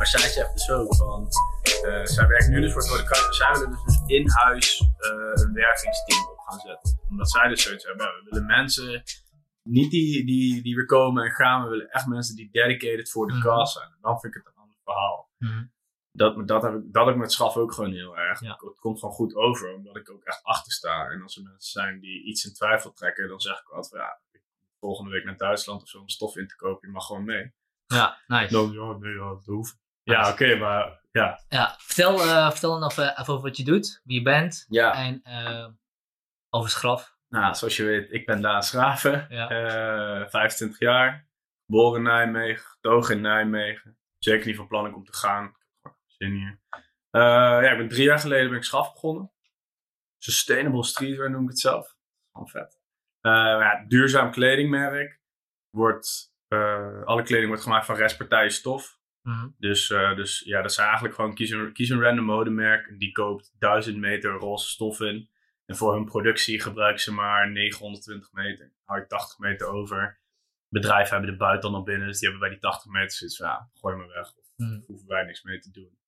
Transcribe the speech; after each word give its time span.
Maar 0.00 0.08
zij 0.08 0.28
zegt 0.30 0.52
dus 0.52 0.70
ook 0.70 0.94
van, 0.96 1.28
eh, 1.84 2.04
zij 2.04 2.26
werkt 2.26 2.48
nu 2.48 2.60
dus 2.60 2.72
voor 2.72 2.80
het 2.82 2.90
Rode 2.90 3.04
Kruis, 3.04 3.36
zij 3.36 3.52
willen 3.52 3.70
dus, 3.70 3.82
dus 3.84 4.02
in 4.06 4.28
huis 4.30 4.80
eh, 4.80 5.44
een 5.44 5.52
wervingsteam 5.52 6.28
op 6.30 6.38
gaan 6.38 6.58
zetten. 6.60 7.00
Omdat 7.08 7.30
zij 7.30 7.48
dus 7.48 7.62
zoiets 7.62 7.84
hebben, 7.84 8.06
we 8.06 8.22
willen 8.30 8.46
mensen, 8.46 9.02
niet 9.62 9.90
die, 9.90 10.26
die, 10.26 10.62
die 10.62 10.74
weer 10.74 10.86
komen 10.86 11.24
en 11.24 11.30
gaan, 11.30 11.62
we 11.62 11.68
willen 11.68 11.88
echt 11.90 12.06
mensen 12.06 12.36
die 12.36 12.48
dedicated 12.50 13.10
voor 13.10 13.26
de 13.26 13.32
Mhm. 13.32 13.42
cast 13.42 13.72
zijn. 13.72 13.96
Dan 14.00 14.20
vind 14.20 14.34
ik 14.34 14.42
het 14.44 14.54
een 14.54 14.60
ander 14.62 14.76
verhaal. 14.84 15.30
Dat, 16.12 16.48
dat, 16.48 16.62
heb 16.62 16.74
ik, 16.74 16.92
dat 16.92 17.04
heb 17.04 17.14
ik 17.14 17.20
met 17.20 17.32
Schaf 17.32 17.56
ook 17.56 17.72
gewoon 17.72 17.92
heel 17.92 18.16
erg. 18.18 18.40
Ja. 18.40 18.58
Het 18.60 18.78
komt 18.78 18.98
gewoon 18.98 19.14
goed 19.14 19.34
over, 19.34 19.74
omdat 19.74 19.96
ik 19.96 20.10
ook 20.10 20.24
echt 20.24 20.42
achter 20.42 20.72
sta. 20.72 21.08
En 21.08 21.22
als 21.22 21.36
er 21.36 21.42
mensen 21.42 21.70
zijn 21.80 22.00
die 22.00 22.24
iets 22.24 22.44
in 22.44 22.54
twijfel 22.54 22.92
trekken, 22.92 23.28
dan 23.28 23.40
zeg 23.40 23.60
ik 23.60 23.68
altijd 23.68 24.02
ja, 24.02 24.20
volgende 24.78 25.10
week 25.10 25.24
naar 25.24 25.36
Duitsland 25.36 25.82
of 25.82 25.88
zo 25.88 25.98
om 25.98 26.08
stof 26.08 26.36
in 26.36 26.46
te 26.48 26.56
kopen, 26.56 26.88
je 26.88 26.94
mag 26.94 27.06
gewoon 27.06 27.24
mee. 27.24 27.52
Ja, 27.86 28.18
nice. 28.26 28.52
Dan, 28.52 28.72
ja, 28.72 28.92
nee, 28.98 29.14
ja, 29.14 29.28
dat 29.28 29.44
hoeft. 29.44 29.78
Ja, 30.02 30.30
oké, 30.30 30.54
maar 30.56 31.00
ja. 31.10 31.44
Ja, 31.48 31.76
vertel, 31.78 32.20
eh, 32.20 32.50
vertel 32.50 32.80
dan 32.80 32.90
even, 32.90 33.10
even 33.20 33.32
over 33.32 33.42
wat 33.48 33.56
je 33.56 33.64
doet, 33.64 34.00
wie 34.04 34.16
je 34.18 34.22
bent 34.22 34.64
Ja, 34.68 34.94
en 34.94 35.22
eh, 35.22 35.68
over 36.50 36.70
Schraf. 36.70 37.16
nou, 37.28 37.54
zoals 37.54 37.76
je 37.76 37.84
weet, 37.84 38.12
ik 38.12 38.26
ben 38.26 38.40
Daan 38.42 38.62
Schraven, 38.62 39.26
Ja. 39.28 39.48
eh, 40.22 40.28
25 40.28 40.78
jaar, 40.78 41.28
geboren 41.66 41.96
in 41.98 42.02
Nijmegen, 42.06 42.64
getogen 42.64 43.14
in 43.16 43.20
Nijmegen. 43.20 43.98
Zeker 44.18 44.46
niet 44.46 44.56
van 44.56 44.66
plan 44.68 44.94
om 44.94 45.04
te 45.04 45.12
gaan. 45.16 45.44
Ik 45.44 45.52
heb 45.82 45.92
gewoon 45.92 45.98
zin 46.06 46.32
hier. 46.32 46.60
Eh, 47.10 47.20
ja, 47.64 47.70
ik 47.70 47.78
ben 47.78 47.88
drie 47.88 48.04
jaar 48.04 48.18
geleden 48.18 48.48
ben 48.48 48.58
ik 48.58 48.64
Schaf 48.64 48.92
begonnen. 48.92 49.32
Sustainable 50.18 50.84
streetwear 50.84 51.30
noem 51.30 51.42
ik 51.42 51.48
het 51.48 51.58
zelf. 51.58 51.96
Gewoon 52.32 52.48
vet. 52.48 52.80
Eh, 53.20 53.32
ja, 53.32 53.84
duurzaam 53.88 54.30
kledingmerk. 54.30 55.20
Wordt, 55.70 56.34
eh, 56.48 57.02
alle 57.04 57.22
kleding 57.22 57.48
wordt 57.48 57.62
gemaakt 57.62 57.86
van 57.86 57.96
restpartijen 57.96 58.50
stof. 58.52 58.98
Mhm. 59.22 59.48
Dus, 59.58 59.90
eh, 59.90 60.16
dus 60.16 60.40
ja, 60.44 60.62
dat 60.62 60.70
is 60.70 60.76
eigenlijk 60.76 61.14
gewoon 61.14 61.34
kies 61.34 61.50
een, 61.50 61.72
kies 61.72 61.88
een 61.88 62.00
random 62.00 62.24
modemerk. 62.24 62.98
Die 62.98 63.12
koopt 63.12 63.54
1000 63.58 63.96
meter 63.96 64.30
roze 64.32 64.68
stof 64.68 65.00
in. 65.00 65.30
En 65.66 65.76
voor 65.76 65.94
hun 65.94 66.04
productie 66.04 66.60
gebruiken 66.60 67.02
ze 67.02 67.12
maar 67.12 67.50
920 67.50 68.32
meter. 68.32 68.72
Hou 68.84 69.00
je 69.00 69.06
80 69.06 69.38
meter 69.38 69.66
over. 69.66 70.20
Bedrijven 70.68 71.12
hebben 71.12 71.30
de 71.30 71.36
buiten 71.36 71.72
nog 71.72 71.84
binnen. 71.84 72.06
Dus 72.06 72.18
die 72.18 72.28
hebben 72.28 72.48
bij 72.48 72.58
die 72.58 72.68
80 72.68 72.90
meter 72.92 73.10
zoiets 73.10 73.36
van, 73.36 73.46
ja, 73.46 73.70
gooi 73.74 73.96
maar 73.96 74.08
weg. 74.08 74.36
Of 74.36 74.48
Mhm. 74.56 74.80
hoeven 74.86 75.08
wij 75.08 75.24
niks 75.24 75.42
mee 75.42 75.58
te 75.58 75.70
doen. 75.70 75.98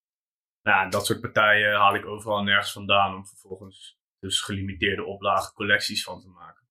Nou, 0.63 0.91
dat 0.91 1.07
soort 1.07 1.21
partijen 1.21 1.75
haal 1.77 1.95
ik 1.95 2.07
overal 2.07 2.39
en 2.39 2.45
nergens 2.45 2.73
vandaan. 2.73 3.15
Om 3.15 3.27
vervolgens 3.27 3.99
dus 4.19 4.41
gelimiteerde 4.41 5.05
oplagen 5.05 5.55
collecties 5.55 6.03
van 6.05 6.21
te 6.21 6.29
maken. 6.29 6.67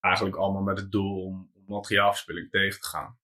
Eigenlijk 0.00 0.36
allemaal 0.36 0.62
met 0.62 0.78
het 0.78 0.90
doel 0.90 1.24
om, 1.24 1.50
om 1.54 1.64
materiaalverspilling 1.66 2.50
tegen 2.50 2.80
te 2.80 2.86
gaan. 2.88 3.18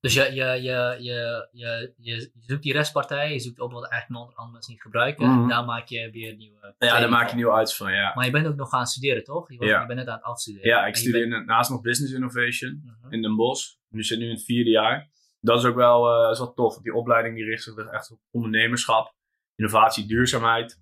Dus 0.00 0.14
je, 0.14 0.22
je, 0.22 0.44
je, 0.44 0.96
je, 1.00 1.48
je, 1.52 1.92
je, 1.96 2.30
zoekt 2.40 2.62
die 2.62 2.72
restpartij, 2.72 3.32
je 3.32 3.38
zoekt 3.38 3.60
op 3.60 3.72
wat 3.72 3.88
eigenlijk 3.90 4.24
andere 4.34 4.52
mensen 4.52 4.72
niet 4.72 4.82
gebruiken. 4.82 5.28
Mhm. 5.30 5.42
En 5.42 5.48
daar 5.48 5.64
maak 5.64 5.86
je 5.88 6.10
weer 6.10 6.36
nieuwe. 6.36 6.74
Ja, 6.78 6.98
daar 7.00 7.08
maak 7.08 7.22
je 7.22 7.28
van. 7.28 7.36
nieuw 7.38 7.52
uit 7.52 7.74
van, 7.74 7.92
ja. 7.92 8.14
Maar 8.14 8.24
je 8.24 8.30
bent 8.30 8.46
ook 8.46 8.54
nog 8.56 8.68
gaan 8.68 8.86
studeren, 8.86 9.24
toch? 9.24 9.50
Je, 9.52 9.58
was, 9.58 9.68
Ja. 9.68 9.80
je 9.80 9.86
bent 9.86 9.98
net 9.98 10.08
aan 10.08 10.14
het 10.14 10.24
afstuderen. 10.24 10.68
Ja, 10.68 10.86
ik 10.86 10.96
studeer 10.96 11.28
bent- 11.28 11.46
naast 11.46 11.70
nog 11.70 11.80
Business 11.80 12.12
Innovation 12.14 12.82
Mhm. 12.84 13.12
in 13.12 13.22
Den 13.22 13.36
Bosch. 13.36 13.74
Nu 13.88 14.02
zit 14.02 14.18
nu 14.18 14.24
in 14.24 14.30
het 14.34 14.44
vierde 14.44 14.70
jaar. 14.70 15.10
Dat 15.40 15.58
is 15.58 15.64
ook 15.64 15.74
wel, 15.76 16.24
eh, 16.24 16.30
is 16.30 16.38
wel 16.38 16.54
tof. 16.54 16.78
Die 16.82 16.94
opleiding 16.94 17.34
die 17.34 17.44
richt 17.44 17.62
zich 17.62 17.74
dus 17.74 17.86
echt 17.90 18.10
op 18.10 18.20
ondernemerschap, 18.30 19.14
innovatie, 19.54 20.06
duurzaamheid. 20.06 20.78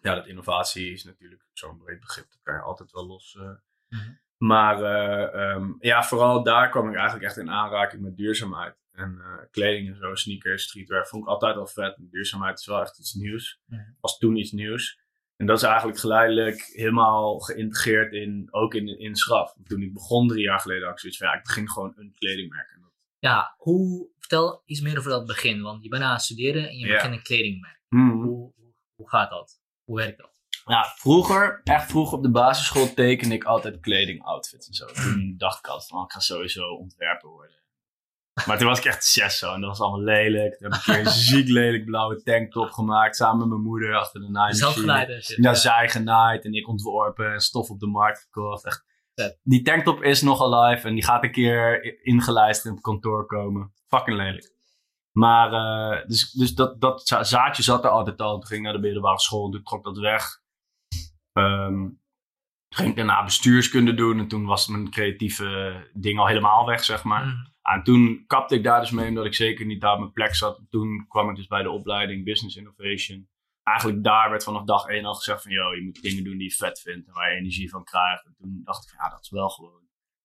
Ja, 0.00 0.14
dat 0.14 0.26
innovatie 0.26 0.92
is 0.92 1.04
natuurlijk 1.04 1.42
zo'n 1.52 1.78
breed 1.78 2.00
begrip. 2.00 2.26
Dat 2.30 2.40
kan 2.42 2.54
je 2.54 2.60
altijd 2.60 2.90
wel 2.92 3.06
los. 3.06 3.36
eh. 3.40 3.98
Mhm. 3.98 4.10
Maar 4.40 4.82
eh, 4.82 5.50
ehm, 5.52 5.72
ja, 5.78 6.02
vooral 6.02 6.42
daar 6.42 6.70
kwam 6.70 6.88
ik 6.88 6.94
eigenlijk 6.94 7.24
echt 7.24 7.36
in 7.36 7.50
aanraking 7.50 8.02
met 8.02 8.16
duurzaamheid. 8.16 8.78
En 8.92 9.18
eh, 9.20 9.50
kleding 9.50 9.88
en 9.88 9.96
zo, 9.96 10.14
sneakers, 10.14 10.62
streetwear 10.62 11.06
vond 11.06 11.22
ik 11.22 11.28
altijd 11.28 11.56
al 11.56 11.66
vet. 11.66 11.96
En 11.96 12.08
duurzaamheid 12.10 12.58
is 12.58 12.66
wel 12.66 12.80
echt 12.80 12.98
iets 12.98 13.14
nieuws. 13.14 13.60
Was 14.00 14.18
toen 14.18 14.36
iets 14.36 14.52
nieuws. 14.52 15.00
En 15.36 15.46
dat 15.46 15.56
is 15.56 15.62
eigenlijk 15.62 15.98
geleidelijk 15.98 16.70
helemaal 16.72 17.38
geïntegreerd 17.38 18.12
in, 18.12 18.48
ook 18.50 18.74
in, 18.74 18.98
in 18.98 19.14
Schraf. 19.16 19.54
Toen 19.64 19.82
ik 19.82 19.92
begon 19.92 20.28
drie 20.28 20.42
jaar 20.42 20.60
geleden 20.60 20.84
had 20.84 20.92
ik 20.92 20.98
zoiets 20.98 21.18
van, 21.18 21.28
ja, 21.28 21.34
ik 21.34 21.42
begin 21.42 21.70
gewoon 21.70 21.92
een 21.96 22.14
kledingmerk. 22.18 22.70
En 22.74 22.80
dat, 22.80 22.92
Ja, 23.18 23.54
hoe, 23.56 24.10
vertel 24.18 24.62
iets 24.64 24.80
meer 24.80 24.98
over 24.98 25.10
dat 25.10 25.26
begin. 25.26 25.62
Want 25.62 25.82
je 25.82 25.88
bent 25.88 26.02
aan 26.02 26.12
het 26.12 26.22
studeren 26.22 26.68
en 26.68 26.76
je 26.78 26.86
Ja. 26.86 26.94
begint 26.94 27.14
een 27.14 27.22
kledingmerk. 27.22 27.80
Mhm. 27.88 28.10
Hoe, 28.10 28.52
hoe 28.94 29.08
gaat 29.08 29.30
dat? 29.30 29.60
Hoe 29.84 29.96
werkt 29.96 30.18
dat? 30.18 30.39
Ja, 30.70 30.92
vroeger, 30.96 31.60
echt 31.64 31.90
vroeger 31.90 32.16
op 32.16 32.22
de 32.22 32.30
basisschool 32.30 32.94
tekende 32.94 33.34
ik 33.34 33.44
altijd 33.44 33.80
kleding, 33.80 34.22
outfits 34.24 34.66
en 34.68 34.74
zo. 34.74 34.86
Toen 34.86 35.34
dacht 35.36 35.58
ik 35.58 35.66
altijd 35.66 35.88
van, 35.88 35.98
oh, 35.98 36.04
ik 36.04 36.12
ga 36.12 36.20
sowieso 36.20 36.62
ontwerper 36.74 37.28
worden. 37.30 37.58
Maar 38.46 38.58
toen 38.58 38.66
was 38.68 38.78
ik 38.78 38.84
echt 38.84 39.04
zes 39.04 39.38
zo 39.38 39.52
en 39.54 39.60
dat 39.60 39.68
was 39.70 39.80
allemaal 39.80 40.02
lelijk. 40.02 40.58
Toen 40.58 40.72
heb 40.72 40.80
ik 40.80 41.04
een 41.06 41.10
ziek 41.30 41.48
lelijk 41.48 41.84
blauwe 41.84 42.22
tanktop 42.22 42.70
gemaakt 42.70 43.16
samen 43.16 43.38
met 43.38 43.48
mijn 43.48 43.60
moeder 43.62 43.96
achter 43.96 44.20
de 44.20 44.26
naaimachine. 44.28 44.86
Ja, 45.42 45.54
zij 45.54 45.88
genaaid 45.88 46.44
en 46.44 46.52
ik 46.52 46.68
ontworpen 46.68 47.32
en 47.32 47.40
stof 47.40 47.70
op 47.70 47.80
de 47.80 47.86
markt 47.86 48.20
gekocht. 48.20 48.64
Echt. 48.66 48.84
Die 49.42 49.62
tanktop 49.62 50.02
is 50.02 50.22
nog 50.22 50.42
alive 50.42 50.88
en 50.88 50.94
die 50.94 51.04
gaat 51.04 51.24
een 51.24 51.32
keer 51.32 51.84
ingelijst 52.06 52.64
in 52.64 52.70
het 52.72 52.80
kantoor 52.80 53.26
komen. 53.26 53.72
Fucking 53.88 54.16
lelijk. 54.16 54.52
Maar, 55.12 55.52
eh, 55.52 56.06
dus, 56.06 56.30
dus 56.30 56.54
dat, 56.54 56.80
dat 56.80 57.06
za- 57.08 57.24
zaadje 57.24 57.62
zat 57.62 57.84
er 57.84 57.90
altijd 57.90 58.20
al. 58.20 58.32
Toen 58.38 58.46
ging 58.46 58.58
ik 58.60 58.64
naar 58.64 58.74
de 58.74 58.80
middelbare 58.86 59.18
school 59.20 59.44
en 59.44 59.50
toen 59.50 59.62
trok 59.62 59.84
dat 59.84 59.98
weg. 59.98 60.38
Ehm, 61.44 61.74
toen 62.68 62.78
ging 62.78 62.88
ik 62.88 62.96
daarna 62.96 63.24
bestuurskunde 63.24 63.94
doen 63.94 64.18
en 64.18 64.28
toen 64.28 64.44
was 64.44 64.66
mijn 64.68 64.90
creatieve 64.90 65.74
ding 65.94 66.18
al 66.18 66.26
helemaal 66.26 66.66
weg, 66.66 66.84
zeg 66.84 67.04
maar. 67.04 67.26
Mhm. 67.26 67.36
En 67.62 67.82
toen 67.82 68.24
kapte 68.26 68.54
ik 68.54 68.62
daar 68.62 68.80
dus 68.80 68.90
mee 68.90 69.08
omdat 69.08 69.24
ik 69.24 69.34
zeker 69.34 69.66
niet 69.66 69.80
daar 69.80 69.92
op 69.92 69.98
mijn 69.98 70.12
plek 70.12 70.34
zat. 70.34 70.60
Toen 70.70 71.04
kwam 71.08 71.30
ik 71.30 71.36
dus 71.36 71.46
bij 71.46 71.62
de 71.62 71.70
opleiding 71.70 72.24
Business 72.24 72.56
Innovation. 72.56 73.28
Eigenlijk 73.62 74.04
daar 74.04 74.30
werd 74.30 74.44
vanaf 74.44 74.64
dag 74.64 74.86
één 74.86 75.04
al 75.04 75.14
gezegd 75.14 75.42
van... 75.42 75.52
Yo, 75.52 75.74
je 75.74 75.82
moet 75.82 76.02
dingen 76.02 76.24
doen 76.24 76.38
die 76.38 76.48
je 76.48 76.54
vet 76.54 76.80
vindt 76.80 77.08
en 77.08 77.14
waar 77.14 77.30
je 77.32 77.36
energie 77.38 77.70
van 77.70 77.84
krijgt. 77.84 78.24
En 78.26 78.34
toen 78.38 78.60
dacht 78.64 78.82
ik 78.84 78.88
van, 78.90 79.04
ja, 79.04 79.10
dat 79.10 79.20
is 79.22 79.30
wel 79.30 79.48
gewoon... 79.48 79.80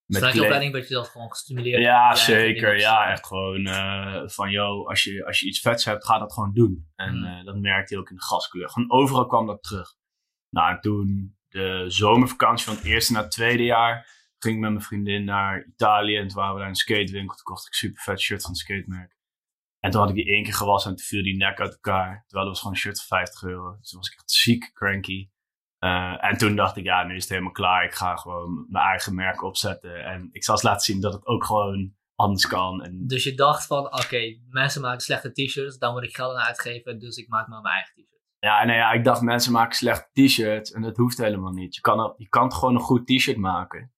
Dus 0.07 0.19
je 0.21 0.31
kle- 0.31 0.41
opleiding 0.41 0.71
werd 0.73 0.87
je 0.87 0.93
dat 0.93 1.07
gewoon 1.07 1.29
gestimuleerd. 1.29 1.81
Ja, 1.81 2.15
zeker. 2.15 2.77
Ja, 2.77 3.09
echt 3.11 3.25
gewoon 3.27 3.65
eh, 3.65 4.21
van, 4.25 4.51
yo, 4.51 4.87
als 4.87 5.03
je, 5.03 5.25
als 5.25 5.39
je 5.39 5.45
iets 5.47 5.59
vets 5.59 5.85
hebt, 5.85 6.05
ga 6.05 6.19
dat 6.19 6.33
gewoon 6.33 6.53
doen. 6.53 6.87
En 6.95 7.17
Mm. 7.17 7.23
eh, 7.25 7.45
dat 7.45 7.55
merkte 7.55 7.93
je 7.93 7.99
ook 7.99 8.09
in 8.09 8.15
de 8.15 8.21
gaskleur. 8.23 8.69
Gewoon 8.69 8.91
overal 8.91 9.25
kwam 9.25 9.45
dat 9.45 9.63
terug. 9.63 9.95
Nou, 10.55 10.75
en 10.75 10.81
toen 10.81 11.37
de 11.49 11.85
zomervakantie 11.87 12.65
van 12.65 12.75
het 12.75 12.83
eerste 12.83 13.13
naar 13.13 13.21
het 13.21 13.31
tweede 13.31 13.63
jaar... 13.63 14.07
ging 14.39 14.55
ik 14.55 14.61
met 14.61 14.71
mijn 14.71 14.83
vriendin 14.83 15.23
naar 15.23 15.65
Italië. 15.65 16.17
En 16.17 16.27
toen 16.27 16.37
waren 16.37 16.53
we 16.53 16.59
daar 16.59 16.67
in 16.67 16.73
een 16.73 16.79
skatewinkel. 16.79 17.35
Toen 17.35 17.43
kocht 17.43 17.67
ik 17.67 17.73
super 17.73 18.01
vet 18.01 18.19
shirt 18.21 18.41
van 18.41 18.49
een 18.49 18.55
skatemerk. 18.55 19.15
En 19.79 19.91
toen 19.91 19.99
had 20.01 20.09
ik 20.09 20.15
die 20.15 20.33
één 20.33 20.43
keer 20.43 20.53
gewassen 20.53 20.91
en 20.91 20.97
toen 20.97 21.05
viel 21.05 21.23
die 21.23 21.37
nek 21.37 21.59
uit 21.59 21.71
elkaar. 21.71 22.23
Terwijl 22.27 22.45
dat 22.45 22.47
was 22.47 22.57
gewoon 22.59 22.73
een 22.73 22.79
shirt 22.79 23.03
van 23.03 23.17
50 23.17 23.43
euro. 23.43 23.77
Dus 23.79 23.89
toen 23.89 23.99
was 23.99 24.09
ik 24.09 24.17
echt 24.17 24.31
ziek 24.31 24.71
cranky. 24.73 25.29
Eh, 25.77 26.23
en 26.23 26.37
toen 26.37 26.55
dacht 26.55 26.77
ik, 26.77 26.83
ja, 26.83 27.03
nu 27.03 27.15
is 27.15 27.21
het 27.21 27.31
helemaal 27.31 27.51
klaar. 27.51 27.85
Ik 27.85 27.93
ga 27.93 28.15
gewoon 28.15 28.65
mijn 28.69 28.85
eigen 28.85 29.15
merk 29.15 29.43
opzetten. 29.43 30.03
En 30.05 30.29
ik 30.31 30.43
zal 30.43 30.55
eens 30.55 30.63
laten 30.63 30.85
zien 30.85 31.01
dat 31.01 31.13
het 31.13 31.25
ook 31.25 31.45
gewoon 31.45 31.95
anders 32.15 32.47
kan. 32.47 32.83
En 32.83 33.07
Dus 33.07 33.23
je 33.23 33.35
dacht 33.35 33.65
van, 33.65 33.85
oké, 33.85 34.39
mensen 34.49 34.81
maken 34.81 35.01
slechte 35.01 35.31
t-shirts, 35.31 35.77
daar 35.77 35.91
moet 35.91 36.03
ik 36.03 36.15
geld 36.15 36.35
aan 36.35 36.45
uitgeven, 36.45 36.99
dus 36.99 37.17
ik 37.17 37.27
maak 37.27 37.47
maar 37.47 37.61
mijn 37.61 37.73
eigen 37.73 37.93
t-shirt. 37.93 38.14
Ja, 38.45 38.63
nou 38.65 38.77
ja, 38.77 38.91
ik 38.91 39.03
dacht, 39.03 39.21
mensen 39.21 39.51
maken 39.51 39.75
slechte 39.75 40.09
t-shirts. 40.25 40.71
En 40.71 40.81
dat 40.81 40.97
hoeft 40.97 41.17
helemaal 41.17 41.51
niet. 41.51 41.75
Je 41.75 41.81
kan, 41.81 41.99
er- 41.99 42.13
je 42.17 42.27
kan 42.29 42.53
gewoon 42.53 42.75
een 42.75 42.81
goed 42.81 43.07
t-shirt 43.07 43.37
maken. 43.37 43.89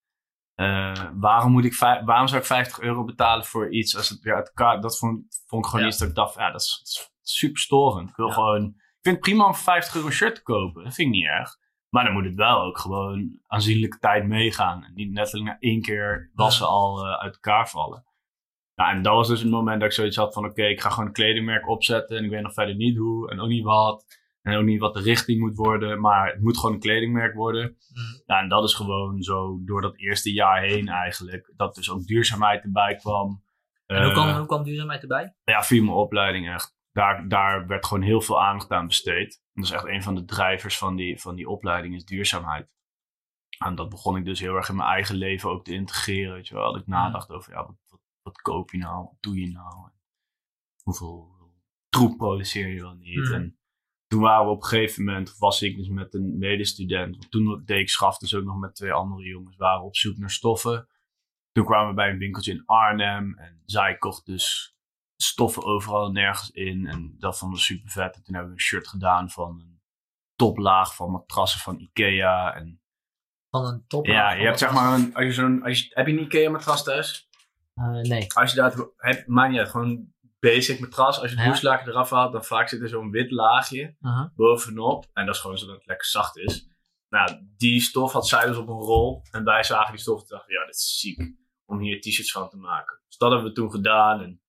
eh, 0.55 1.03
waarom, 1.13 1.51
moet 1.51 1.65
ik 1.65 1.75
waarom 2.05 2.27
zou 2.27 2.39
ik 2.41 2.47
50 2.47 2.79
euro 2.79 3.03
betalen 3.03 3.45
voor 3.45 3.71
iets 3.73 3.95
als 3.97 4.09
het 4.09 4.19
weer 4.21 4.35
uit 4.35 4.47
elkaar... 4.47 4.81
Dat 4.81 4.97
vond, 4.97 5.44
vond 5.47 5.63
ik 5.63 5.69
gewoon 5.69 5.85
Ja. 5.85 5.91
iets 5.91 5.99
dat 5.99 6.09
ik 6.09 6.15
dacht, 6.15 6.35
ja, 6.35 6.51
dat 6.51 6.61
is, 6.61 6.79
dat 6.83 7.11
is 7.23 7.38
super 7.38 7.61
storend. 7.61 8.09
Ik 8.09 8.15
wil 8.15 8.27
Ja. 8.27 8.33
gewoon... 8.33 8.63
Ik 8.67 9.01
vind 9.01 9.15
het 9.15 9.19
prima 9.19 9.45
om 9.45 9.53
voor 9.53 9.63
50 9.63 9.95
euro 9.95 10.07
een 10.07 10.13
shirt 10.13 10.35
te 10.35 10.41
kopen. 10.44 10.83
Dat 10.83 10.94
vind 10.94 11.07
ik 11.07 11.13
niet 11.13 11.25
erg. 11.25 11.55
Maar 11.89 12.03
dan 12.03 12.13
moet 12.13 12.23
het 12.25 12.35
wel 12.35 12.61
ook 12.61 12.77
gewoon 12.77 13.39
aanzienlijke 13.47 13.97
tijd 13.97 14.27
meegaan. 14.27 14.83
En 14.83 14.94
niet 14.94 15.13
letterlijk 15.13 15.49
na 15.49 15.57
één 15.59 15.81
keer 15.81 16.31
wassen 16.33 16.67
al 16.67 17.05
eh, 17.05 17.13
uit 17.19 17.33
elkaar 17.33 17.69
vallen. 17.69 18.05
Nou, 18.75 18.95
en 18.95 19.01
dat 19.01 19.13
was 19.13 19.27
dus 19.27 19.39
het 19.41 19.49
moment 19.49 19.79
dat 19.79 19.89
ik 19.89 19.95
zoiets 19.95 20.15
had 20.17 20.33
van... 20.33 20.45
Oké, 20.45 20.63
ik 20.65 20.81
ga 20.81 20.89
gewoon 20.89 21.05
een 21.05 21.13
kledingmerk 21.13 21.67
opzetten. 21.67 22.17
En 22.17 22.23
ik 22.23 22.29
weet 22.29 22.41
nog 22.41 22.53
verder 22.53 22.75
niet 22.75 22.97
hoe 22.97 23.29
en 23.31 23.39
ook 23.39 23.47
niet 23.49 23.63
wat. 23.63 24.05
En 24.47 24.57
ook 24.57 24.65
niet 24.65 24.79
wat 24.79 24.94
de 24.94 25.01
richting 25.01 25.39
moet 25.39 25.55
worden. 25.55 25.99
Maar 26.01 26.31
het 26.31 26.41
moet 26.41 26.57
gewoon 26.57 26.73
een 26.75 26.81
kledingmerk 26.81 27.35
worden. 27.35 27.77
Ja, 28.25 28.39
en 28.39 28.49
dat 28.49 28.63
is 28.63 28.73
gewoon 28.73 29.21
zo 29.21 29.59
door 29.65 29.81
dat 29.81 29.97
eerste 29.97 30.33
jaar 30.33 30.61
heen 30.61 30.88
eigenlijk. 30.88 31.53
Dat 31.55 31.75
dus 31.75 31.89
ook 31.91 32.05
duurzaamheid 32.05 32.63
erbij 32.63 32.95
kwam. 32.95 33.44
En 33.85 34.03
hoe 34.03 34.11
kwam, 34.13 34.27
Eh, 34.27 34.38
hoe 34.38 34.45
kwam 34.45 34.63
duurzaamheid 34.63 35.01
erbij? 35.01 35.35
ja, 35.44 35.63
via 35.63 35.81
mijn 35.83 35.95
opleiding 35.95 36.49
echt. 36.49 36.75
Daar, 36.91 37.27
daar 37.27 37.67
werd 37.67 37.85
gewoon 37.85 38.03
heel 38.03 38.21
veel 38.21 38.44
aandacht 38.44 38.71
aan 38.71 38.88
besteed. 38.88 39.41
En 39.53 39.61
dat 39.61 39.63
is 39.63 39.71
echt 39.71 39.85
een 39.85 40.03
van 40.03 40.15
de 40.15 40.25
drijvers 40.25 40.77
van 40.77 40.95
die, 40.95 41.21
van 41.21 41.35
die 41.35 41.49
opleiding, 41.49 41.95
is 41.95 42.05
duurzaamheid. 42.05 42.69
En 43.65 43.75
dat 43.75 43.89
begon 43.89 44.17
ik 44.17 44.25
dus 44.25 44.39
heel 44.39 44.55
erg 44.55 44.69
in 44.69 44.75
mijn 44.75 44.89
eigen 44.89 45.15
leven 45.15 45.49
ook 45.49 45.63
te 45.63 45.73
integreren. 45.73 46.33
Weet 46.33 46.47
je 46.47 46.55
wel, 46.55 46.71
dat 46.71 46.81
ik 46.81 46.88
nadacht 46.88 47.29
over, 47.31 47.51
ja, 47.53 47.65
wat, 47.65 47.75
wat, 47.89 47.99
wat 48.21 48.41
koop 48.41 48.71
je 48.71 48.77
nou? 48.77 48.95
Wat 49.03 49.17
doe 49.19 49.39
je 49.39 49.51
nou? 49.51 49.89
Hoeveel 50.83 51.35
troep 51.89 52.17
produceer 52.17 52.67
je 52.67 52.81
wel 52.81 52.94
niet? 52.94 53.17
Mhm. 53.23 53.33
En 53.33 53.57
toen 54.07 54.21
waren 54.21 54.45
we 54.45 54.51
op 54.51 54.62
een 54.62 54.68
gegeven 54.68 55.04
moment, 55.04 55.38
was 55.38 55.62
ik 55.62 55.77
dus 55.77 55.88
met 55.89 56.13
een 56.13 56.38
medestudent. 56.38 57.31
Toen 57.31 57.62
deed 57.65 57.80
ik 57.80 57.89
schaf 57.89 58.18
dus 58.18 58.36
ook 58.36 58.44
nog 58.44 58.57
met 58.57 58.75
twee 58.75 58.92
andere 58.92 59.24
jongens. 59.27 59.57
waren 59.57 59.83
op 59.83 59.95
zoek 59.95 60.18
naar 60.18 60.30
stoffen. 60.30 60.88
Toen 61.51 61.65
kwamen 61.65 61.89
we 61.89 61.95
bij 61.95 62.09
een 62.09 62.18
winkeltje 62.18 62.51
in 62.51 62.65
Arnhem. 62.65 63.38
En 63.38 63.62
zij 63.65 63.98
kocht 63.98 64.25
dus 64.25 64.75
stoffen 65.15 65.63
overal 65.63 66.06
en 66.06 66.13
nergens 66.13 66.50
in. 66.51 66.88
En 66.88 67.15
dat 67.18 67.38
vonden 67.38 67.57
we 67.57 67.63
super 67.63 67.89
vet. 67.89 68.15
En 68.15 68.24
toen 68.24 68.36
hebben 68.36 68.54
we 68.54 68.59
een 68.59 68.65
shirt 68.65 68.88
gedaan 68.88 69.30
van 69.30 69.59
een 69.59 69.81
toplaag 70.36 70.95
van 70.95 71.12
matrassen 71.12 71.59
van 71.59 71.80
Ikea. 71.80 72.56
En 72.56 72.81
Van 73.50 73.65
een 73.65 73.88
top. 73.88 74.06
ja, 74.06 74.31
je 74.31 74.45
hebt 74.45 74.59
zeg 74.59 74.74
maar 74.74 74.94
een, 74.94 75.15
als 75.15 75.25
je 75.25 75.33
zo'n, 75.33 75.63
als 75.63 75.80
je, 75.80 75.92
heb 75.94 76.07
je 76.07 76.13
een 76.13 76.21
Ikea 76.24 76.50
matras 76.50 76.83
thuis? 76.83 77.30
Eh, 77.74 78.01
nee. 78.01 78.33
Als 78.33 78.54
je 78.54 78.57
dat 78.57 78.92
hebt, 78.98 79.27
maakt 79.27 79.51
niet 79.51 79.59
uit, 79.59 79.69
gewoon 79.69 80.13
basic 80.39 80.80
matras. 80.80 81.19
Als 81.22 81.31
je 81.31 81.39
het 81.42 81.62
Ja. 81.62 81.86
eraf 81.86 82.10
haalt, 82.10 82.31
dan 82.31 82.44
vaak 82.44 82.69
zit 82.69 82.81
er 82.81 82.89
zo'n 82.89 83.12
wit 83.12 83.31
laagje 83.31 83.95
bovenop. 84.36 85.06
En 85.13 85.25
dat 85.25 85.36
is 85.36 85.42
gewoon 85.42 85.57
zodat 85.57 85.75
het 85.75 85.86
lekker 85.86 86.07
zacht 86.07 86.38
is. 86.38 86.68
Nou, 87.10 87.30
die 87.57 87.81
stof 87.81 88.12
had 88.12 88.28
zij 88.28 88.45
dus 88.48 88.57
op 88.57 88.68
een 88.68 88.75
rol. 88.75 89.22
En 89.31 89.44
wij 89.44 89.63
zagen 89.63 89.92
die 89.92 90.01
stof 90.01 90.22
en 90.22 90.25
dachten, 90.28 90.54
ja, 90.54 90.66
dit 90.66 90.75
is 90.75 91.00
ziek. 91.00 91.31
Om 91.66 91.80
hier 91.80 92.01
t-shirts 92.01 92.31
van 92.31 92.50
te 92.50 92.57
maken. 92.57 93.00
Dus 93.07 93.18
dat 93.18 93.31
hebben 93.31 93.48
we 93.48 93.54
toen 93.56 93.72
gedaan. 93.72 94.22
En 94.22 94.42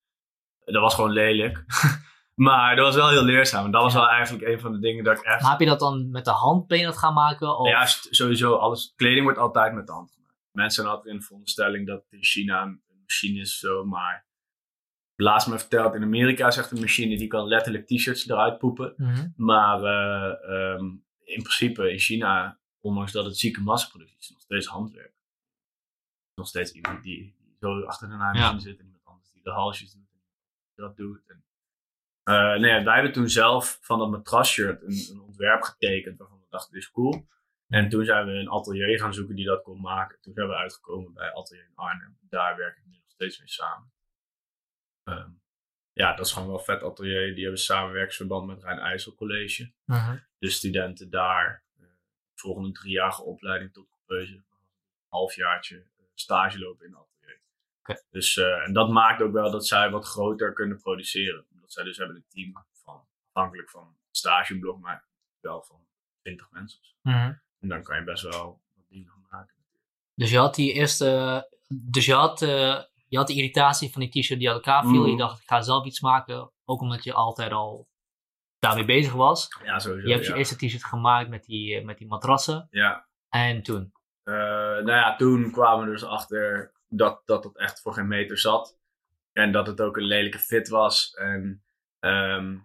dat 0.65 0.83
was 0.83 0.95
gewoon 0.95 1.11
lelijk. 1.11 1.65
maar 2.35 2.77
dat 2.77 2.85
was 2.85 2.95
wel 2.95 3.09
heel 3.09 3.23
leerzaam. 3.23 3.65
En 3.65 3.71
dat 3.71 3.83
was 3.83 3.95
wel 3.95 4.09
eigenlijk 4.09 4.47
een 4.47 4.61
van 4.61 4.73
de 4.73 4.79
dingen 4.79 5.05
dat 5.05 5.19
ik 5.19 5.25
echt... 5.25 5.43
Maar 5.43 5.51
heb 5.51 5.61
je 5.61 5.67
dat 5.67 5.79
dan 5.81 6.11
met 6.11 6.25
de 6.25 6.31
hand 6.31 6.67
ben 6.67 6.79
je 6.79 6.85
dat 6.85 6.99
gaan 6.99 7.15
maken? 7.15 7.59
Of? 7.59 7.69
Ja, 7.69 7.87
sowieso. 7.87 8.55
Alles, 8.55 8.93
kleding 8.97 9.25
wordt 9.25 9.39
altijd 9.39 9.75
met 9.75 9.87
de 9.87 9.93
hand 9.93 10.11
gemaakt. 10.13 10.37
Mensen 10.53 10.87
altijd 10.87 11.07
in 11.07 11.17
de 11.19 11.25
veronderstelling 11.25 11.87
dat 11.87 12.05
in 12.11 12.25
China 12.25 12.63
een 12.63 12.83
machine 13.03 13.41
is. 13.41 13.59
Zo, 13.59 13.85
maar 13.85 14.27
laatst 15.23 15.49
me 15.49 15.59
verteld, 15.59 15.95
in 15.95 16.03
Amerika 16.03 16.47
echt 16.47 16.71
een 16.71 16.81
machine 16.81 17.17
die 17.17 17.27
kan 17.27 17.49
letterlijk 17.49 17.87
t-shirts 17.87 18.29
eruit 18.29 18.59
poepen. 18.59 18.95
Mhm. 18.97 19.29
Maar 19.37 19.83
eh, 19.83 20.75
ehm, 20.75 20.85
in 21.25 21.43
principe 21.43 21.93
in 21.93 21.99
China, 21.99 22.59
ondanks 22.81 23.13
dat 23.13 23.25
het 23.25 23.39
zieke 23.39 23.61
massaproductie 23.61 24.17
is, 24.19 24.31
nog 24.31 24.41
steeds 24.41 24.67
handwerk. 24.67 25.15
Nog 26.35 26.47
steeds 26.47 26.73
iemand 26.73 27.03
die, 27.03 27.37
die 27.39 27.57
zo 27.61 27.83
achter 27.83 28.09
de 28.09 28.15
naaimachine 28.15 28.61
zit 28.61 28.79
en 28.79 28.85
iemand 28.85 29.05
anders 29.05 29.31
die 29.31 29.43
de 29.43 29.51
halsjes 29.51 29.93
doet 29.93 30.13
en 30.13 30.21
dat 30.75 30.97
doet. 30.97 31.23
En, 31.27 31.45
eh, 32.23 32.61
nee, 32.61 32.85
wij 32.85 32.95
hebben 32.95 33.13
toen 33.13 33.29
zelf 33.29 33.79
van 33.81 33.99
dat 33.99 34.11
matrasshirt 34.11 34.83
een, 34.83 35.09
een 35.11 35.21
ontwerp 35.21 35.63
getekend 35.63 36.19
waarvan 36.19 36.39
we 36.39 36.47
dachten, 36.49 36.73
dit 36.73 36.83
is 36.83 36.91
cool. 36.91 37.27
En 37.69 37.89
toen 37.89 38.05
zijn 38.05 38.27
we 38.27 38.33
een 38.33 38.51
atelier 38.51 38.99
gaan 38.99 39.15
zoeken 39.15 39.35
die 39.35 39.47
dat 39.47 39.63
kon 39.63 39.81
maken. 39.81 40.21
Toen 40.21 40.35
zijn 40.35 40.49
we 40.49 40.55
uitgekomen 40.55 41.13
bij 41.13 41.33
Atelier 41.33 41.65
in 41.65 41.75
Arnhem. 41.75 42.19
Daar 42.21 42.57
werk 42.57 42.77
ik 42.77 42.85
nu 42.87 42.93
nog 42.93 43.11
steeds 43.11 43.39
mee 43.39 43.49
samen. 43.49 43.93
Ehm, 45.09 45.31
ja, 45.93 46.15
dat 46.15 46.27
is 46.27 46.33
gewoon 46.33 46.49
wel 46.49 46.59
een 46.59 46.65
vet 46.65 46.83
atelier. 46.83 47.35
Die 47.35 47.43
hebben 47.43 47.61
samenwerksverband 47.61 48.47
met 48.47 48.63
Rijn 48.63 48.79
IJssel 48.79 49.15
College. 49.15 49.73
Mhm. 49.85 50.17
De 50.39 50.51
studenten 50.51 51.11
daar, 51.11 51.65
eh, 51.79 51.85
volgende 52.35 52.73
driejarige 52.73 53.23
opleiding 53.23 53.73
tot 53.73 53.89
coupeuse, 53.89 54.35
een 54.35 54.45
halfjaartje 55.09 55.77
eh, 55.77 56.05
stage 56.15 56.59
lopen 56.59 56.87
in 56.87 56.93
het 56.93 57.01
atelier. 57.01 57.41
Dus, 58.11 58.37
eh, 58.37 58.67
en 58.67 58.73
dat 58.73 58.91
maakt 58.91 59.23
ook 59.23 59.33
wel 59.33 59.51
dat 59.51 59.67
zij 59.67 59.91
wat 59.91 60.07
groter 60.07 60.53
kunnen 60.53 60.79
produceren. 60.79 61.47
Omdat 61.51 61.73
zij 61.73 61.85
dus 61.85 61.97
hebben 61.97 62.17
een 62.17 62.27
team 62.29 62.67
van, 62.73 63.07
afhankelijk 63.33 63.71
van 63.71 63.97
het 64.07 64.17
stageblok, 64.17 64.81
maar 64.81 65.09
wel 65.41 65.63
van 65.63 65.87
20 66.21 66.51
mensen. 66.51 66.81
Mhm. 67.03 67.33
En 67.61 67.69
dan 67.69 67.83
kan 67.83 67.99
je 67.99 68.05
best 68.05 68.23
wel 68.23 68.63
wat 68.75 68.89
dingen 68.89 69.13
maken. 69.31 69.55
Dus 70.15 70.31
je 70.31 70.39
had 70.39 70.55
die 70.55 70.73
eerste. 70.73 71.49
Dus 71.69 72.07
je 72.07 72.15
had, 72.15 72.41
je 73.09 73.17
had 73.17 73.27
de 73.27 73.35
irritatie 73.35 73.91
van 73.93 74.01
die 74.01 74.11
t-shirt 74.23 74.39
die 74.39 74.49
uit 74.49 74.57
elkaar 74.57 74.83
viel. 74.83 75.01
Mhm. 75.01 75.11
Je 75.11 75.17
dacht, 75.17 75.41
ik 75.41 75.47
ga 75.49 75.61
zelf 75.61 75.85
iets 75.87 76.01
maken. 76.01 76.53
Ook 76.65 76.81
omdat 76.81 77.05
je 77.05 77.13
altijd 77.13 77.53
al 77.53 77.89
daarmee 78.59 78.85
bezig 78.85 79.13
was. 79.13 79.49
Ja, 79.65 79.79
sowieso. 79.79 80.07
Je 80.07 80.13
hebt 80.15 80.27
ja. 80.27 80.33
je 80.33 80.39
eerste 80.39 80.57
t-shirt 80.57 80.85
gemaakt 80.85 81.29
met 81.29 81.45
die, 81.45 81.77
eh, 81.77 81.85
met 81.85 81.99
die 81.99 82.07
matrassen. 82.07 82.67
Ja, 82.71 83.09
En 83.29 83.63
toen. 83.63 83.93
Eh, 84.23 84.35
nou 84.35 84.91
ja, 84.91 85.17
toen 85.17 85.51
kwamen 85.51 85.85
we 85.85 85.91
dus 85.91 86.05
achter 86.05 86.73
dat, 86.89 87.23
dat 87.25 87.45
het 87.45 87.57
echt 87.59 87.81
voor 87.81 87.95
geen 87.95 88.09
meter 88.09 88.39
zat. 88.39 88.79
En 89.33 89.53
dat 89.53 89.67
het 89.67 89.81
ook 89.81 89.97
een 89.97 90.03
lelijke 90.07 90.39
fit 90.39 90.69
was. 90.69 91.11
En 91.15 91.63
ehm, 92.01 92.57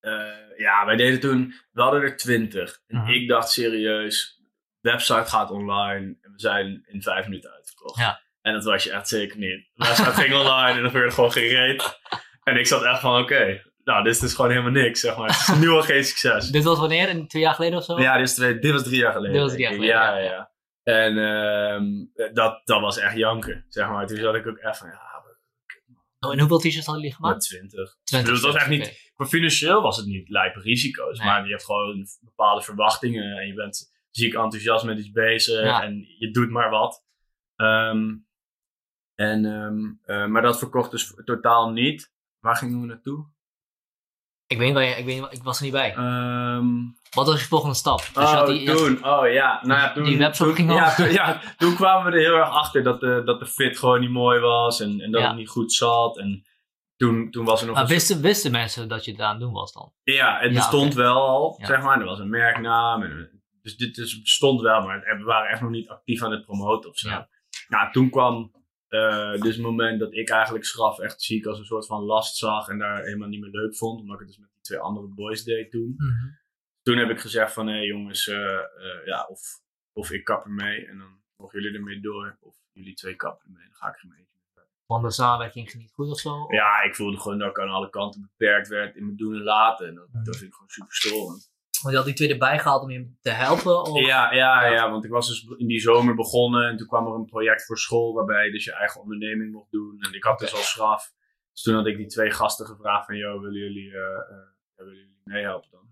eh, 0.00 0.58
ja, 0.58 0.86
wij 0.86 0.96
deden 0.96 1.20
toen, 1.20 1.54
we 1.72 1.82
hadden 1.82 2.02
er 2.02 2.16
twintig. 2.16 2.82
En 2.86 2.96
Mhm. 2.96 3.10
ik 3.10 3.28
dacht 3.28 3.50
serieus, 3.50 4.42
website 4.80 5.24
gaat 5.26 5.50
online 5.50 6.16
en 6.20 6.32
we 6.32 6.40
zijn 6.40 6.84
in 6.86 7.02
vijf 7.02 7.24
minuten 7.24 7.50
uitverkocht. 7.52 7.98
Ja. 7.98 8.20
En 8.42 8.52
dat 8.52 8.64
was 8.64 8.84
je 8.84 8.90
echt 8.92 9.08
zeker 9.08 9.38
niet. 9.38 9.68
De 9.74 9.84
website 9.86 10.10
ging 10.10 10.34
online 10.34 10.78
en 10.78 10.84
er 10.84 10.90
gebeurde 10.90 11.10
gewoon 11.14 11.32
geen 11.32 11.48
reet. 11.48 12.00
En 12.42 12.56
ik 12.56 12.66
zat 12.66 12.82
echt 12.84 13.00
van, 13.00 13.20
oké, 13.20 13.62
nou, 13.84 14.04
dit 14.04 14.14
is 14.14 14.20
dus 14.20 14.34
gewoon 14.34 14.50
helemaal 14.50 14.70
niks, 14.72 15.00
zeg 15.00 15.16
maar. 15.16 15.28
Het 15.28 15.48
is 15.48 15.58
nu 15.58 15.68
al 15.68 15.82
geen 15.82 16.04
succes. 16.04 16.48
Dit 16.50 16.64
was 16.64 16.78
wanneer? 16.78 17.08
Een- 17.08 17.28
Twee 17.28 17.42
jaar 17.42 17.54
geleden 17.54 17.78
of 17.78 17.84
zo? 17.84 18.00
Ja, 18.00 18.16
dit, 18.18 18.28
is 18.28 18.34
twee, 18.34 18.58
dit 18.58 18.72
was 18.72 18.82
drie 18.82 18.98
jaar 18.98 19.12
geleden. 19.12 19.32
Dit 19.32 19.42
was 19.42 19.52
drie 19.52 19.62
jaar 19.64 19.72
geleden, 19.74 19.94
Ja, 19.96 20.16
ja. 20.16 20.24
ja. 20.30 20.50
En 20.82 21.18
ehm, 21.18 22.32
dat, 22.34 22.60
dat 22.64 22.80
was 22.80 22.98
echt 22.98 23.16
janken, 23.16 23.64
zeg 23.68 23.88
maar. 23.88 24.06
Toen 24.06 24.16
zat 24.16 24.34
ik 24.34 24.46
ook 24.46 24.56
echt 24.58 24.78
van, 24.78 24.88
ja, 24.88 25.08
Oh, 26.26 26.32
en 26.32 26.38
hoeveel 26.38 26.58
t-shirts 26.58 26.86
hadden 26.86 27.04
jullie 27.04 27.16
maar 27.20 27.30
gemaakt? 27.30 27.46
20. 27.48 27.96
20 28.04 28.18
Ik 28.30 28.34
bedoel, 28.34 28.34
het 28.34 28.60
was 28.60 28.68
echt 28.70 28.70
niet, 28.70 29.12
financieel 29.28 29.82
was 29.82 29.96
het 29.96 30.06
niet 30.06 30.28
lijpe 30.28 30.60
risico's. 30.60 31.18
Nee. 31.18 31.26
Maar 31.26 31.44
je 31.44 31.50
hebt 31.50 31.64
gewoon 31.64 32.06
bepaalde 32.20 32.62
verwachtingen. 32.62 33.38
En 33.38 33.46
je 33.46 33.54
bent 33.54 33.92
ziek 34.10 34.34
enthousiast 34.34 34.84
met 34.84 34.98
iets 34.98 35.10
bezig. 35.10 35.62
Ja. 35.64 35.82
En 35.82 36.04
je 36.18 36.30
doet 36.30 36.50
maar 36.50 36.70
wat. 36.70 37.04
Ehm, 37.56 38.06
en, 39.28 39.44
ehm, 39.44 39.92
eh, 40.20 40.26
maar 40.26 40.42
dat 40.42 40.58
verkocht 40.58 40.90
dus 40.90 41.14
totaal 41.24 41.70
niet. 41.70 42.12
Waar 42.38 42.56
gingen 42.56 42.80
we 42.80 42.86
naartoe? 42.86 43.26
Ik 44.46 44.58
weet 44.58 44.74
niet 44.74 44.98
ik, 44.98 45.04
weet 45.04 45.32
ik 45.32 45.42
was 45.42 45.58
er 45.58 45.62
niet 45.64 45.72
bij. 45.72 45.94
Ehm, 45.94 46.66
Wat 47.10 47.26
was 47.26 47.40
je 47.40 47.46
volgende 47.46 47.74
stap? 47.74 47.98
Dus 47.98 48.06
je 48.12 48.20
oh, 48.20 48.32
had 48.32 48.46
die- 48.46 48.60
je 48.60 48.68
had- 48.70 48.78
toen. 48.78 49.04
Oh 49.04 49.32
ja. 49.32 49.60
Nou 49.66 49.80
ja, 49.80 49.92
toen, 49.92 50.04
Die 50.04 50.18
webshop 50.18 50.46
toen, 50.46 50.56
ging 50.56 50.72
ja, 50.72 50.94
toen, 50.94 51.10
ja, 51.12 51.40
toen 51.56 51.74
kwamen 51.74 52.12
we 52.12 52.18
er 52.18 52.24
heel 52.24 52.34
erg 52.36 52.48
achter 52.50 52.82
dat 52.82 53.00
de, 53.00 53.22
dat 53.24 53.38
de 53.38 53.46
fit 53.46 53.78
gewoon 53.78 54.00
niet 54.00 54.10
mooi 54.10 54.40
was. 54.40 54.80
En, 54.80 55.00
en 55.00 55.10
dat 55.10 55.20
Ja. 55.20 55.26
het 55.28 55.36
niet 55.36 55.48
goed 55.48 55.72
zat. 55.72 56.18
En 56.18 56.44
toen, 56.96 57.30
toen 57.30 57.44
was 57.44 57.60
er 57.60 57.66
nog 57.66 57.76
maar 57.76 57.86
wisten, 57.86 58.20
wisten 58.20 58.50
mensen 58.50 58.88
dat 58.88 59.04
je 59.04 59.10
het 59.10 59.20
aan 59.20 59.30
het 59.30 59.40
doen 59.40 59.52
was 59.52 59.72
dan? 59.72 59.92
Ja, 60.02 60.38
het 60.40 60.52
bestond 60.52 60.92
oké. 60.92 61.02
wel 61.02 61.26
al, 61.28 61.58
zeg 61.62 61.82
maar. 61.82 61.98
Er 62.00 62.04
was 62.06 62.18
een 62.18 62.30
merknaam. 62.30 63.02
En, 63.02 63.42
dus 63.62 63.76
dit 63.76 63.94
dus 63.94 64.20
bestond 64.20 64.60
wel, 64.60 64.82
maar 64.82 65.00
we 65.18 65.24
waren 65.24 65.50
echt 65.50 65.60
nog 65.60 65.70
niet 65.70 65.88
actief 65.88 66.22
aan 66.22 66.30
het 66.32 66.44
promoten 66.44 66.90
of 66.90 66.96
zo. 66.98 67.08
Nou, 67.68 67.92
toen 67.92 68.10
kwam 68.10 68.52
eh, 68.90 69.40
dus 69.40 69.54
het 69.54 69.64
moment 69.64 70.00
dat 70.00 70.12
ik 70.14 70.30
eigenlijk 70.30 70.64
Schraf 70.64 70.98
echt 70.98 71.22
ziek 71.22 71.46
als 71.46 71.58
een 71.58 71.64
soort 71.64 71.86
van 71.86 72.02
last 72.02 72.36
zag. 72.36 72.68
En 72.68 72.78
daar 72.78 73.02
helemaal 73.04 73.28
niet 73.28 73.40
meer 73.40 73.50
leuk 73.50 73.76
vond. 73.76 74.00
Omdat 74.00 74.14
ik 74.14 74.26
het 74.26 74.28
dus 74.28 74.38
met 74.38 74.50
die 74.52 74.62
twee 74.62 74.78
andere 74.78 75.06
boys 75.06 75.44
deed 75.44 75.70
toen. 75.70 75.94
Toen 76.82 76.96
heb 76.98 77.10
ik 77.10 77.20
gezegd 77.20 77.52
van, 77.52 77.66
hé 77.66 77.78
jongens, 77.80 78.26
eh, 78.28 78.54
eh, 78.58 79.04
ja, 79.04 79.26
of, 79.28 79.40
of 79.92 80.10
ik 80.10 80.24
kap 80.24 80.44
ermee. 80.44 80.86
En 80.86 80.98
dan 80.98 81.22
mogen 81.36 81.60
jullie 81.60 81.76
ermee 81.78 82.00
door. 82.00 82.36
Of 82.40 82.56
jullie 82.72 82.94
twee 82.94 83.16
kappen 83.16 83.46
ermee. 83.46 83.64
Dan 83.64 83.74
ga 83.74 83.88
ik 83.88 84.02
er 84.02 84.08
mee. 84.08 84.28
Want 84.86 85.02
de 85.04 85.10
samenwerking 85.10 85.70
ging 85.70 85.82
niet 85.82 85.92
goed 85.92 86.10
of 86.10 86.18
zo? 86.18 86.46
Ja, 86.48 86.82
ik 86.82 86.94
voelde 86.94 87.18
gewoon 87.20 87.38
dat 87.38 87.50
ik 87.50 87.60
aan 87.60 87.68
alle 87.68 87.90
kanten 87.90 88.20
beperkt 88.20 88.68
werd 88.68 88.96
in 88.96 89.04
mijn 89.04 89.16
doen 89.16 89.34
en 89.34 89.42
laten. 89.42 89.86
En 89.88 89.94
dat, 89.94 90.08
Mhm. 90.12 90.24
dat 90.24 90.36
vind 90.36 90.48
ik 90.48 90.54
gewoon 90.54 90.70
super 90.70 90.94
storend. 90.94 91.49
Want 91.82 91.94
je 91.94 91.96
had 91.96 92.04
die 92.06 92.14
twee 92.14 92.28
erbij 92.32 92.58
gehaald 92.58 92.82
om 92.82 92.90
je 92.90 93.12
te 93.20 93.30
helpen? 93.30 93.82
Of? 93.82 94.06
Ja, 94.06 94.32
ja, 94.32 94.66
Ja. 94.66 94.90
want 94.90 95.04
ik 95.04 95.10
was 95.10 95.28
dus 95.28 95.46
in 95.56 95.66
die 95.66 95.80
zomer 95.80 96.14
begonnen 96.14 96.68
en 96.68 96.76
toen 96.76 96.86
kwam 96.86 97.06
er 97.06 97.14
een 97.14 97.24
project 97.24 97.64
voor 97.66 97.78
school 97.78 98.14
waarbij 98.14 98.44
je 98.44 98.52
dus 98.52 98.64
je 98.64 98.72
eigen 98.72 99.00
onderneming 99.00 99.52
mocht 99.52 99.70
doen. 99.70 99.96
En 100.00 100.14
ik 100.14 100.24
had 100.24 100.38
dus 100.38 100.54
al 100.54 100.60
schraf. 100.60 101.12
Dus 101.52 101.62
toen 101.62 101.74
had 101.74 101.86
ik 101.86 101.96
die 101.96 102.06
twee 102.06 102.30
gasten 102.30 102.66
gevraagd 102.66 103.06
van, 103.06 103.16
joh, 103.16 103.40
willen 103.40 103.58
jullie, 103.60 103.92
eh, 103.92 104.00
eh, 104.00 104.46
willen 104.76 104.94
jullie 104.94 105.20
meehelpen 105.24 105.68
dan? 105.70 105.88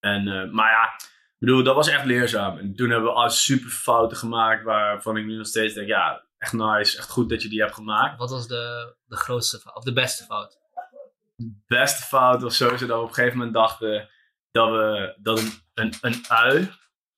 En, 0.00 0.28
eh, 0.28 0.50
maar 0.52 0.70
ja, 0.70 0.94
Ik 1.40 1.46
bedoel, 1.46 1.62
dat 1.62 1.74
was 1.74 1.88
echt 1.88 2.04
leerzaam. 2.04 2.58
En 2.58 2.74
toen 2.74 2.90
hebben 2.90 3.08
we 3.08 3.16
al 3.16 3.30
super 3.30 3.70
fouten 3.70 4.16
gemaakt 4.16 4.64
waarvan 4.64 5.16
ik 5.16 5.26
nu 5.26 5.36
nog 5.36 5.46
steeds 5.46 5.74
denk, 5.74 5.88
ja, 5.88 6.24
echt 6.38 6.52
nice, 6.52 6.98
echt 6.98 7.10
goed 7.10 7.28
dat 7.28 7.42
je 7.42 7.48
die 7.48 7.60
hebt 7.60 7.74
gemaakt. 7.74 8.18
Wat 8.18 8.30
was 8.30 8.48
de, 8.48 8.94
de 9.06 9.16
grootste 9.16 9.58
fout, 9.58 9.76
of 9.76 9.84
de 9.84 9.92
beste 9.92 10.24
fout? 10.24 10.58
De 11.36 11.54
beste 11.66 12.02
fout 12.02 12.42
was 12.42 12.56
sowieso 12.56 12.86
dat 12.86 12.96
we 12.96 13.02
op 13.02 13.08
een 13.08 13.14
gegeven 13.14 13.36
moment 13.36 13.54
dachten 13.56 14.08
dat 14.50 14.70
we 14.70 15.16
dat 15.22 15.38
een, 15.38 15.50
een, 15.74 15.92
een 16.00 16.14
ui, 16.28 16.68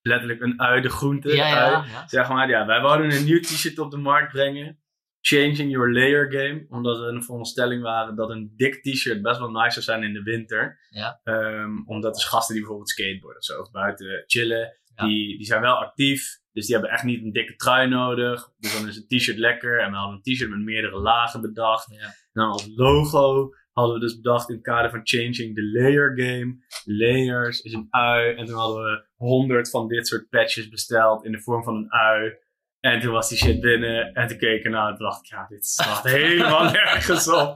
letterlijk 0.03 0.41
een 0.41 0.61
ui, 0.61 0.81
de 0.81 0.89
groente, 0.89 1.35
Ja, 1.35 1.47
ja, 1.49 1.75
ui, 1.75 1.91
ja. 1.91 2.09
zeg 2.09 2.29
maar, 2.29 2.49
ja, 2.49 2.67
wij 2.67 2.81
wouden 2.81 3.11
een 3.11 3.25
nieuw 3.25 3.41
t-shirt 3.41 3.79
op 3.79 3.91
de 3.91 3.97
markt 3.97 4.33
brengen. 4.33 4.79
Changing 5.23 5.71
your 5.71 5.93
layer 5.93 6.33
game. 6.33 6.67
Omdat 6.69 6.99
we 6.99 7.09
in 7.09 7.15
de 7.15 7.23
veronderstelling 7.23 7.83
waren 7.83 8.17
dat 8.17 8.31
een 8.31 8.53
dik 8.57 8.83
t-shirt 8.83 9.23
best 9.23 9.39
wel 9.39 9.51
nice 9.51 9.71
zou 9.71 9.85
zijn 9.85 10.03
in 10.03 10.13
de 10.13 10.23
winter. 10.23 10.79
Ja. 10.91 11.21
Ehm, 11.25 11.83
omdat 11.87 12.15
de 12.15 12.23
gasten 12.23 12.55
die 12.55 12.63
bijvoorbeeld 12.63 12.91
skateboarden 12.91 13.39
of 13.39 13.45
zo, 13.45 13.61
of 13.61 13.71
buiten 13.71 14.25
chillen, 14.27 14.81
die, 14.95 15.37
die 15.37 15.47
zijn 15.47 15.61
wel 15.61 15.75
actief. 15.75 16.39
Dus 16.53 16.67
die 16.67 16.75
hebben 16.75 16.93
echt 16.93 17.05
niet 17.05 17.23
een 17.23 17.33
dikke 17.33 17.57
trui 17.57 17.89
nodig. 17.89 18.49
Dus 18.59 18.79
dan 18.79 18.89
is 18.89 18.97
een 18.97 19.19
t-shirt 19.19 19.39
lekker. 19.39 19.81
En 19.81 19.91
we 19.91 19.97
hadden 19.97 20.21
een 20.25 20.35
t-shirt 20.35 20.51
met 20.51 20.59
meerdere 20.59 21.01
lagen 21.01 21.41
bedacht. 21.41 21.91
Ja. 21.91 22.05
En 22.07 22.15
dan 22.33 22.51
als 22.51 22.69
logo 22.75 23.55
hadden 23.81 23.99
we 24.01 24.07
dus 24.07 24.17
bedacht 24.21 24.49
in 24.49 24.55
het 24.55 24.65
kader 24.65 24.91
van 24.91 25.01
changing 25.03 25.55
the 25.55 25.71
layer 25.73 26.13
game. 26.17 26.65
Layers 26.85 27.61
is 27.61 27.73
een 27.73 27.87
ui. 27.91 28.35
En 28.35 28.47
toen 28.47 28.57
hadden 28.59 28.83
we 28.85 29.05
honderd 29.17 29.71
van 29.71 29.89
dit 29.89 30.07
soort 30.07 30.29
patches 30.29 30.69
besteld 30.69 31.25
in 31.25 31.33
de 31.33 31.41
vorm 31.41 31.63
van 31.65 31.75
een 31.77 31.93
ui. 31.93 32.35
En 32.81 33.01
toen 33.01 33.13
was 33.13 33.29
die 33.29 33.39
shit 33.39 33.61
binnen. 33.61 34.13
En 34.13 34.27
toen 34.29 34.39
keek 34.39 34.59
ik 34.59 34.65
ernaar 34.65 34.91
en 34.93 34.99
dacht 34.99 35.21
ik, 35.21 35.27
ja, 35.31 35.47
dit 35.49 35.67
slaat 35.67 36.05
helemaal 36.19 36.71
nergens 36.71 37.29
op. 37.29 37.55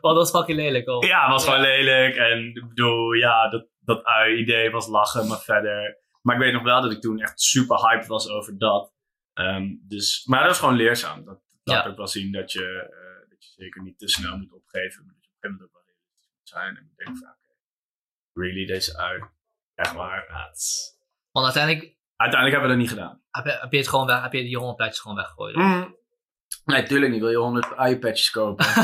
Oh, 0.00 0.14
dat 0.14 0.16
was 0.16 0.30
fucking 0.30 0.58
lelijk. 0.58 0.88
Oh. 0.88 1.06
Ja, 1.06 1.22
het 1.22 1.30
was 1.32 1.44
Ja. 1.44 1.50
gewoon 1.50 1.66
lelijk. 1.66 2.16
En 2.16 2.38
ik 2.54 2.68
bedoel, 2.68 3.12
ja, 3.12 3.48
dat, 3.48 3.66
dat 3.80 4.04
ui-idee 4.04 4.70
was 4.70 4.86
lachen, 4.88 5.28
maar 5.28 5.38
verder. 5.40 5.98
Maar 6.22 6.36
ik 6.36 6.42
weet 6.42 6.52
nog 6.52 6.62
wel 6.62 6.82
dat 6.82 6.92
ik 6.92 7.00
toen 7.00 7.20
echt 7.20 7.40
super 7.40 7.76
hyped 7.88 8.06
was 8.06 8.28
over 8.28 8.58
dat. 8.58 8.92
Ehm, 9.34 9.66
dus, 9.88 10.24
maar 10.26 10.38
dat 10.40 10.48
was 10.48 10.58
gewoon 10.58 10.74
leerzaam. 10.76 11.24
Dat 11.24 11.40
laat 11.64 11.84
Ja. 11.84 11.90
ook 11.90 11.96
wel 11.96 12.06
zien 12.06 12.32
dat 12.32 12.52
je, 12.52 12.88
eh, 12.90 13.28
dat 13.30 13.44
je 13.44 13.50
zeker 13.56 13.82
niet 13.82 13.98
te 13.98 14.08
snel 14.08 14.36
moet 14.36 14.52
opgeven. 14.52 15.16
Dat 15.56 15.66
ook 15.66 15.72
wel 15.72 15.82
realistisch 15.86 16.40
zijn. 16.42 16.76
En 16.76 16.82
ik 16.96 17.04
denk 17.04 17.16
van, 17.18 17.28
oké, 17.28 17.52
really, 18.32 18.66
deze 18.66 18.98
ui. 18.98 19.22
Echt 19.74 19.92
waar. 19.92 20.24
Ja, 20.28 20.46
het 20.46 20.56
is- 20.56 20.96
Want 21.32 21.44
uiteindelijk 21.46 21.96
Uiteindelijk 22.16 22.60
hebben 22.60 22.76
we 22.78 22.84
dat 22.84 22.94
niet 22.94 23.02
gedaan. 23.04 23.22
heb 23.30 23.44
je, 23.44 23.58
heb 23.60 23.72
je, 23.72 23.78
het 23.78 23.88
gewoon 23.88 24.06
weg, 24.06 24.22
heb 24.22 24.32
je 24.32 24.42
die 24.42 24.56
hongerpleitjes 24.58 25.00
gewoon 25.00 25.16
weggegooid. 25.16 25.54
Mm. 25.56 25.96
Nee, 26.64 26.82
tuurlijk 26.82 27.12
niet. 27.12 27.20
Wil 27.20 27.30
je 27.30 27.36
100 27.36 27.76
ui-patches 27.76 28.30
kopen? 28.30 28.66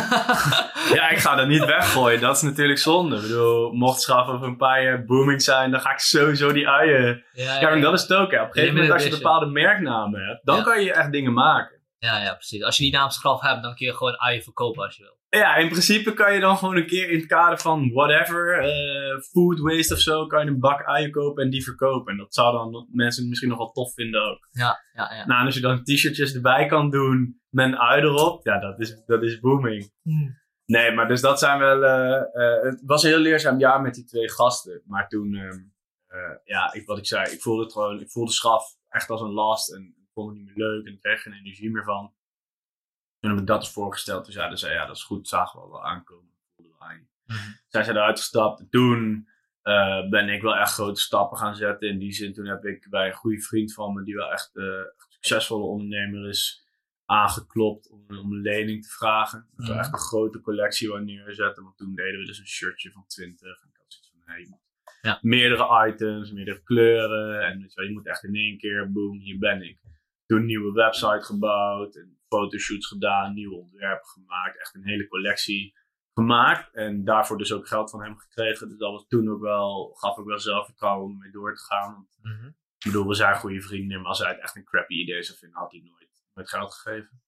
Ja, 0.94 1.08
ik 1.08 1.18
ga 1.18 1.34
dat 1.34 1.46
niet 1.48 1.64
weggooien. 1.64 2.20
Dat 2.20 2.36
is 2.36 2.42
natuurlijk 2.42 2.78
zonde. 2.78 3.16
Ik 3.16 3.22
bedoel, 3.22 3.72
mocht 3.72 4.00
schaf 4.00 4.28
over 4.28 4.46
een 4.46 4.56
paar 4.56 4.82
jaar 4.82 5.04
booming 5.04 5.42
zijn, 5.42 5.70
dan 5.70 5.80
ga 5.80 5.90
ik 5.92 5.98
sowieso 5.98 6.52
die 6.52 6.68
uien. 6.68 7.24
ja, 7.32 7.60
Ja, 7.60 7.70
en 7.70 7.80
dat 7.80 7.92
is 7.92 8.02
het 8.02 8.12
ook. 8.14 8.30
Hè. 8.30 8.40
Op 8.40 8.46
een 8.46 8.52
gegeven 8.52 8.74
moment, 8.74 8.92
als 8.92 9.04
je 9.04 9.10
bepaalde 9.10 9.46
merknamen 9.46 10.26
hebt, 10.26 10.40
dan 10.46 10.56
Ja. 10.56 10.62
kan 10.62 10.82
je 10.82 10.92
echt 10.92 11.12
dingen 11.12 11.32
maken. 11.32 11.80
ja, 11.98 12.22
ja, 12.22 12.34
precies. 12.34 12.62
Als 12.62 12.76
je 12.76 12.82
die 12.82 12.92
naamsgraf 12.92 13.40
hebt, 13.40 13.62
dan 13.62 13.74
kun 13.74 13.86
je 13.86 13.94
gewoon 13.96 14.20
uien 14.20 14.42
verkopen 14.42 14.84
als 14.84 14.96
je 14.96 15.02
wil. 15.02 15.18
Ja, 15.34 15.56
in 15.56 15.68
principe 15.68 16.12
kan 16.14 16.34
je 16.34 16.40
dan 16.40 16.56
gewoon 16.56 16.76
een 16.76 16.86
keer 16.86 17.10
in 17.10 17.18
het 17.18 17.26
kader 17.26 17.58
van 17.58 17.92
whatever, 17.92 18.58
eh, 18.58 19.20
food 19.20 19.58
waste 19.58 19.94
of 19.94 20.00
zo, 20.00 20.26
kan 20.26 20.44
je 20.44 20.50
een 20.50 20.58
bak 20.58 20.84
uien 20.84 21.10
kopen 21.10 21.44
en 21.44 21.50
die 21.50 21.62
verkopen. 21.64 22.12
En 22.12 22.18
dat 22.18 22.34
zou 22.34 22.52
dan 22.52 22.88
mensen 22.92 23.28
misschien 23.28 23.48
nog 23.48 23.58
wel 23.58 23.70
tof 23.72 23.92
vinden 23.94 24.30
ook. 24.30 24.48
Ja, 24.50 24.80
ja, 24.92 25.14
ja. 25.14 25.26
Nou, 25.26 25.40
en 25.40 25.46
als 25.46 25.54
je 25.54 25.60
dan 25.60 25.82
t-shirtjes 25.84 26.34
erbij 26.34 26.66
kan 26.66 26.90
doen 26.90 27.40
met 27.48 27.66
een 27.66 27.78
ui 27.78 28.02
erop, 28.02 28.44
ja, 28.46 28.58
dat 28.60 28.80
is, 28.80 29.02
dat 29.06 29.22
is 29.22 29.40
booming. 29.40 29.92
Nee, 30.66 30.92
maar 30.92 31.08
dus 31.08 31.20
dat 31.20 31.38
zijn 31.38 31.58
wel. 31.58 31.84
eh, 31.84 32.14
eh, 32.16 32.62
het 32.62 32.82
was 32.84 33.02
een 33.02 33.10
heel 33.10 33.18
leerzaam 33.18 33.58
jaar 33.58 33.80
met 33.80 33.94
die 33.94 34.04
twee 34.04 34.30
gasten. 34.30 34.82
Maar 34.86 35.08
toen, 35.08 35.34
ehm, 35.34 35.58
eh, 36.06 36.36
ja, 36.44 36.72
ik, 36.72 36.86
wat 36.86 36.98
ik 36.98 37.06
zei, 37.06 37.32
ik 37.32 37.40
voelde 37.40 37.62
het 37.62 37.72
gewoon, 37.72 38.00
ik 38.00 38.10
voelde 38.10 38.32
schaf 38.32 38.64
echt 38.88 39.10
als 39.10 39.20
een 39.20 39.32
last. 39.32 39.72
En 39.72 39.82
ik 39.82 40.10
vond 40.12 40.28
het 40.28 40.36
niet 40.38 40.46
meer 40.56 40.66
leuk 40.66 40.86
en 40.86 40.92
ik 40.92 41.00
kreeg 41.00 41.22
geen 41.22 41.32
energie 41.32 41.70
meer 41.70 41.84
van. 41.84 42.12
Toen 43.24 43.32
heb 43.32 43.42
ik 43.42 43.46
dat 43.48 43.60
eens 43.62 43.72
voorgesteld. 43.72 44.24
Toen 44.24 44.32
zeiden 44.32 44.58
ze, 44.58 44.68
ja, 44.68 44.86
dat 44.86 44.96
is 44.96 45.02
goed, 45.02 45.28
zagen 45.28 45.60
we 45.62 45.68
wel 45.68 45.84
aankomen. 45.84 46.32
Aan. 46.78 47.08
Mhm. 47.26 47.38
Zijn 47.68 47.84
ze 47.84 47.90
eruit 47.90 48.18
gestapt. 48.18 48.60
En 48.60 48.68
toen 48.70 49.28
eh, 49.62 50.08
ben 50.08 50.28
ik 50.28 50.42
wel 50.42 50.56
echt 50.56 50.72
grote 50.72 51.00
stappen 51.00 51.38
gaan 51.38 51.56
zetten. 51.56 51.88
In 51.88 51.98
die 51.98 52.12
zin, 52.12 52.32
toen 52.32 52.46
heb 52.46 52.64
ik 52.64 52.86
bij 52.90 53.06
een 53.06 53.12
goede 53.14 53.40
vriend 53.40 53.72
van 53.74 53.94
me, 53.94 54.04
die 54.04 54.14
wel 54.14 54.32
echt 54.32 54.56
eh, 54.56 54.64
een 54.64 54.92
succesvolle 55.08 55.64
ondernemer 55.64 56.28
is, 56.28 56.66
aangeklopt 57.06 57.90
om, 57.90 58.04
om 58.08 58.32
een 58.32 58.40
lening 58.40 58.82
te 58.82 58.88
vragen. 58.88 59.46
Dat 59.56 59.66
we 59.66 59.72
Mhm. 59.72 59.80
echt 59.80 59.92
een 59.92 59.98
grote 59.98 60.40
collectie 60.40 60.88
wou 60.88 61.04
neerzetten. 61.04 61.62
Want 61.62 61.76
toen 61.76 61.94
deden 61.94 62.20
we 62.20 62.26
dus 62.26 62.38
een 62.38 62.46
shirtje 62.46 62.90
van 62.90 63.04
20. 63.06 63.62
En 63.62 63.68
ik 63.70 63.76
had 63.76 63.84
zoiets 63.92 64.10
van, 64.10 64.20
hey, 64.34 64.58
Ja. 65.02 65.18
meerdere 65.22 65.88
items, 65.92 66.32
meerdere 66.32 66.62
kleuren. 66.62 67.46
En 67.46 67.60
weet 67.60 67.72
je, 67.72 67.80
wel, 67.80 67.84
je 67.88 67.92
moet 67.94 68.06
echt 68.06 68.24
in 68.24 68.34
één 68.34 68.58
keer, 68.58 68.92
boom, 68.92 69.18
hier 69.18 69.38
ben 69.38 69.62
ik. 69.62 69.78
Toen 70.26 70.38
een 70.38 70.46
nieuwe 70.46 70.72
website 70.72 71.22
gebouwd. 71.22 71.96
En 71.96 72.13
fotoshoots 72.28 72.86
gedaan, 72.86 73.34
nieuwe 73.34 73.56
ontwerpen 73.56 74.06
gemaakt. 74.08 74.60
Echt 74.60 74.74
een 74.74 74.84
hele 74.84 75.08
collectie 75.08 75.74
gemaakt. 76.14 76.74
En 76.74 77.04
daarvoor 77.04 77.38
dus 77.38 77.52
ook 77.52 77.68
geld 77.68 77.90
van 77.90 78.02
hem 78.02 78.18
gekregen. 78.18 78.68
Dus 78.68 78.78
dat 78.78 78.92
was 78.92 79.06
toen 79.08 79.30
ook 79.30 79.40
wel, 79.40 79.90
gaf 79.94 80.16
ook 80.18 80.26
wel 80.26 80.38
zelfvertrouwen 80.38 81.04
om 81.10 81.18
mee 81.18 81.30
door 81.30 81.54
te 81.54 81.62
gaan. 81.62 81.92
Want 81.92 82.08
Mhm. 82.22 82.46
ik 82.46 82.84
bedoel, 82.84 83.06
we 83.08 83.14
zijn 83.14 83.36
goede 83.36 83.60
vrienden, 83.62 83.98
maar 84.00 84.08
als 84.08 84.18
hij 84.18 84.30
het 84.30 84.40
echt 84.40 84.56
een 84.56 84.64
crappy 84.64 84.94
idee 84.94 85.22
zou 85.22 85.38
vinden, 85.38 85.58
had 85.58 85.70
hij 85.70 85.80
nooit, 85.80 86.08
nooit 86.34 86.48
geld 86.48 86.74
gegeven. 86.74 87.22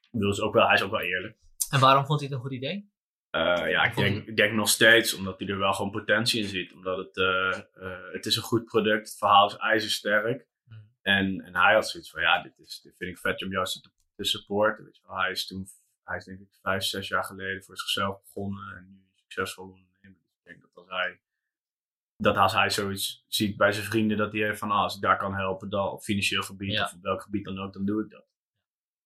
Ik 0.00 0.08
bedoel, 0.10 0.30
is 0.30 0.40
ook 0.40 0.54
wel, 0.54 0.64
hij 0.66 0.74
is 0.74 0.82
ook 0.82 0.90
wel 0.90 1.00
eerlijk. 1.00 1.38
En 1.70 1.80
waarom 1.80 2.06
vond 2.06 2.20
hij 2.20 2.28
het 2.28 2.38
een 2.38 2.44
goed 2.44 2.52
idee? 2.54 2.90
Eh, 3.30 3.70
ja, 3.70 3.84
ik 3.84 3.96
denk, 3.96 4.26
ik 4.26 4.36
denk 4.36 4.52
nog 4.52 4.68
steeds, 4.68 5.14
omdat 5.14 5.38
hij 5.38 5.48
er 5.48 5.58
wel 5.58 5.72
gewoon 5.72 5.90
potentie 5.90 6.42
in 6.42 6.48
ziet. 6.48 6.72
Omdat 6.72 6.96
het, 6.98 7.16
eh, 7.16 7.58
eh, 7.74 8.12
het 8.12 8.26
is 8.26 8.36
een 8.36 8.42
goed 8.42 8.64
product, 8.64 9.08
het 9.08 9.18
verhaal 9.18 9.46
is 9.46 9.56
ijzersterk. 9.56 10.46
Mhm. 10.64 10.80
En, 11.02 11.40
en 11.40 11.56
hij 11.56 11.74
had 11.74 11.88
zoiets 11.88 12.10
van, 12.10 12.20
ja, 12.22 12.42
dit, 12.42 12.58
is, 12.58 12.80
dit 12.80 12.94
vind 12.96 13.10
ik 13.10 13.18
vet 13.18 13.42
om 13.44 13.50
juist 13.52 13.82
te, 13.82 13.90
te 14.18 14.24
supporten. 14.24 14.84
Weet 14.84 14.96
je 14.96 15.02
wel. 15.06 15.16
Hij 15.18 15.30
is 15.30 15.46
toen, 15.46 15.66
hij 16.04 16.16
is 16.16 16.24
denk 16.24 16.40
ik 16.40 16.48
vijf, 16.62 16.82
zes 16.82 17.08
jaar 17.08 17.24
geleden 17.24 17.62
voor 17.64 17.76
zichzelf 17.76 18.20
begonnen. 18.22 18.76
En 18.76 18.86
nu 18.90 19.00
succesvol 19.14 19.64
ondernemer. 19.64 20.18
Dus 20.26 20.36
ik 20.38 20.44
denk 20.44 20.60
dat 20.60 20.70
als 20.74 20.88
hij, 20.88 21.20
dat 22.16 22.36
als 22.36 22.52
hij 22.52 22.70
zoiets 22.70 23.24
ziet 23.28 23.56
bij 23.56 23.72
zijn 23.72 23.84
vrienden, 23.86 24.16
dat 24.16 24.32
hij 24.32 24.40
heeft 24.40 24.58
van, 24.58 24.70
ah, 24.70 24.82
als 24.82 24.94
ik 24.96 25.00
daar 25.02 25.18
kan 25.18 25.34
helpen, 25.34 25.68
dan 25.70 25.88
op 25.88 26.02
financieel 26.02 26.42
gebied 26.42 26.72
Ja. 26.72 26.84
of 26.84 26.92
op 26.92 27.02
welk 27.02 27.22
gebied 27.22 27.44
dan 27.44 27.58
ook, 27.58 27.72
dan 27.72 27.84
doe 27.84 28.04
ik 28.04 28.10
dat. 28.10 28.26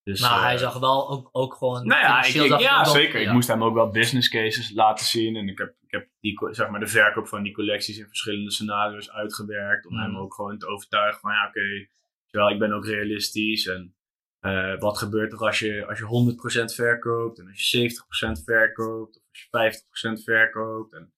Dus, 0.05 0.21
maar 0.21 0.37
eh, 0.37 0.43
hij 0.43 0.59
zag 0.59 0.79
wel 0.79 1.11
ook, 1.11 1.29
ook 1.33 1.55
gewoon. 1.55 1.87
nou 1.87 2.01
ja, 2.01 2.23
ik, 2.25 2.35
ik- 2.35 2.59
ja 2.61 2.85
zeker. 2.85 3.21
ja. 3.21 3.27
Ik 3.27 3.33
moest 3.33 3.49
hem 3.49 3.65
ook 3.65 3.75
wel 3.75 3.91
business 3.91 4.29
cases 4.29 4.71
laten 4.71 5.07
zien. 5.07 5.37
En 5.37 5.49
ik 5.49 5.59
heb, 5.59 5.75
ik 5.83 5.91
heb 5.91 6.09
die, 6.21 6.39
zeg 6.51 6.69
maar, 6.69 6.81
de 6.81 6.87
verkoop 6.87 7.29
van 7.29 7.43
die 7.43 7.53
collecties 7.53 7.99
in 7.99 8.07
verschillende 8.07 8.51
scenario's 8.51 9.11
uitgewerkt. 9.11 9.87
Om 9.87 9.95
Mhm. 9.95 10.03
hem 10.03 10.17
ook 10.17 10.35
gewoon 10.35 10.59
te 10.59 10.67
overtuigen 10.67 11.21
van 11.21 11.33
ja, 11.33 11.47
oké, 11.49 11.87
terwijl 12.27 12.53
ik 12.53 12.59
ben 12.59 12.73
ook 12.73 12.87
realistisch. 12.87 13.67
En 13.67 13.95
eh, 14.43 14.79
wat 14.79 14.99
gebeurt 14.99 15.33
er 15.33 15.39
als 15.39 15.59
je, 15.59 15.87
als 15.87 15.99
je 15.99 16.65
100% 16.71 16.75
verkoopt 16.75 17.39
en 17.39 17.47
als 17.49 17.71
je 17.71 17.91
70% 18.39 18.45
verkoopt 18.45 19.17
of 19.17 19.23
als 19.51 20.01
je 20.01 20.19
50% 20.21 20.23
verkoopt. 20.23 20.93
En 20.93 21.13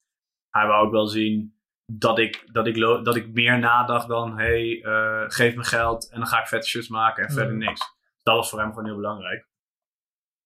hij 0.50 0.66
wou 0.66 0.86
ook 0.86 0.92
wel 0.92 1.06
zien 1.06 1.58
dat 1.92 2.18
ik, 2.18 2.48
dat 2.52 2.66
ik, 2.66 2.76
dat 2.80 3.16
ik 3.16 3.32
meer 3.32 3.58
nadacht 3.58 4.08
dan 4.08 4.38
hey, 4.38 4.82
eh, 4.82 5.24
geef 5.26 5.54
me 5.54 5.64
geld 5.64 6.10
en 6.10 6.18
dan 6.18 6.28
ga 6.28 6.40
ik 6.40 6.46
vette 6.46 6.68
shirts 6.68 6.88
maken 6.88 7.24
en 7.24 7.32
verder 7.32 7.56
niks. 7.56 7.80
Dat 8.22 8.36
was 8.36 8.50
voor 8.50 8.60
hem 8.60 8.68
gewoon 8.68 8.84
heel 8.84 8.96
belangrijk. 8.96 9.48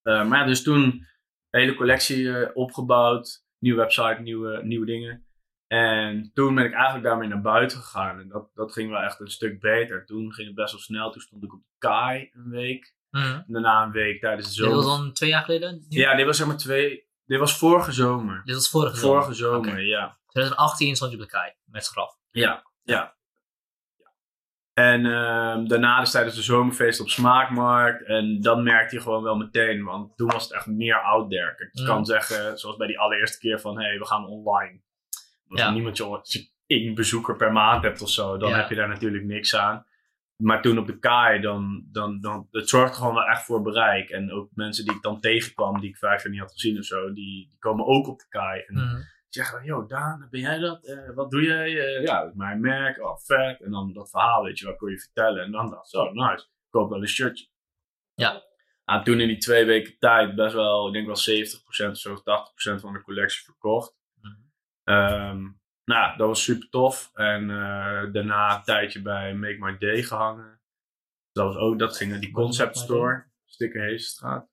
Eh, 0.01 0.27
maar 0.27 0.39
ja, 0.39 0.45
dus 0.45 0.63
toen 0.63 0.81
een 1.49 1.59
hele 1.59 1.75
collectie 1.75 2.55
opgebouwd. 2.55 3.45
Nieuwe 3.57 3.79
website, 3.79 4.21
nieuwe, 4.21 4.63
nieuwe 4.63 4.85
dingen. 4.85 5.28
En 5.69 6.31
toen 6.33 6.55
ben 6.55 6.65
ik 6.65 6.73
eigenlijk 6.73 7.03
daarmee 7.03 7.27
naar 7.27 7.41
buiten 7.41 7.77
gegaan. 7.77 8.19
En 8.19 8.27
dat, 8.27 8.49
dat 8.53 8.73
ging 8.73 8.89
wel 8.89 9.01
echt 9.01 9.19
een 9.19 9.31
stuk 9.31 9.59
beter. 9.59 10.05
Toen 10.05 10.33
ging 10.33 10.47
het 10.47 10.55
best 10.55 10.71
wel 10.71 10.81
snel. 10.81 11.11
Toen 11.11 11.21
stond 11.21 11.43
ik 11.43 11.53
op 11.53 11.59
de 11.59 11.73
Kai 11.77 12.29
een 12.33 12.49
week. 12.49 12.95
Mhm. 13.09 13.25
En 13.25 13.45
daarna 13.47 13.83
een 13.83 13.91
week 13.91 14.21
tijdens 14.21 14.55
de 14.55 14.61
Dit 14.63 14.71
was 14.71 14.83
zomer. 14.83 14.99
dan 14.99 15.13
twee 15.13 15.29
jaar 15.29 15.43
geleden? 15.43 15.85
Nu? 15.89 15.97
Ja, 15.97 16.15
dit 16.15 16.25
was 16.25 16.37
zeg 16.37 16.47
maar 16.47 16.57
twee... 16.57 17.07
Dit 17.25 17.39
was 17.39 17.57
vorige 17.57 17.91
zomer. 17.91 18.41
Dit 18.45 18.55
was 18.55 18.69
vorige 18.69 18.95
zomer. 18.95 19.21
Vorige 19.21 19.37
zomer, 19.37 19.85
ja. 19.85 20.17
2018 20.27 20.95
stond 20.95 21.11
je 21.11 21.17
op 21.17 21.23
de 21.23 21.29
kei 21.29 21.53
met 21.65 21.87
graf. 21.87 22.17
Ja, 22.31 22.63
ja. 22.83 22.93
ja. 22.93 23.17
En 24.73 25.05
ehm, 25.05 25.65
daarna 25.67 25.99
dus 25.99 26.11
tijdens 26.11 26.35
de 26.35 26.41
zomerfeest 26.41 26.99
op 26.99 27.09
Smaakmarkt. 27.09 28.05
En 28.05 28.41
dan 28.41 28.63
merkte 28.63 28.95
je 28.95 29.01
gewoon 29.01 29.23
wel 29.23 29.35
meteen, 29.35 29.83
want 29.83 30.17
toen 30.17 30.27
was 30.27 30.43
het 30.43 30.53
echt 30.53 30.65
meer 30.65 31.01
out 31.01 31.29
there. 31.29 31.69
Mm. 31.71 31.85
kan 31.85 32.05
zeggen, 32.05 32.57
zoals 32.57 32.77
bij 32.77 32.87
die 32.87 32.99
allereerste 32.99 33.39
keer 33.39 33.59
van, 33.59 33.79
hé, 33.79 33.87
hey, 33.87 33.97
we 33.99 34.05
gaan 34.05 34.25
online. 34.25 34.81
Als 35.49 35.59
Ja. 35.61 35.71
niemand 35.71 35.97
je, 35.97 36.03
als 36.03 36.33
je 36.33 36.49
één 36.65 36.95
bezoeker 36.95 37.35
per 37.35 37.51
maand 37.51 37.83
hebt 37.83 38.01
of 38.01 38.09
zo, 38.09 38.37
dan 38.37 38.49
Ja. 38.49 38.55
heb 38.57 38.69
je 38.69 38.75
daar 38.75 38.87
natuurlijk 38.87 39.23
niks 39.23 39.55
aan. 39.55 39.85
Maar 40.43 40.61
toen 40.61 40.77
op 40.77 40.87
de 40.87 40.99
kaai, 40.99 41.41
dan, 41.41 41.83
dan, 41.91 42.19
dan, 42.21 42.47
het 42.51 42.69
zorgde 42.69 42.95
gewoon 42.95 43.13
wel 43.13 43.23
echt 43.27 43.45
voor 43.45 43.61
bereik. 43.61 44.09
En 44.09 44.31
ook 44.31 44.49
mensen 44.53 44.85
die 44.85 44.95
ik 44.95 45.01
dan 45.01 45.19
tegenkwam, 45.19 45.79
die 45.79 45.89
ik 45.89 45.97
vijf 45.97 46.23
jaar 46.23 46.31
niet 46.31 46.41
had 46.41 46.51
gezien 46.51 46.77
of 46.77 46.85
zo, 46.85 47.05
die, 47.13 47.47
die 47.49 47.55
komen 47.59 47.85
ook 47.85 48.07
op 48.07 48.19
de 48.19 48.25
kaai. 48.29 48.61
En 48.67 48.73
Mhm. 48.75 49.01
zeggen 49.29 49.57
dan, 49.57 49.65
yo 49.67 49.85
Daan, 49.85 50.27
ben 50.31 50.39
jij 50.39 50.57
dat? 50.59 50.85
Eh, 50.85 51.15
wat 51.15 51.31
doe 51.31 51.41
jij? 51.43 51.79
Eh, 51.97 52.03
ja, 52.05 52.19
dat 52.21 52.29
is 52.29 52.35
mijn 52.35 52.59
merk. 52.61 53.03
Oh, 53.03 53.17
vet. 53.17 53.61
En 53.61 53.71
dan 53.71 53.93
dat 53.93 54.09
verhaal, 54.09 54.43
weet 54.43 54.59
je, 54.59 54.65
wat 54.65 54.77
kon 54.77 54.89
je 54.89 54.99
vertellen? 54.99 55.43
En 55.43 55.51
dan 55.51 55.69
dacht 55.69 55.83
ik, 55.83 55.89
zo, 55.89 56.11
nice. 56.13 56.43
Ik 56.43 56.49
koop 56.69 56.89
wel 56.89 57.01
een 57.01 57.07
shirtje. 57.07 57.47
Ja. 58.13 58.43
Nou, 58.85 59.03
toen 59.03 59.19
in 59.19 59.27
die 59.27 59.37
twee 59.37 59.65
weken 59.65 59.95
tijd 59.99 60.35
best 60.35 60.53
wel, 60.53 60.87
ik 60.87 60.93
denk 60.93 61.05
wel 61.05 61.15
70% 61.15 61.91
of 61.91 61.97
zo, 61.97 62.15
80% 62.15 62.81
van 62.81 62.93
de 62.93 63.01
collectie 63.01 63.43
verkocht. 63.43 63.97
Ehm, 64.89 65.47
nou, 65.85 66.17
dat 66.17 66.27
was 66.27 66.43
super 66.43 66.69
tof. 66.69 67.11
En 67.13 67.49
eh, 67.49 68.11
daarna 68.11 68.55
een 68.55 68.63
tijdje 68.63 69.01
bij 69.01 69.33
Make 69.33 69.57
My 69.59 69.77
Day 69.77 70.03
gehangen. 70.03 70.61
Dat 71.31 71.45
was 71.45 71.55
ook, 71.55 71.79
dat 71.79 71.97
ging 71.97 72.11
naar 72.11 72.19
die 72.19 72.31
concept 72.31 72.77
store. 72.77 73.27
Sticker 73.45 73.81
Heesenstraat. 73.81 74.49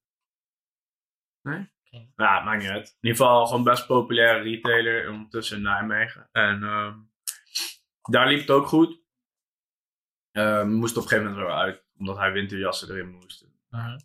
Nee? 1.43 1.75
Nou, 2.16 2.45
maakt 2.45 2.62
niet 2.62 2.71
uit. 2.71 2.88
In 2.88 3.09
ieder 3.09 3.16
geval 3.16 3.47
gewoon 3.47 3.64
best 3.64 3.87
populaire 3.87 4.43
retailer 4.43 5.11
ondertussen 5.11 5.57
in 5.57 5.62
Nijmegen. 5.62 6.28
En 6.33 6.62
ehm, 6.62 6.99
daar 8.02 8.28
liep 8.28 8.40
het 8.40 8.50
ook 8.50 8.66
goed. 8.66 9.05
Ehm 10.33 10.71
moest 10.71 10.97
op 10.97 11.02
een 11.02 11.09
gegeven 11.09 11.31
moment 11.31 11.49
weer 11.49 11.57
uit, 11.57 11.85
omdat 11.99 12.16
hij 12.16 12.33
winterjassen 12.33 12.90
erin 12.90 13.11
moest. 13.11 13.47
Mhm. 13.71 13.99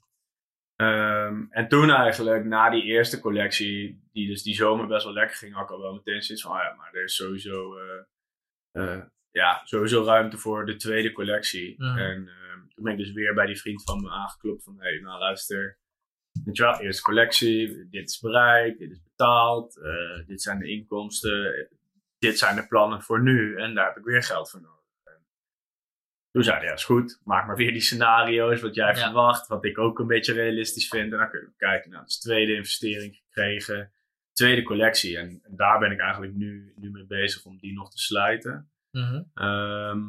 En 1.50 1.68
toen 1.68 1.90
eigenlijk, 1.90 2.46
na 2.46 2.70
die 2.70 2.84
eerste 2.84 3.20
collectie, 3.20 4.01
die 4.12 4.28
dus 4.28 4.44
die 4.44 4.56
zomer 4.56 4.88
best 4.88 5.04
wel 5.04 5.14
lekker 5.14 5.38
ging, 5.38 5.54
had 5.54 5.64
ik 5.64 5.70
al 5.72 5.82
wel 5.82 5.94
meteen 5.94 6.22
zoiets 6.22 6.44
van, 6.44 6.52
oh 6.56 6.62
ja, 6.64 6.74
maar 6.76 6.94
er 6.94 7.04
is 7.04 7.16
sowieso, 7.16 7.78
eh, 7.78 8.04
eh, 8.72 9.02
ja, 9.32 9.62
sowieso 9.64 10.04
ruimte 10.04 10.38
voor 10.38 10.66
de 10.66 10.76
tweede 10.76 11.12
collectie. 11.12 11.76
En 11.98 12.28
ehm, 12.28 12.60
toen 12.76 12.84
ben 12.84 12.92
ik 12.94 12.98
dus 12.98 13.12
weer 13.12 13.34
bij 13.34 13.46
die 13.46 13.60
vriend 13.60 13.84
van 13.84 14.02
me 14.02 14.10
aangeklopt 14.10 14.64
van, 14.64 14.76
hé, 14.80 14.90
hey, 14.90 15.00
nou 15.00 15.20
luister, 15.20 15.78
weet 16.46 16.58
je 16.58 16.64
wel, 16.64 16.80
eerste 16.80 17.02
collectie, 17.02 17.90
dit 17.90 18.10
is 18.10 18.20
bereikt, 18.20 18.80
dit 18.80 18.92
is 18.92 19.02
betaald, 19.04 19.78
eh, 19.78 20.28
dit 20.28 20.42
zijn 20.42 20.60
de 20.60 20.70
inkomsten, 20.70 21.70
dit 22.20 22.38
zijn 22.38 22.56
de 22.56 22.68
plannen 22.68 23.02
voor 23.02 23.22
nu 23.22 23.58
en 23.58 23.74
daar 23.76 23.88
heb 23.88 23.98
ik 23.98 24.04
weer 24.04 24.24
geld 24.24 24.50
voor 24.50 24.62
nodig. 24.62 24.80
En 25.04 25.26
Toen 26.32 26.44
zei 26.44 26.58
hij, 26.58 26.66
ja, 26.66 26.74
is 26.74 26.84
goed, 26.84 27.20
maak 27.24 27.48
maar 27.48 27.56
weer 27.56 27.72
die 27.72 27.82
scenario's 27.82 28.62
wat 28.62 28.76
jij 28.76 28.88
Ja. 28.88 28.96
verwacht, 28.96 29.48
wat 29.48 29.66
ik 29.66 29.78
ook 29.78 30.00
een 30.00 30.08
beetje 30.08 30.34
realistisch 30.34 30.88
vind. 30.88 31.12
En 31.12 31.18
dan 31.18 31.30
kunnen 31.30 31.50
we 31.50 31.56
kijken, 31.58 31.92
nou, 31.92 32.04
dus 32.06 32.20
tweede 32.20 32.54
investering 32.56 33.16
gekregen, 33.16 33.92
tweede 34.42 34.64
collectie. 34.64 35.18
En, 35.18 35.40
en 35.44 35.56
daar 35.56 35.80
ben 35.80 35.92
ik 35.92 36.00
eigenlijk 36.00 36.34
nu, 36.34 36.74
nu 36.76 36.92
mee 36.92 37.06
bezig 37.06 37.46
om 37.46 37.58
die 37.58 37.74
nog 37.74 37.92
te 37.92 37.98
sluiten. 37.98 38.72
Mhm. 38.92 39.22
Ehm, 39.34 40.00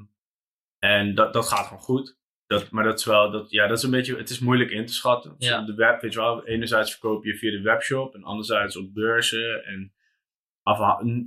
en 0.79 1.15
dat, 1.15 1.33
dat 1.33 1.49
gaat 1.49 1.67
gewoon 1.67 1.83
goed. 1.83 2.21
Dat, 2.47 2.71
maar 2.71 2.85
dat 2.85 2.99
is 2.99 3.05
wel, 3.05 3.31
dat, 3.31 3.51
ja, 3.51 3.67
dat 3.67 3.79
is 3.79 3.85
een 3.85 3.91
beetje, 3.91 4.17
het 4.17 4.31
is 4.31 4.39
moeilijk 4.39 4.71
in 4.71 4.87
te 4.87 4.93
schatten. 4.93 5.35
Dus 5.39 5.49
Ja. 5.49 5.61
Op 5.61 5.67
de 5.67 5.75
web, 5.75 6.01
weet 6.01 6.13
je 6.13 6.19
wel, 6.19 6.47
enerzijds 6.47 6.91
verkoop 6.91 7.25
je 7.25 7.37
via 7.37 7.51
de 7.51 7.61
webshop 7.61 8.15
en 8.15 8.25
anderzijds 8.25 8.77
op 8.77 8.95
beurzen. 8.95 9.65
En 9.65 9.93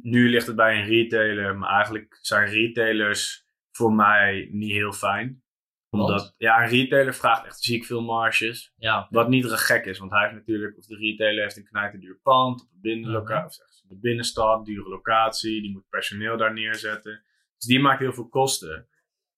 nu 0.02 0.30
ligt 0.30 0.48
het 0.48 0.56
bij 0.56 0.80
een 0.80 0.86
retailer, 0.86 1.58
maar 1.58 1.70
eigenlijk 1.70 2.18
zijn 2.22 2.50
retailers 2.50 3.46
voor 3.72 3.94
mij 3.94 4.50
niet 4.52 4.72
heel 4.72 4.94
fijn. 4.94 5.44
Omdat, 6.02 6.22
Want? 6.22 6.34
ja, 6.38 6.62
een 6.64 6.70
retailer 6.70 7.14
vraagt 7.14 7.46
echt 7.46 7.60
ziek 7.64 7.86
veel 7.86 8.02
marges. 8.02 8.74
Ja. 8.78 9.08
Wat 9.10 9.30
niet 9.30 9.46
gek 9.46 9.86
is, 9.86 10.00
want 10.00 10.12
hij 10.12 10.22
heeft 10.22 10.34
natuurlijk, 10.34 10.78
of 10.78 10.86
de 10.86 10.96
retailer 10.96 11.42
heeft 11.44 11.58
een 11.58 11.64
knijterduur 11.68 12.20
pand 12.24 12.62
op 12.62 12.68
een 12.74 12.82
binnenlocatie, 12.82 13.64
Mhm. 13.64 13.72
of 13.72 13.90
de 13.90 14.00
binnenstad, 14.00 14.66
dure 14.66 14.90
locatie, 14.90 15.62
die 15.62 15.72
moet 15.72 15.90
personeel 15.90 16.38
daar 16.38 16.54
neerzetten. 16.54 17.24
Dus 17.58 17.66
die 17.68 17.80
maakt 17.80 18.00
heel 18.00 18.14
veel 18.14 18.28
kosten. 18.30 18.88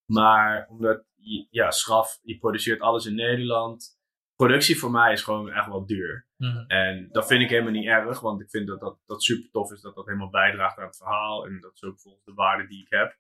Maar 0.06 0.68
omdat, 0.70 1.04
je- 1.16 1.48
ja, 1.50 1.72
Schraf, 1.72 2.20
je 2.22 2.38
produceert 2.38 2.80
alles 2.82 3.06
in 3.06 3.16
Nederland. 3.16 3.96
Productie 4.36 4.78
voor 4.80 4.92
mij 4.92 5.12
is 5.12 5.22
gewoon 5.24 5.52
echt 5.52 5.68
wel 5.68 5.86
duur. 5.86 6.28
Mhm. 6.38 6.58
En 6.68 7.10
dat 7.12 7.28
vind 7.28 7.42
ik 7.42 7.50
helemaal 7.50 7.72
niet 7.72 7.86
erg, 7.88 8.20
want 8.20 8.42
ik 8.42 8.50
vind 8.50 8.68
dat 8.68 8.80
dat, 8.80 9.00
dat 9.06 9.24
super 9.24 9.50
tof 9.52 9.72
is 9.72 9.82
dat 9.82 9.96
dat 9.96 10.06
helemaal 10.06 10.30
bijdraagt 10.30 10.78
aan 10.78 10.86
het 10.86 10.98
verhaal. 10.98 11.46
En 11.46 11.60
dat 11.62 11.74
is 11.74 11.84
ook 11.84 12.00
volgens 12.00 12.24
de 12.26 12.34
waarde 12.34 12.68
die 12.68 12.82
ik 12.82 12.90
heb. 12.90 13.18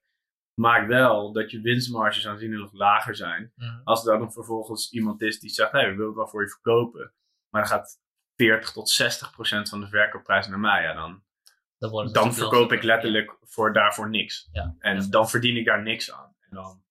Maakt 0.60 0.88
wel 0.88 1.32
dat 1.32 1.52
je 1.52 1.62
winstmarges 1.62 2.28
aanzienlijk 2.28 2.74
lager 2.74 3.16
zijn. 3.16 3.52
Als 3.84 4.06
er 4.08 4.20
dan 4.20 4.32
vervolgens 4.32 4.92
iemand 4.92 5.22
is 5.22 5.40
die 5.40 5.50
zegt, 5.50 5.72
hey, 5.72 5.84
we 5.86 5.92
willen 5.92 6.06
het 6.08 6.16
wel 6.16 6.28
voor 6.28 6.42
je 6.42 6.50
verkopen. 6.50 7.14
Maar 7.50 7.62
dan 7.62 7.70
gaat 7.72 8.00
40 8.36 8.72
tot 8.72 8.90
60 8.90 9.32
procent 9.32 9.70
van 9.70 9.80
de 9.80 9.88
verkoopprijs 9.88 10.48
naar 10.48 10.60
mij. 10.60 10.82
Ja, 10.84 10.94
dan, 10.94 11.24
Dan, 12.12 12.34
verkoop 12.34 12.72
ik 12.72 12.84
letterlijk 12.84 13.38
voor 13.42 13.74
daarvoor 13.74 14.10
niks. 14.10 14.50
Ja. 14.52 14.76
En 14.80 14.96
Ja. 15.02 15.08
dan 15.10 15.30
verdien 15.30 15.58
ik 15.58 15.66
daar 15.66 15.82
niks 15.84 16.12
aan. 16.12 16.36
En 16.40 16.50
dan 16.56 16.84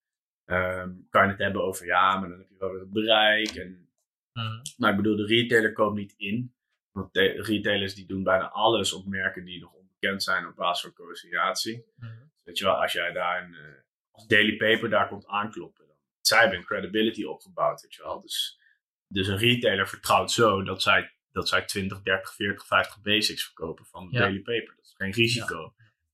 ehm, 0.45 0.91
kan 1.09 1.23
je 1.23 1.29
het 1.29 1.39
hebben 1.39 1.63
over, 1.63 1.85
ja, 1.85 2.19
maar 2.19 2.29
dan 2.29 2.37
heb 2.39 2.49
je 2.49 2.55
wel 2.59 2.71
weer 2.71 2.79
het 2.79 2.91
bereik. 2.91 3.49
En, 3.55 3.89
Mhm. 4.33 4.61
maar 4.77 4.89
ik 4.91 4.97
bedoel, 4.97 5.15
de 5.15 5.25
retailer 5.25 5.73
koopt 5.73 5.95
niet 5.95 6.13
in. 6.17 6.55
Want 6.91 7.13
de 7.13 7.21
retailers 7.41 7.95
die 7.95 8.05
doen 8.07 8.23
bijna 8.23 8.49
alles 8.49 8.93
op 8.93 9.05
merken 9.05 9.45
die 9.45 9.59
nog 9.61 9.73
onbekend 9.73 10.23
zijn 10.23 10.47
op 10.47 10.55
basis 10.55 10.81
van 10.81 10.93
co-associatie. 10.93 11.85
Mhm. 11.95 12.11
Weet 12.47 12.57
je 12.57 12.63
wel, 12.65 12.81
als 12.81 12.91
jij 12.91 13.11
daar 13.11 13.43
een, 13.43 13.53
eh, 13.55 13.81
als 14.11 14.27
Daily 14.27 14.55
Paper 14.57 14.89
daar 14.89 15.07
komt 15.07 15.27
aankloppen, 15.27 15.87
dan 15.87 15.95
zij 16.21 16.39
hebben 16.39 16.57
een 16.57 16.65
credibility 16.65 17.23
opgebouwd, 17.23 17.81
weet 17.81 17.93
je 17.95 18.03
wel. 18.03 18.21
Dus, 18.21 18.59
dus 19.07 19.27
een 19.27 19.37
retailer 19.37 19.87
vertrouwt 19.87 20.31
zo 20.31 20.63
dat 20.63 20.81
zij, 20.81 21.13
dat 21.31 21.47
zij 21.49 21.65
20, 21.65 22.01
30, 22.01 22.33
40, 22.33 22.65
50 22.65 23.01
basics 23.01 23.43
verkopen 23.45 23.85
van 23.85 24.07
Ja. 24.11 24.19
Daily 24.19 24.41
Paper. 24.41 24.73
Dat 24.75 24.85
is 24.85 24.93
geen 24.97 25.11
risico. 25.11 25.73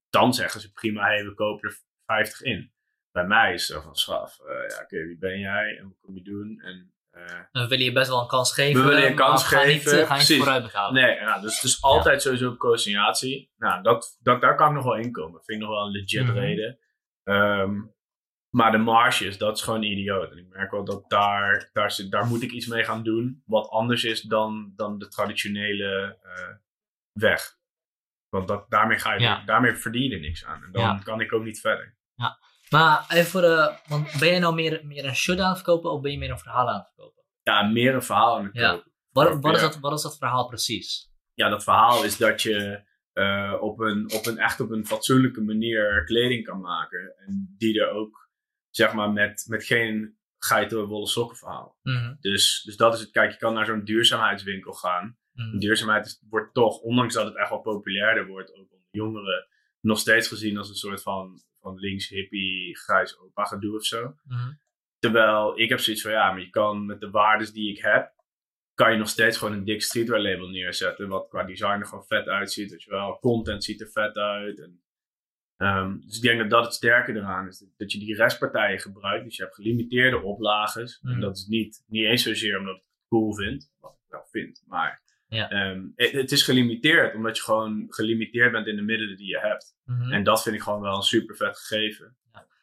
Dan 0.09 0.33
zeggen 0.33 0.61
ze 0.61 0.71
prima, 0.71 1.03
hey, 1.05 1.25
we 1.25 1.33
kopen 1.33 1.69
er 1.69 1.77
50 2.05 2.41
in. 2.41 2.73
Bij 3.11 3.25
mij 3.25 3.53
is 3.53 3.67
het 3.67 3.77
zo 3.77 3.83
van 3.83 3.95
straf. 3.95 4.39
eh, 4.39 4.67
ja, 4.69 4.81
oké, 4.83 5.05
wie 5.05 5.17
ben 5.17 5.39
jij 5.39 5.77
en 5.77 5.87
wat 5.87 5.99
kom 6.01 6.15
je 6.15 6.21
doen? 6.23 6.59
En 6.61 6.92
eh, 7.13 7.39
Dan 7.51 7.67
wil 7.67 7.79
je 7.79 7.91
best 7.91 8.09
wel 8.09 8.21
een 8.21 8.27
kans 8.27 8.53
geven. 8.53 8.81
We 8.81 8.87
willen 8.87 9.03
je 9.03 9.09
een 9.09 9.15
kans 9.15 9.43
ga 9.47 9.59
geven, 9.59 9.91
Niet, 9.91 10.01
eh, 10.01 10.07
ga 10.07 10.17
niet 10.17 10.37
vooruit 10.37 10.63
betalen. 10.63 10.93
Nee, 11.03 11.15
ja, 11.15 11.39
dus, 11.39 11.59
dus 11.61 11.81
altijd 11.81 12.21
sowieso 12.21 12.55
co-signatie. 12.55 13.51
Nou, 13.57 13.83
dat, 13.83 14.17
dat, 14.21 14.41
daar 14.41 14.55
kan 14.55 14.67
ik 14.67 14.73
nog 14.75 14.83
wel 14.83 14.95
in 14.97 15.11
komen. 15.11 15.43
Vind 15.43 15.61
ik 15.61 15.67
nog 15.67 15.75
wel 15.75 15.85
een 15.85 15.91
legit 15.91 16.23
Mhm. 16.27 16.37
reden. 16.37 16.79
Ehm, 17.23 17.81
maar 18.49 18.71
de 18.71 18.77
marges, 18.77 19.37
dat 19.37 19.57
is 19.57 19.63
gewoon 19.63 19.83
idioot. 19.83 20.31
En 20.31 20.37
ik 20.37 20.47
merk 20.49 20.71
wel 20.71 20.83
dat 20.85 21.09
daar, 21.09 21.69
daar, 21.73 21.91
zit, 21.91 22.11
daar 22.11 22.25
moet 22.25 22.43
ik 22.43 22.51
iets 22.51 22.67
mee 22.67 22.83
gaan 22.83 23.03
doen. 23.03 23.43
Wat 23.45 23.69
anders 23.69 24.03
is 24.03 24.21
dan, 24.21 24.73
dan 24.75 24.97
de 24.99 25.07
traditionele 25.07 26.17
eh, 26.23 26.55
weg. 27.11 27.55
Want 28.29 28.47
dat, 28.47 28.69
daarmee, 28.69 28.99
ga 28.99 29.13
je, 29.13 29.19
Ja. 29.19 29.43
daarmee 29.45 29.73
verdien 29.75 30.09
je 30.09 30.19
niks 30.19 30.45
aan. 30.45 30.63
En 30.63 30.71
dan 30.71 30.81
Ja. 30.81 30.99
kan 31.03 31.21
ik 31.21 31.33
ook 31.33 31.43
niet 31.43 31.59
verder. 31.59 31.95
Maar 32.73 33.05
even 33.09 33.25
voor 33.31 33.41
de. 33.41 33.77
Want 33.87 34.19
ben 34.19 34.27
jij 34.29 34.39
nou 34.39 34.53
meer, 34.53 34.81
meer 34.85 35.05
een 35.05 35.15
shut 35.15 35.39
aan 35.39 35.47
het 35.49 35.57
verkopen 35.57 35.91
of 35.91 36.01
ben 36.01 36.11
je 36.11 36.17
meer 36.17 36.29
een 36.31 36.39
verhaal 36.39 36.69
aan 36.69 36.75
het 36.79 36.87
verkopen? 36.95 37.23
Ja, 37.43 37.61
meer 37.63 37.93
een 37.93 38.03
verhaal 38.03 38.37
aan 38.37 38.43
het 38.45 38.53
Ja. 38.53 38.71
kopen. 38.71 38.91
Wat, 39.11 39.41
wat, 39.41 39.55
is 39.55 39.61
Ja. 39.61 39.67
dat, 39.67 39.79
wat 39.79 39.93
is 39.93 40.01
dat 40.01 40.17
verhaal 40.17 40.47
precies? 40.47 41.11
ja, 41.33 41.49
dat 41.49 41.63
verhaal 41.63 42.03
is 42.03 42.17
dat 42.17 42.41
je 42.41 42.83
eh, 43.13 43.53
op, 43.59 43.79
een, 43.79 44.11
op 44.13 44.25
een 44.25 44.37
echt 44.37 44.59
op 44.59 44.71
een 44.71 44.85
fatsoenlijke 44.85 45.41
manier 45.41 46.03
kleding 46.05 46.45
kan 46.45 46.59
maken. 46.61 47.15
En 47.17 47.55
die 47.57 47.81
er 47.81 47.89
ook, 47.89 48.29
zeg 48.69 48.93
maar, 48.93 49.11
met, 49.11 49.45
met 49.47 49.63
geen 49.63 50.17
geiten 50.37 50.85
wollen 50.85 51.07
sokken 51.07 51.37
verhaal. 51.37 51.77
Mhm. 51.81 52.13
Dus, 52.19 52.61
dus 52.65 52.77
dat 52.77 52.93
is 52.93 52.99
het. 52.99 53.11
Kijk, 53.11 53.31
je 53.31 53.37
kan 53.37 53.53
naar 53.53 53.65
zo'n 53.65 53.83
duurzaamheidswinkel 53.83 54.73
gaan. 54.73 55.17
Mhm. 55.33 55.57
Duurzaamheid 55.57 56.05
is, 56.05 56.23
wordt 56.29 56.53
toch, 56.53 56.79
ondanks 56.79 57.13
dat 57.13 57.25
het 57.25 57.35
echt 57.37 57.49
wel 57.49 57.61
populairder 57.61 58.27
wordt, 58.27 58.49
ook 58.51 58.71
onder 58.71 58.87
jongeren, 58.91 59.47
nog 59.79 59.99
steeds 59.99 60.27
gezien 60.27 60.57
als 60.57 60.69
een 60.69 60.75
soort 60.75 61.01
van, 61.01 61.41
van 61.63 61.79
links 61.79 62.09
hippie, 62.09 62.77
grijs 62.77 63.19
opa 63.19 63.43
gedoe 63.43 63.75
of 63.75 63.85
zo. 63.85 64.15
Mhm. 64.23 64.51
Terwijl 64.99 65.59
ik 65.59 65.69
heb 65.69 65.79
zoiets 65.79 66.01
van, 66.01 66.11
ja, 66.11 66.31
maar 66.31 66.41
je 66.41 66.49
kan 66.49 66.85
met 66.85 66.99
de 66.99 67.09
waardes 67.09 67.51
die 67.51 67.71
ik 67.71 67.81
heb, 67.81 68.13
kan 68.73 68.91
je 68.91 68.97
nog 68.97 69.09
steeds 69.09 69.37
gewoon 69.37 69.53
een 69.53 69.63
dik 69.63 69.81
streetwear 69.81 70.21
label 70.21 70.47
neerzetten. 70.47 71.07
Wat 71.07 71.27
qua 71.29 71.43
design 71.43 71.79
er 71.79 71.85
gewoon 71.85 72.05
vet 72.05 72.27
uitziet. 72.27 72.71
Weet 72.71 72.83
je 72.83 72.89
wel, 72.89 73.19
content 73.19 73.63
ziet 73.63 73.81
er 73.81 73.91
vet 73.91 74.15
uit. 74.15 74.59
En, 74.59 74.83
ehm, 75.57 75.99
dus 75.99 76.15
ik 76.15 76.21
denk 76.21 76.39
dat 76.39 76.49
dat 76.49 76.63
het 76.65 76.73
sterke 76.73 77.13
eraan 77.13 77.47
is. 77.47 77.65
Dat 77.77 77.91
je 77.91 77.99
die 77.99 78.15
restpartijen 78.15 78.79
gebruikt. 78.79 79.23
Dus 79.23 79.35
je 79.35 79.43
hebt 79.43 79.55
gelimiteerde 79.55 80.21
oplages. 80.21 80.99
Mhm. 81.01 81.13
En 81.13 81.19
dat 81.19 81.37
is 81.37 81.45
niet, 81.45 81.83
niet 81.87 82.05
eens 82.05 82.23
zozeer 82.23 82.59
omdat 82.59 82.75
ik 82.75 82.81
het 82.81 83.07
cool 83.07 83.33
vind. 83.33 83.71
Wat 83.79 83.91
ik 83.91 84.11
wel 84.11 84.25
vind. 84.31 84.63
Maar 84.67 85.02
Ja. 85.33 85.49
ehm, 85.49 85.83
het, 85.95 86.11
het 86.11 86.31
is 86.31 86.43
gelimiteerd. 86.43 87.15
Omdat 87.15 87.37
je 87.37 87.43
gewoon 87.43 87.85
gelimiteerd 87.89 88.51
bent 88.51 88.67
in 88.67 88.75
de 88.75 88.81
middelen 88.81 89.17
die 89.17 89.27
je 89.27 89.39
hebt. 89.39 89.75
Mhm. 89.85 90.11
En 90.11 90.23
dat 90.23 90.41
vind 90.43 90.55
ik 90.55 90.61
gewoon 90.61 90.81
wel 90.81 90.95
een 90.95 91.01
super 91.01 91.35
vet 91.35 91.57
gegeven. 91.57 92.17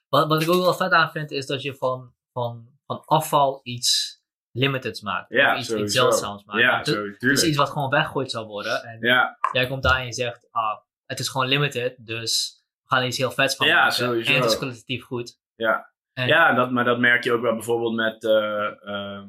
Wat, 0.09 0.29
wat 0.29 0.43
ik 0.43 0.49
ook 0.49 0.63
wel 0.63 0.75
vet 0.75 0.93
aan 0.93 1.11
vind, 1.11 1.31
is 1.31 1.47
dat 1.47 1.63
je 1.63 1.75
van, 1.75 2.15
van, 2.33 2.69
van 2.87 3.03
afval 3.05 3.61
iets 3.63 4.19
limiteds 4.53 5.01
maakt. 5.01 5.33
Ja, 5.33 5.53
of 5.55 5.59
iets, 5.61 5.73
iets 5.75 5.95
zeldzaams 5.95 6.45
maakt. 6.45 6.61
Ja, 6.61 6.83
tuurlijk. 6.83 7.23
iets 7.23 7.57
wat 7.57 7.71
gewoon 7.71 7.91
weggegooid 7.91 8.31
zou 8.31 8.47
worden. 8.47 8.83
En 8.83 8.99
Ja, 9.01 9.39
jij 9.53 9.67
komt 9.67 9.83
daar 9.83 9.99
en 9.99 10.05
je 10.05 10.13
zegt, 10.13 10.49
ah, 10.51 10.79
het 11.07 11.19
is 11.19 11.29
gewoon 11.29 11.47
limited, 11.49 11.95
dus 11.99 12.63
we 12.83 12.89
gaan 12.89 13.01
er 13.01 13.07
iets 13.07 13.19
heel 13.19 13.31
vets 13.31 13.57
van 13.57 13.67
Ja, 13.67 13.75
maken. 13.77 13.93
sowieso. 13.93 14.33
En 14.33 14.41
het 14.41 14.51
is 14.51 14.57
kwalitatief 14.57 15.05
goed. 15.05 15.39
Ja, 15.55 15.93
En- 16.13 16.27
ja 16.27 16.53
dat, 16.55 16.71
maar 16.71 16.85
dat 16.85 16.99
merk 16.99 17.25
je 17.25 17.33
ook 17.33 17.43
wel 17.43 17.55
bijvoorbeeld 17.55 17.95
met, 17.95 18.25
eh, 18.25 18.85
ehm, 18.89 19.27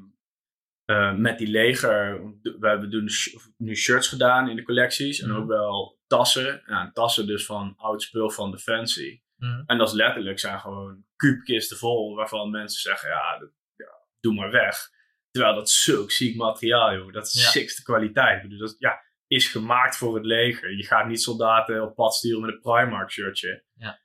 eh, 0.91 1.13
met 1.13 1.37
die 1.37 1.47
leger. 1.47 2.21
We 2.41 2.67
hebben 2.67 2.89
doen 2.91 3.09
nu 3.57 3.75
shirts 3.75 4.07
gedaan 4.07 4.49
in 4.49 4.55
de 4.55 4.63
collecties 4.63 5.19
en 5.21 5.29
Mhm. 5.29 5.37
ook 5.39 5.47
wel 5.47 5.99
tassen. 6.07 6.61
Ja, 6.65 6.91
tassen 6.93 7.27
dus 7.27 7.45
van 7.45 7.73
oud 7.77 8.01
spul 8.01 8.29
van 8.29 8.51
Defensie. 8.51 9.23
Mhm. 9.37 9.63
En 9.65 9.77
dat 9.77 9.87
is 9.87 9.93
letterlijk 9.93 10.39
zijn 10.39 10.59
gewoon 10.59 11.05
kuubkisten 11.15 11.77
vol 11.77 12.15
waarvan 12.15 12.49
mensen 12.49 12.81
zeggen, 12.81 13.09
ja, 13.09 13.37
dat, 13.39 13.49
ja 13.75 13.91
doe 14.19 14.33
maar 14.33 14.51
weg. 14.51 14.89
Terwijl 15.31 15.55
dat 15.55 15.69
zulk 15.69 16.11
ziek 16.11 16.35
materiaal, 16.35 16.93
joh. 16.93 17.13
Dat 17.13 17.25
is 17.27 17.43
Ja. 17.43 17.49
sixte 17.49 17.83
kwaliteit. 17.83 18.41
Bedoel, 18.41 18.59
dat 18.59 18.75
ja, 18.79 18.99
is 19.27 19.47
gemaakt 19.47 19.97
voor 19.97 20.15
het 20.15 20.25
leger. 20.25 20.77
Je 20.77 20.85
gaat 20.85 21.07
niet 21.07 21.21
soldaten 21.21 21.83
op 21.83 21.95
pad 21.95 22.13
sturen 22.13 22.41
met 22.41 22.49
een 22.53 22.59
Primark 22.61 23.11
shirtje. 23.11 23.63
Ja. 23.73 23.99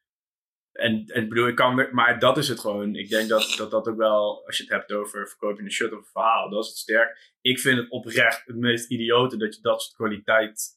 En, 0.76 1.04
en 1.06 1.22
ik 1.22 1.28
bedoel, 1.28 1.46
ik 1.48 1.54
kan, 1.54 1.88
maar 1.92 2.18
dat 2.18 2.38
is 2.38 2.48
het 2.48 2.60
gewoon. 2.60 2.94
Ik 2.94 3.08
denk 3.08 3.28
dat, 3.28 3.54
dat 3.56 3.70
dat 3.70 3.88
ook 3.88 3.96
wel, 3.96 4.46
als 4.46 4.56
je 4.56 4.62
het 4.62 4.72
hebt 4.72 4.92
over 4.92 5.28
verkoop 5.28 5.56
je 5.58 5.64
een 5.64 5.70
shirt 5.70 5.92
of 5.92 5.98
een 5.98 6.04
verhaal, 6.12 6.50
dat 6.50 6.62
is 6.62 6.68
het 6.68 6.78
sterk. 6.78 7.34
Ik 7.40 7.60
vind 7.60 7.78
het 7.78 7.90
oprecht 7.90 8.42
het 8.46 8.56
meest 8.56 8.90
idiote 8.90 9.36
dat 9.36 9.54
je 9.54 9.60
dat 9.60 9.82
soort 9.82 9.96
kwaliteit, 9.96 10.68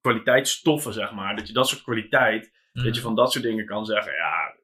kwaliteitsstoffen, 0.00 0.92
zeg 0.92 1.12
maar, 1.12 1.36
dat 1.36 1.46
je 1.46 1.52
dat 1.52 1.68
soort 1.68 1.82
kwaliteit 1.82 2.56
Mhm. 2.72 2.86
Dat 2.86 2.96
je 2.96 3.02
van 3.02 3.14
dat 3.14 3.32
soort 3.32 3.44
dingen 3.44 3.66
kan 3.66 3.84
zeggen, 3.86 4.12
ja, 4.12 4.54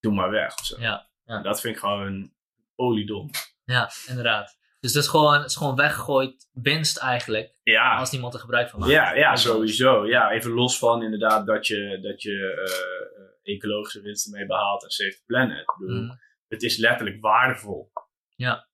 doe 0.00 0.14
maar 0.14 0.30
weg 0.30 0.54
of 0.58 0.64
zo. 0.64 0.80
Ja, 0.80 1.08
ja. 1.24 1.42
Dat 1.42 1.60
vind 1.60 1.74
ik 1.74 1.80
gewoon 1.80 2.32
oliedom. 2.74 3.30
Ja, 3.64 3.90
inderdaad. 4.06 4.58
Dus 4.80 4.92
dat 4.92 5.02
is 5.02 5.08
gewoon, 5.08 5.44
is 5.44 5.56
gewoon 5.56 5.76
weggegooid 5.76 6.48
winst 6.52 6.96
eigenlijk, 6.98 7.58
Ja, 7.62 7.96
als 7.96 8.10
niemand 8.10 8.34
er 8.34 8.40
gebruik 8.40 8.68
van 8.68 8.80
maakt. 8.80 8.92
ja, 8.92 9.14
ja, 9.14 9.36
sowieso. 9.36 10.06
Ja, 10.06 10.30
even 10.30 10.50
los 10.50 10.78
van 10.78 11.02
inderdaad 11.02 11.46
dat 11.46 11.66
je, 11.66 11.98
dat 12.02 12.22
je 12.22 12.52
eh, 12.66 13.24
ecologische 13.46 14.00
winsten 14.00 14.32
mee 14.32 14.46
behaalt 14.46 14.82
en 14.84 14.90
save 14.90 15.10
the 15.16 15.22
planet. 15.26 15.58
Ik 15.60 15.74
bedoel, 15.78 16.02
Mhm. 16.02 16.14
Het 16.48 16.62
is 16.62 16.76
letterlijk 16.76 17.20
waardevol. 17.20 17.90
Ja. 18.36 18.68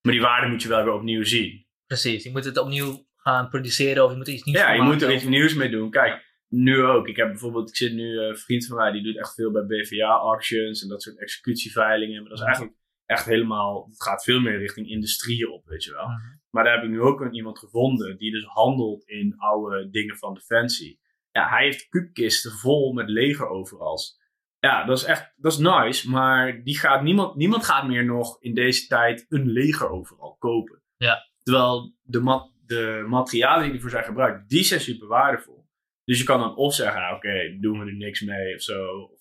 Maar 0.00 0.12
die 0.12 0.22
waarde 0.22 0.46
moet 0.46 0.62
je 0.62 0.68
wel 0.68 0.84
weer 0.84 0.92
opnieuw 0.92 1.24
zien. 1.24 1.66
Precies, 1.86 2.22
je 2.24 2.30
moet 2.30 2.44
het 2.44 2.58
opnieuw 2.58 3.06
gaan 3.16 3.48
produceren 3.48 4.04
of 4.04 4.10
je 4.10 4.16
moet 4.16 4.26
er 4.26 4.32
iets 4.34 4.42
nieuws 4.44 4.58
Ja, 4.58 4.66
van 4.66 4.74
je 4.74 4.80
moet 4.82 4.90
maken 4.92 5.06
er 5.06 5.12
of- 5.14 5.20
iets 5.20 5.30
nieuws 5.30 5.54
mee 5.54 5.70
doen. 5.70 5.90
Kijk, 5.90 6.40
nu 6.48 6.82
ook. 6.82 7.08
Ik 7.08 7.16
heb 7.16 7.28
bijvoorbeeld, 7.28 7.68
ik 7.68 7.76
zit 7.76 7.92
nu, 7.92 8.18
eh, 8.18 8.26
een 8.26 8.36
vriend 8.36 8.66
van 8.66 8.76
mij, 8.76 8.92
die 8.92 9.02
doet 9.02 9.18
echt 9.18 9.34
veel 9.34 9.50
bij 9.52 9.62
BVA-auctions 9.66 10.82
en 10.82 10.88
dat 10.88 11.02
soort 11.02 11.18
executieveilingen. 11.20 12.20
Maar 12.20 12.28
dat 12.30 12.38
is 12.38 12.44
eigenlijk 12.44 12.76
echt 13.06 13.24
helemaal, 13.24 13.86
het 13.90 14.02
gaat 14.02 14.24
veel 14.24 14.40
meer 14.40 14.58
richting 14.58 14.88
industrieën 14.88 15.50
op, 15.50 15.66
weet 15.66 15.84
je 15.84 15.92
wel. 15.92 16.06
Mhm. 16.08 16.20
Maar 16.50 16.64
daar 16.64 16.74
heb 16.74 16.84
ik 16.84 16.90
nu 16.90 17.00
ook 17.00 17.20
een- 17.20 17.34
iemand 17.34 17.58
gevonden 17.58 18.16
die 18.18 18.32
dus 18.32 18.44
handelt 18.44 19.04
in 19.08 19.34
oude 19.36 19.90
dingen 19.90 20.16
van 20.16 20.34
Defensie. 20.34 21.00
Ja, 21.32 21.48
hij 21.48 21.64
heeft 21.64 21.88
kubkisten 21.88 22.50
vol 22.52 22.92
met 22.92 23.08
legeroverals. 23.08 24.20
Ja, 24.58 24.84
dat 24.84 24.98
is 24.98 25.04
echt, 25.04 25.32
dat 25.36 25.52
is 25.52 25.58
nice, 25.58 26.10
maar 26.10 26.62
die 26.62 26.78
gaat 26.78 27.02
niemand, 27.02 27.36
niemand 27.36 27.64
gaat 27.64 27.86
meer 27.86 28.04
nog 28.04 28.40
in 28.42 28.54
deze 28.54 28.86
tijd 28.86 29.26
een 29.28 29.46
legeroveral 29.48 30.36
kopen. 30.38 30.82
Ja. 30.96 31.18
Terwijl 31.42 31.94
de, 32.02 32.20
mat, 32.20 32.52
de 32.66 33.04
materialen 33.08 33.64
die 33.64 33.72
ervoor 33.74 33.90
zijn 33.90 34.04
gebruikt, 34.04 34.48
die 34.48 34.64
zijn 34.64 34.80
super 34.80 35.08
waardevol. 35.08 35.68
Dus 36.04 36.18
je 36.18 36.24
kan 36.24 36.40
dan 36.40 36.56
of 36.56 36.74
zeggen, 36.74 37.00
nou, 37.00 37.16
oké, 37.16 37.56
doen 37.60 37.78
we 37.78 37.86
er 37.86 37.94
niks 37.96 38.20
mee 38.20 38.54
of 38.54 38.62
zo, 38.62 39.00
of 39.02 39.20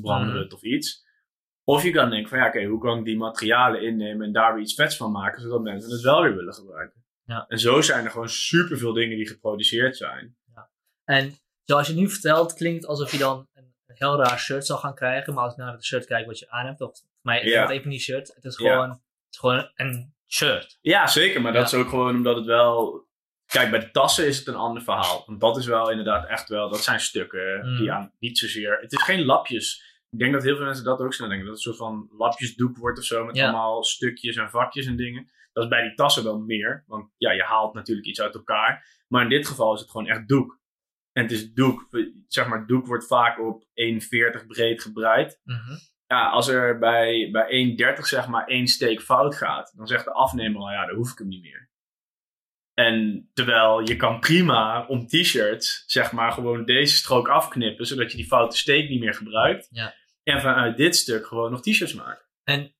branden 0.00 0.28
we 0.28 0.34
Mhm. 0.34 0.42
het 0.42 0.52
of 0.52 0.62
iets. 0.62 1.02
Of 1.64 1.82
je 1.82 1.90
kan 1.90 2.10
denken 2.10 2.28
van, 2.28 2.38
ja, 2.38 2.46
oké, 2.46 2.64
hoe 2.64 2.80
kan 2.80 2.98
ik 2.98 3.04
die 3.04 3.16
materialen 3.16 3.82
innemen 3.82 4.26
en 4.26 4.32
daar 4.32 4.54
weer 4.54 4.62
iets 4.62 4.74
vets 4.74 4.96
van 4.96 5.10
maken, 5.12 5.42
zodat 5.42 5.62
mensen 5.62 5.90
het 5.92 6.00
wel 6.00 6.22
weer 6.22 6.34
willen 6.36 6.54
gebruiken. 6.54 7.04
Ja. 7.26 7.44
En 7.48 7.58
zo 7.58 7.80
zijn 7.80 8.04
er 8.04 8.10
gewoon 8.10 8.28
superveel 8.28 8.92
dingen 8.92 9.16
die 9.16 9.28
geproduceerd 9.28 9.96
zijn. 9.96 10.36
En 11.04 11.34
zoals 11.64 11.86
je 11.86 11.94
nu 11.94 12.08
vertelt, 12.10 12.54
klinkt 12.54 12.80
het 12.80 12.90
alsof 12.90 13.12
je 13.12 13.18
dan 13.18 13.48
een 13.54 13.72
heel 13.86 14.16
raar 14.22 14.38
shirt 14.38 14.66
zal 14.66 14.76
gaan 14.78 14.94
krijgen. 14.94 15.34
Maar 15.34 15.44
als 15.44 15.52
ik 15.52 15.58
naar 15.58 15.72
het 15.72 15.84
shirt 15.84 16.06
kijk 16.06 16.26
wat 16.26 16.38
je 16.38 16.50
aan 16.50 16.66
hebt, 16.66 16.80
of 16.80 16.98
voor 16.98 17.06
mij 17.22 17.42
is 17.42 17.54
het 17.54 17.70
even 17.70 17.88
niet 17.88 18.00
shirt. 18.00 18.32
Het 18.34 18.44
is 18.44 18.56
gewoon, 18.56 18.90
het 18.90 18.98
is 19.30 19.38
gewoon 19.38 19.70
een 19.74 20.14
shirt. 20.28 20.78
Ja, 20.80 21.06
zeker, 21.06 21.40
maar 21.40 21.52
dat 21.52 21.66
is 21.66 21.74
ook 21.74 21.88
gewoon 21.88 22.16
omdat 22.16 22.36
het 22.36 22.46
wel... 22.46 23.02
Kijk, 23.46 23.70
bij 23.70 23.80
de 23.80 23.90
tassen 23.90 24.26
is 24.26 24.38
het 24.38 24.46
een 24.46 24.54
ander 24.54 24.82
verhaal. 24.82 25.22
Want 25.26 25.40
dat 25.40 25.56
is 25.56 25.66
wel 25.66 25.90
inderdaad 25.90 26.28
echt 26.28 26.48
wel, 26.48 26.68
dat 26.70 26.82
zijn 26.82 27.00
stukken 27.00 27.66
Mm. 27.70 27.76
die 27.76 27.92
aan 27.92 28.12
niet 28.18 28.38
zozeer... 28.38 28.78
Het 28.80 28.92
is 28.92 29.02
geen 29.02 29.24
lapjes. 29.24 29.92
Ik 30.10 30.18
denk 30.18 30.32
dat 30.32 30.42
heel 30.42 30.56
veel 30.56 30.64
mensen 30.64 30.84
dat 30.84 31.00
ook 31.00 31.14
snel 31.14 31.28
denken. 31.28 31.46
Dat 31.46 31.56
het 31.56 31.66
een 31.66 31.72
soort 31.74 31.88
van 31.90 32.08
lapjesdoek 32.18 32.76
wordt 32.76 32.98
of 32.98 33.04
zo, 33.04 33.24
met 33.24 33.36
Ja. 33.36 33.42
allemaal 33.44 33.84
stukjes 33.84 34.36
en 34.36 34.50
vakjes 34.50 34.86
en 34.86 34.96
dingen. 34.96 35.30
Dat 35.52 35.62
is 35.62 35.68
bij 35.68 35.82
die 35.82 35.94
tassen 35.94 36.24
wel 36.24 36.38
meer, 36.38 36.84
want 36.86 37.10
ja, 37.16 37.30
je 37.32 37.42
haalt 37.42 37.74
natuurlijk 37.74 38.06
iets 38.06 38.20
uit 38.20 38.34
elkaar. 38.34 39.02
Maar 39.08 39.22
in 39.22 39.28
dit 39.28 39.46
geval 39.46 39.74
is 39.74 39.80
het 39.80 39.90
gewoon 39.90 40.06
echt 40.06 40.28
doek. 40.28 40.58
En 41.14 41.22
het 41.22 41.32
is 41.32 41.52
doek, 41.52 41.88
zeg 42.28 42.48
maar, 42.48 42.66
doek 42.66 42.86
wordt 42.86 43.06
vaak 43.06 43.40
op 43.40 43.62
1,40 43.62 44.46
breed 44.46 44.82
gebreid. 44.82 45.40
Mhm. 45.44 45.76
Ja, 46.06 46.28
als 46.28 46.48
er 46.48 46.78
bij, 46.78 47.28
bij 47.32 47.76
1,30 47.96 48.00
zeg 48.00 48.28
maar 48.28 48.46
één 48.46 48.66
steek 48.66 49.00
fout 49.00 49.34
gaat, 49.34 49.72
dan 49.76 49.86
zegt 49.86 50.04
de 50.04 50.12
afnemer 50.12 50.60
al, 50.60 50.70
ja, 50.70 50.86
dan 50.86 50.96
hoef 50.96 51.12
ik 51.12 51.18
hem 51.18 51.28
niet 51.28 51.42
meer. 51.42 51.70
En 52.74 53.30
terwijl 53.32 53.80
je 53.80 53.96
kan 53.96 54.20
prima 54.20 54.86
om 54.86 55.06
t-shirts, 55.06 55.84
zeg 55.86 56.12
maar, 56.12 56.32
gewoon 56.32 56.64
deze 56.64 56.96
strook 56.96 57.28
afknippen, 57.28 57.86
zodat 57.86 58.10
je 58.10 58.16
die 58.16 58.26
foute 58.26 58.56
steek 58.56 58.88
niet 58.88 59.00
meer 59.00 59.14
gebruikt. 59.14 59.68
Ja. 59.70 59.94
En 60.22 60.40
vanuit 60.40 60.76
dit 60.76 60.96
stuk 60.96 61.26
gewoon 61.26 61.50
nog 61.50 61.62
t-shirts 61.62 61.94
maken. 61.94 62.26
En 62.44 62.74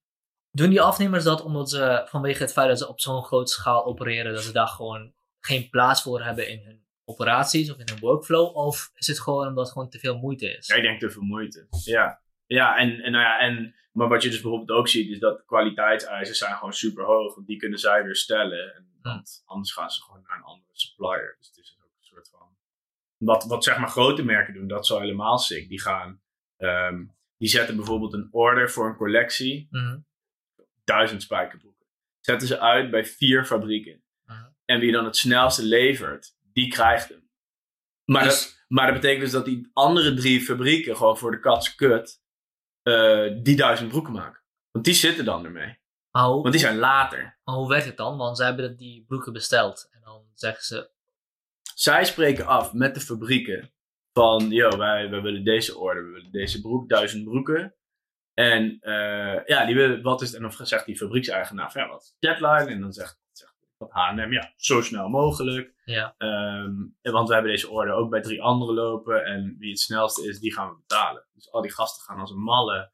doen 0.50 0.70
die 0.70 0.80
afnemers 0.80 1.24
dat 1.24 1.42
omdat 1.42 1.70
ze 1.70 2.06
vanwege 2.08 2.42
het 2.42 2.52
feit 2.52 2.68
dat 2.68 2.78
ze 2.78 2.88
op 2.88 3.00
zo'n 3.00 3.24
grote 3.24 3.52
schaal 3.52 3.84
opereren, 3.84 4.32
dat 4.32 4.42
ze 4.42 4.52
daar 4.52 4.68
gewoon 4.68 5.14
geen 5.40 5.70
plaats 5.70 6.02
voor 6.02 6.22
hebben 6.22 6.48
in 6.48 6.64
hun 6.64 6.83
operaties 7.04 7.70
of 7.70 7.78
in 7.78 7.88
hun 7.90 7.98
workflow? 7.98 8.56
Of 8.56 8.90
is 8.94 9.06
het 9.06 9.20
gewoon 9.20 9.46
omdat 9.46 9.64
het 9.64 9.72
gewoon 9.72 9.88
te 9.88 9.98
veel 9.98 10.18
moeite 10.18 10.56
is? 10.56 10.66
Ja, 10.66 10.74
ik 10.74 10.82
denk 10.82 11.00
te 11.00 11.10
veel 11.10 11.22
moeite. 11.22 11.66
Ja, 11.84 12.22
ja, 12.46 12.76
en, 12.76 13.00
en, 13.00 13.12
nou 13.12 13.24
ja 13.24 13.38
en, 13.38 13.74
maar 13.92 14.08
wat 14.08 14.22
je 14.22 14.30
dus 14.30 14.40
bijvoorbeeld 14.40 14.78
ook 14.78 14.88
ziet, 14.88 15.10
is 15.10 15.18
dat 15.18 15.44
kwaliteitseisen 15.44 16.36
zijn 16.36 16.54
gewoon 16.54 16.72
super 16.72 17.04
hoog. 17.04 17.34
Want 17.34 17.46
die 17.46 17.56
kunnen 17.56 17.78
zij 17.78 18.04
weer 18.04 18.16
stellen. 18.16 18.74
En, 18.74 18.88
want 19.02 19.42
anders 19.44 19.72
gaan 19.72 19.90
ze 19.90 20.02
gewoon 20.02 20.22
naar 20.26 20.36
een 20.36 20.42
andere 20.42 20.70
supplier. 20.72 21.36
Dus 21.38 21.46
het 21.46 21.56
is 21.56 21.76
ook 21.78 21.90
een 21.98 22.06
soort 22.06 22.28
van... 22.28 22.56
Wat, 23.16 23.44
wat 23.44 23.64
zeg 23.64 23.78
maar 23.78 23.88
grote 23.88 24.24
merken 24.24 24.54
doen, 24.54 24.68
dat 24.68 24.84
is 24.84 24.92
al 24.92 25.00
helemaal 25.00 25.38
sick. 25.38 25.68
Die 25.68 25.80
gaan... 25.80 26.20
ehm, 26.56 27.04
die 27.36 27.48
zetten 27.48 27.76
bijvoorbeeld 27.76 28.12
een 28.12 28.28
order 28.30 28.70
voor 28.70 28.88
een 28.88 28.96
collectie. 28.96 29.68
Mhm. 29.70 29.98
Duizend 30.84 31.22
spijkerbroeken. 31.22 31.86
Zetten 32.20 32.48
ze 32.48 32.60
uit 32.60 32.90
bij 32.90 33.04
vier 33.04 33.44
fabrieken. 33.44 34.02
Mhm. 34.26 34.44
En 34.64 34.80
wie 34.80 34.92
dan 34.92 35.04
het 35.04 35.16
snelste 35.16 35.62
levert, 35.62 36.36
die 36.54 36.68
krijgt 36.68 37.08
hem. 37.08 37.30
Maar, 38.04 38.24
Dus- 38.24 38.42
dat, 38.44 38.64
maar 38.68 38.86
dat 38.86 38.94
betekent 38.94 39.20
dus 39.22 39.32
dat 39.32 39.44
die 39.44 39.70
andere 39.72 40.14
drie 40.14 40.40
fabrieken 40.40 40.96
gewoon 40.96 41.18
voor 41.18 41.30
de 41.30 41.40
katse 41.40 41.74
kut 41.74 42.22
eh, 42.82 43.42
die 43.42 43.56
duizend 43.56 43.88
broeken 43.88 44.12
maken. 44.12 44.42
Want 44.70 44.84
die 44.84 44.94
zitten 44.94 45.24
dan 45.24 45.44
ermee. 45.44 45.78
Maar, 46.10 46.24
hoe, 46.24 46.40
Want 46.42 46.52
die 46.52 46.60
zijn 46.62 46.78
later. 46.78 47.38
maar 47.44 47.54
hoe 47.54 47.68
werkt 47.68 47.86
het 47.86 47.96
dan? 47.96 48.16
Want 48.16 48.36
zij 48.36 48.46
hebben 48.46 48.76
die 48.76 49.04
broeken 49.04 49.32
besteld. 49.32 49.88
En 49.92 50.00
dan 50.00 50.24
zeggen 50.34 50.64
ze, 50.64 50.90
Zij 51.74 52.04
spreken 52.04 52.46
af 52.46 52.72
met 52.72 52.94
de 52.94 53.00
fabrieken 53.00 53.72
van, 54.12 54.50
yo, 54.50 54.76
wij, 54.76 55.10
wij 55.10 55.20
willen 55.22 55.44
deze 55.44 55.78
order, 55.78 56.04
we 56.04 56.10
willen 56.10 56.32
deze 56.32 56.60
broek, 56.60 56.88
duizend 56.88 57.24
broeken. 57.24 57.74
En 58.34 58.78
eh, 58.80 59.44
ja, 59.46 59.66
die 59.66 59.74
willen, 59.74 60.02
wat 60.02 60.22
is 60.22 60.28
het? 60.32 60.36
En 60.36 60.42
dan 60.56 60.66
zegt 60.66 60.86
die 60.86 60.96
fabriekseigenaar, 60.96 61.72
van, 61.72 61.82
ja, 61.82 61.88
wat 61.88 62.02
is 62.02 62.08
de 62.18 62.26
deadline? 62.28 62.70
En 62.70 62.80
dan 62.80 62.92
zegt, 62.92 63.20
H&M, 63.90 64.32
ja, 64.32 64.52
zo 64.56 64.80
snel 64.82 65.08
mogelijk. 65.08 65.72
ja, 65.84 66.14
Ehm, 66.18 66.72
en 67.02 67.12
want 67.12 67.28
we 67.28 67.34
hebben 67.34 67.52
deze 67.52 67.70
order 67.70 67.94
ook 67.94 68.10
bij 68.10 68.20
drie 68.20 68.42
anderen 68.42 68.74
lopen. 68.74 69.24
En 69.24 69.56
wie 69.58 69.70
het 69.70 69.80
snelste 69.80 70.28
is, 70.28 70.40
die 70.40 70.52
gaan 70.52 70.68
we 70.68 70.76
betalen. 70.76 71.24
Dus 71.32 71.50
al 71.52 71.62
die 71.62 71.72
gasten 71.72 72.02
gaan 72.04 72.18
als 72.20 72.30
een 72.30 72.42
malle 72.42 72.92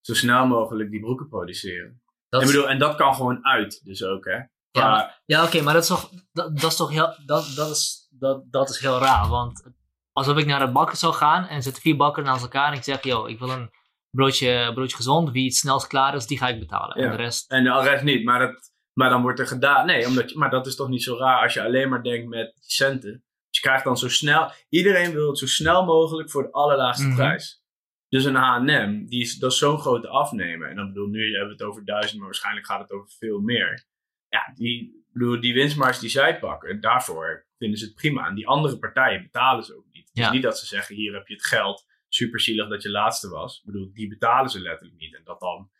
zo 0.00 0.14
snel 0.14 0.46
mogelijk 0.46 0.90
die 0.90 1.00
broeken 1.00 1.28
produceren. 1.28 2.02
dat 2.28 2.42
Ik 2.42 2.48
is- 2.48 2.52
bedoel, 2.54 2.68
en 2.70 2.78
dat 2.78 2.94
kan 2.96 3.14
gewoon 3.14 3.44
uit, 3.46 3.84
dus 3.84 4.02
ook, 4.04 4.24
hè. 4.24 4.34
Ja, 4.70 4.90
maar- 4.90 5.22
Ja, 5.24 5.44
oké, 5.44 5.62
maar 5.62 5.72
dat 5.74 5.82
is 5.82 5.88
toch, 5.88 6.10
dat, 6.32 6.56
dat 6.60 6.70
is 6.70 6.76
toch 6.76 6.90
heel, 6.90 7.14
dat, 7.26 7.52
dat, 7.56 7.70
is, 7.70 8.08
dat, 8.10 8.42
dat 8.50 8.70
is 8.70 8.78
heel 8.80 8.98
raar. 8.98 9.28
Want 9.28 9.70
alsof 10.12 10.36
ik 10.36 10.46
naar 10.46 10.66
de 10.66 10.72
bakker 10.72 10.96
zou 10.96 11.14
gaan 11.14 11.44
en 11.46 11.62
zitten 11.62 11.82
vier 11.82 11.96
bakkers 11.96 12.26
naast 12.26 12.42
elkaar 12.42 12.70
en 12.72 12.76
ik 12.78 12.82
zeg, 12.84 13.02
yo, 13.04 13.26
ik 13.26 13.38
wil 13.38 13.50
een 13.50 13.70
broodje, 14.10 14.70
broodje 14.74 14.96
gezond, 14.96 15.30
wie 15.30 15.44
het 15.44 15.54
snelst 15.54 15.86
klaar 15.86 16.14
is, 16.14 16.26
die 16.26 16.38
ga 16.38 16.48
ik 16.48 16.58
betalen. 16.58 16.96
En 16.96 17.10
de 17.10 17.16
rest, 17.16 17.50
En 17.50 17.64
de 17.64 17.80
rest 17.82 18.02
niet, 18.04 18.24
maar, 18.24 18.38
dat, 18.38 18.67
maar 18.98 19.10
dan 19.10 19.22
wordt 19.22 19.38
er 19.40 19.46
gedaan. 19.46 19.86
Nee, 19.86 20.06
omdat 20.06 20.30
je, 20.30 20.38
maar 20.38 20.50
dat 20.50 20.66
is 20.66 20.76
toch 20.76 20.88
niet 20.88 21.02
zo 21.02 21.16
raar 21.16 21.42
als 21.42 21.54
je 21.54 21.62
alleen 21.62 21.88
maar 21.88 22.02
denkt 22.02 22.28
met 22.28 22.56
centen. 22.60 23.12
Dus 23.12 23.60
je 23.60 23.60
krijgt 23.60 23.84
dan 23.84 23.96
zo 23.98 24.08
snel. 24.08 24.50
Iedereen 24.68 25.12
wil 25.12 25.28
het 25.28 25.38
zo 25.38 25.46
snel 25.46 25.84
mogelijk 25.84 26.30
voor 26.30 26.42
de 26.42 26.52
allerlaagste 26.52 27.06
Mhm. 27.06 27.14
prijs. 27.16 27.62
Dus 28.08 28.24
een 28.24 28.34
HM, 28.34 29.04
die 29.06 29.20
is, 29.20 29.38
dat 29.38 29.52
is 29.52 29.58
zo'n 29.58 29.78
grote 29.78 30.08
afnemer. 30.08 30.68
En 30.70 30.76
dan 30.76 30.86
bedoel, 30.86 31.06
nu 31.08 31.30
hebben 31.30 31.46
we 31.46 31.52
het 31.52 31.62
over 31.62 31.84
duizend, 31.84 32.16
maar 32.16 32.24
waarschijnlijk 32.26 32.66
gaat 32.66 32.80
het 32.80 32.90
over 32.92 33.10
veel 33.18 33.40
meer. 33.40 33.86
Ja, 34.28 34.52
die, 34.54 35.04
bedoel, 35.12 35.40
die 35.40 35.54
winstmarge 35.54 36.00
die 36.00 36.10
zij 36.10 36.38
pakken, 36.38 36.80
daarvoor 36.80 37.46
vinden 37.58 37.78
ze 37.78 37.84
het 37.84 37.94
prima. 37.94 38.26
En 38.28 38.34
die 38.34 38.46
andere 38.46 38.78
partijen 38.78 39.22
betalen 39.22 39.64
ze 39.64 39.76
ook 39.76 39.86
niet. 39.92 40.08
Het 40.08 40.16
Ja. 40.18 40.24
is 40.26 40.30
niet 40.30 40.42
dat 40.42 40.58
ze 40.58 40.66
zeggen, 40.66 40.94
hier 40.94 41.12
heb 41.14 41.26
je 41.26 41.34
het 41.34 41.46
geld. 41.46 41.86
Super 42.08 42.40
zielig 42.40 42.68
dat 42.68 42.82
je 42.82 42.90
laatste 42.90 43.28
was. 43.28 43.58
Ik 43.58 43.64
bedoel, 43.64 43.90
die 43.92 44.08
betalen 44.08 44.50
ze 44.50 44.60
letterlijk 44.60 44.98
niet. 45.00 45.14
En 45.16 45.24
dat 45.24 45.40
dan 45.40 45.70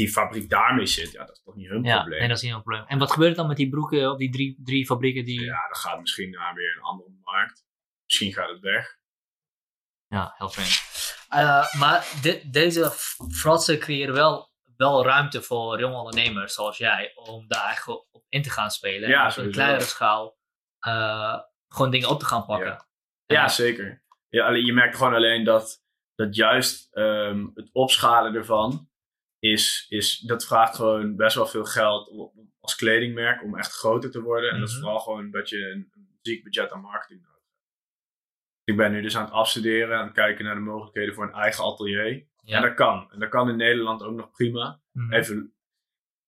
die 0.00 0.10
fabriek 0.10 0.50
daarmee 0.50 0.86
zit, 0.86 1.12
ja, 1.12 1.24
dat 1.24 1.36
is 1.36 1.42
toch 1.42 1.54
niet 1.54 1.68
hun 1.68 1.82
ja, 1.82 1.96
probleem. 1.96 2.18
nee, 2.18 2.28
dat 2.28 2.36
is 2.36 2.42
niet 2.42 2.52
een 2.52 2.62
probleem. 2.62 2.86
En 2.86 2.98
wat 2.98 3.12
gebeurt 3.12 3.30
er 3.30 3.36
dan 3.36 3.46
met 3.46 3.56
die 3.56 3.68
broeken 3.68 4.10
op 4.10 4.18
die 4.18 4.30
drie, 4.30 4.60
drie 4.64 4.86
fabrieken 4.86 5.24
die... 5.24 5.40
Ja, 5.40 5.46
Ja, 5.46 5.66
dan 5.68 5.76
gaat 5.76 6.00
misschien 6.00 6.30
naar 6.30 6.54
weer 6.54 6.76
een 6.76 6.82
andere 6.82 7.10
markt. 7.24 7.64
Misschien 8.04 8.32
gaat 8.32 8.48
het 8.48 8.60
weg. 8.60 8.98
heel 10.08 10.48
vreemd. 10.48 10.82
Eh, 11.28 11.74
maar 11.74 12.06
deze 12.50 12.90
fratsen 13.30 13.78
creëren 13.78 14.14
wel, 14.14 14.52
wel 14.76 15.04
ruimte 15.04 15.42
voor 15.42 15.80
jonge 15.80 15.96
ondernemers 15.96 16.54
zoals 16.54 16.78
jij, 16.78 17.12
om 17.14 17.48
daar 17.48 17.64
eigenlijk 17.64 18.06
op 18.10 18.24
in 18.28 18.42
te 18.42 18.50
gaan 18.50 18.70
spelen. 18.70 19.08
Ja, 19.08 19.24
en 19.24 19.30
op 19.30 19.36
een 19.36 19.50
kleinere 19.50 19.84
schaal 19.84 20.38
eh, 20.78 21.38
gewoon 21.68 21.90
dingen 21.90 22.08
op 22.08 22.18
te 22.18 22.26
gaan 22.26 22.46
pakken. 22.46 22.66
Ja. 22.66 22.88
Ja, 23.26 23.48
zeker. 23.48 24.02
Ja, 24.28 24.46
alleen, 24.46 24.64
je 24.64 24.72
merkt 24.72 24.96
gewoon 24.96 25.14
alleen 25.14 25.44
dat, 25.44 25.82
dat 26.14 26.34
juist 26.34 26.92
ehm, 26.92 27.46
het 27.54 27.68
opschalen 27.72 28.34
ervan 28.34 28.89
is, 29.40 29.86
is, 29.88 30.18
dat 30.18 30.46
vraagt 30.46 30.74
gewoon 30.76 31.16
best 31.16 31.34
wel 31.36 31.46
veel 31.46 31.64
geld 31.64 32.30
als 32.60 32.74
kledingmerk 32.74 33.42
om 33.42 33.58
echt 33.58 33.72
groter 33.72 34.10
te 34.10 34.20
worden. 34.20 34.50
En 34.50 34.58
dat 34.60 34.68
is 34.68 34.74
Mhm. 34.74 34.82
vooral 34.82 35.00
gewoon 35.00 35.30
dat 35.30 35.48
je 35.48 35.56
een, 35.70 35.90
een 35.94 36.18
ziek 36.22 36.44
budget 36.44 36.72
aan 36.72 36.80
marketing 36.80 37.20
nodig 37.22 37.34
hebt. 37.42 37.48
Ik 38.64 38.76
ben 38.76 38.92
nu 38.92 39.02
dus 39.02 39.16
aan 39.16 39.24
het 39.24 39.32
afstuderen, 39.32 39.98
aan 39.98 40.04
het 40.04 40.14
kijken 40.14 40.44
naar 40.44 40.54
de 40.54 40.60
mogelijkheden 40.60 41.14
voor 41.14 41.24
een 41.24 41.32
eigen 41.34 41.64
atelier. 41.64 42.26
Ja. 42.42 42.56
En 42.56 42.62
dat 42.62 42.74
kan. 42.74 43.08
En 43.12 43.18
dat 43.18 43.28
kan 43.28 43.48
in 43.48 43.56
Nederland 43.56 44.02
ook 44.02 44.16
nog 44.16 44.30
prima. 44.30 44.80
Mhm. 44.92 45.12
Even, 45.12 45.54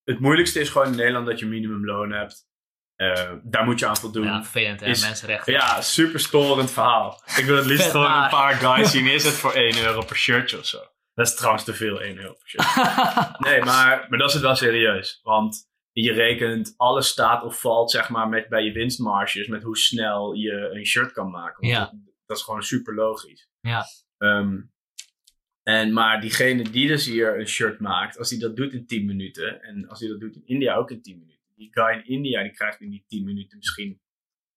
het 0.05 0.18
moeilijkste 0.20 0.61
is 0.61 0.68
gewoon 0.68 0.87
in 0.88 0.96
Nederland 0.96 1.27
dat 1.27 1.38
je 1.38 1.46
minimumloon 1.46 2.11
hebt. 2.12 2.51
Eh, 2.96 3.33
daar 3.42 3.64
moet 3.64 3.79
je 3.79 3.87
aan 3.87 3.96
voldoen. 3.96 4.25
Ja, 4.25 4.42
vervelend 4.42 4.83
Is- 4.83 5.03
mensenrechten. 5.05 5.53
Ja, 5.53 5.81
super 5.81 6.20
storend 6.20 6.70
verhaal. 6.70 7.22
Ik 7.37 7.44
wil 7.44 7.57
het 7.57 7.66
liefst 7.66 7.90
gewoon 7.90 8.22
een 8.22 8.29
paar 8.29 8.55
guys 8.55 8.90
zien. 8.94 9.07
Is 9.07 9.25
het 9.25 9.35
voor 9.35 9.53
1 9.53 9.83
euro 9.85 10.05
per 10.05 10.16
shirtje 10.16 10.59
of 10.59 10.66
zo? 10.66 10.79
Dat 11.14 11.27
is 11.27 11.35
trouwens 11.35 11.64
te 11.64 11.75
veel, 11.75 12.01
1 12.01 12.16
euro 12.16 12.35
per. 12.35 13.35
Nee, 13.38 13.61
maar, 13.61 14.07
maar 14.09 14.18
dat 14.18 14.29
is 14.29 14.35
het 14.35 14.42
wel 14.42 14.55
serieus. 14.55 15.20
Want 15.22 15.70
je 15.92 16.12
rekent, 16.12 16.75
alles 16.77 17.09
staat 17.09 17.42
of 17.42 17.61
valt 17.61 17.90
zeg 17.90 18.09
maar 18.09 18.29
met, 18.29 18.48
bij 18.48 18.64
je 18.64 18.72
winstmarges. 18.72 19.46
Met 19.46 19.62
hoe 19.62 19.77
snel 19.77 20.33
je 20.33 20.70
een 20.72 20.87
shirt 20.87 21.12
kan 21.12 21.31
maken. 21.31 21.68
Ja. 21.68 21.79
dat, 21.79 21.92
dat 22.27 22.37
is 22.37 22.42
gewoon 22.42 22.62
super 22.62 22.94
logisch. 22.94 23.48
Ja. 23.61 23.85
Ehm, 24.18 24.61
en, 25.62 25.92
maar 25.92 26.20
diegene 26.20 26.70
die 26.70 26.88
dus 26.88 27.07
hier 27.07 27.38
een 27.38 27.48
shirt 27.48 27.81
maakt, 27.81 28.18
als 28.18 28.31
hij 28.31 28.38
dat 28.38 28.57
doet 28.57 28.72
in 28.72 28.87
10 28.87 29.07
minuten. 29.07 29.62
En 29.62 29.88
als 29.88 30.01
hij 30.01 30.09
dat 30.09 30.20
doet 30.20 30.37
in 30.37 30.46
India 30.46 30.75
ook 30.75 30.90
in 30.90 31.03
10 31.03 31.18
minuten. 31.18 31.40
Die 31.57 31.70
guy 31.72 31.94
in 31.94 32.07
India 32.07 32.42
die 32.42 32.53
krijgt 32.53 32.81
in 32.81 32.90
die 32.90 33.05
10 33.07 33.25
minuten 33.25 33.59
misschien 33.59 33.88
een 33.88 34.01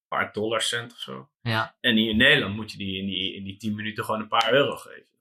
paar 0.08 0.34
dollarcent 0.34 0.92
of 0.92 1.00
zo. 1.00 1.30
ja. 1.42 1.78
En 1.80 1.96
hier 1.96 2.10
in 2.10 2.18
Nederland 2.18 2.56
moet 2.56 2.72
je 2.72 2.78
die 2.78 2.98
in, 2.98 3.06
die 3.06 3.34
in 3.36 3.44
die 3.44 3.58
10 3.58 3.76
minuten 3.76 4.04
gewoon 4.04 4.22
een 4.22 4.28
paar 4.28 4.54
euro 4.54 4.76
geven. 4.76 5.14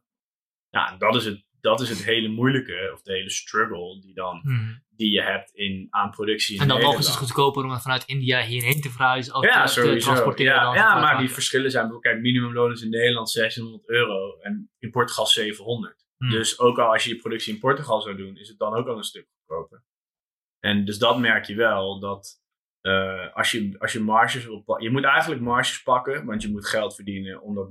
Ja, 0.75 0.93
en 0.93 0.99
dat 0.99 1.15
is 1.15 1.25
het, 1.25 1.45
dat 1.61 1.81
is 1.81 1.89
het 1.89 2.05
hele 2.05 2.29
moeilijke, 2.29 2.91
of 2.95 3.03
de 3.03 3.13
hele 3.13 3.31
struggle 3.31 4.01
die, 4.01 4.15
dan, 4.15 4.41
Mhm. 4.45 4.73
die 4.91 5.11
je 5.11 5.23
hebt 5.23 5.51
in, 5.55 5.87
aan 5.91 6.11
productie 6.11 6.55
in 6.55 6.61
En 6.63 6.69
dan 6.69 6.81
nog 6.81 6.95
eens 6.97 7.07
het 7.07 7.17
goedkoper 7.17 7.65
om 7.65 7.71
het 7.71 7.83
vanuit 7.83 8.05
India 8.05 8.43
hierheen 8.43 8.81
te 8.81 8.91
verhuizen. 8.91 9.35
Of 9.35 9.45
Ja, 9.45 9.67
te, 9.67 9.75
te 9.75 9.81
sowieso. 9.81 10.07
transporteren. 10.07 10.53
Ja, 10.55 10.65
dan 10.65 10.75
ja 10.75 11.01
maar 11.01 11.19
die 11.19 11.31
verschillen 11.31 11.71
zijn... 11.71 12.01
Kijk, 12.01 12.21
minimumloon 12.21 12.73
is 12.73 12.83
in 12.83 12.91
Nederland 12.91 13.33
1600 13.33 13.89
euro 13.89 14.39
en 14.41 14.71
in 14.79 14.91
Portugal 14.91 15.27
700. 15.27 16.05
Hmm. 16.17 16.31
Dus 16.31 16.59
ook 16.59 16.79
al 16.79 16.93
als 16.93 17.05
je 17.05 17.15
je 17.15 17.21
productie 17.21 17.55
in 17.55 17.61
Portugal 17.61 18.01
zou 18.01 18.17
doen, 18.17 18.37
is 18.37 18.49
het 18.49 18.59
dan 18.59 18.75
ook 18.75 18.87
al 18.89 18.97
een 18.97 19.03
stuk 19.03 19.27
goedkoper. 19.37 19.85
En 20.61 20.85
dus 20.85 20.99
dat 20.99 21.19
merk 21.19 21.45
je 21.45 21.55
wel, 21.55 22.01
dat 22.01 22.43
eh, 22.81 23.35
als, 23.35 23.51
je, 23.51 23.75
als 23.79 23.93
je 23.93 24.01
marges 24.01 24.45
wil 24.45 24.61
pakken... 24.63 24.85
Je 24.85 24.91
moet 24.91 25.05
eigenlijk 25.05 25.41
marges 25.41 25.83
pakken, 25.83 26.25
want 26.25 26.43
je 26.43 26.49
moet 26.49 26.67
geld 26.69 26.95
verdienen 26.95 27.43
om 27.43 27.55
dat 27.55 27.71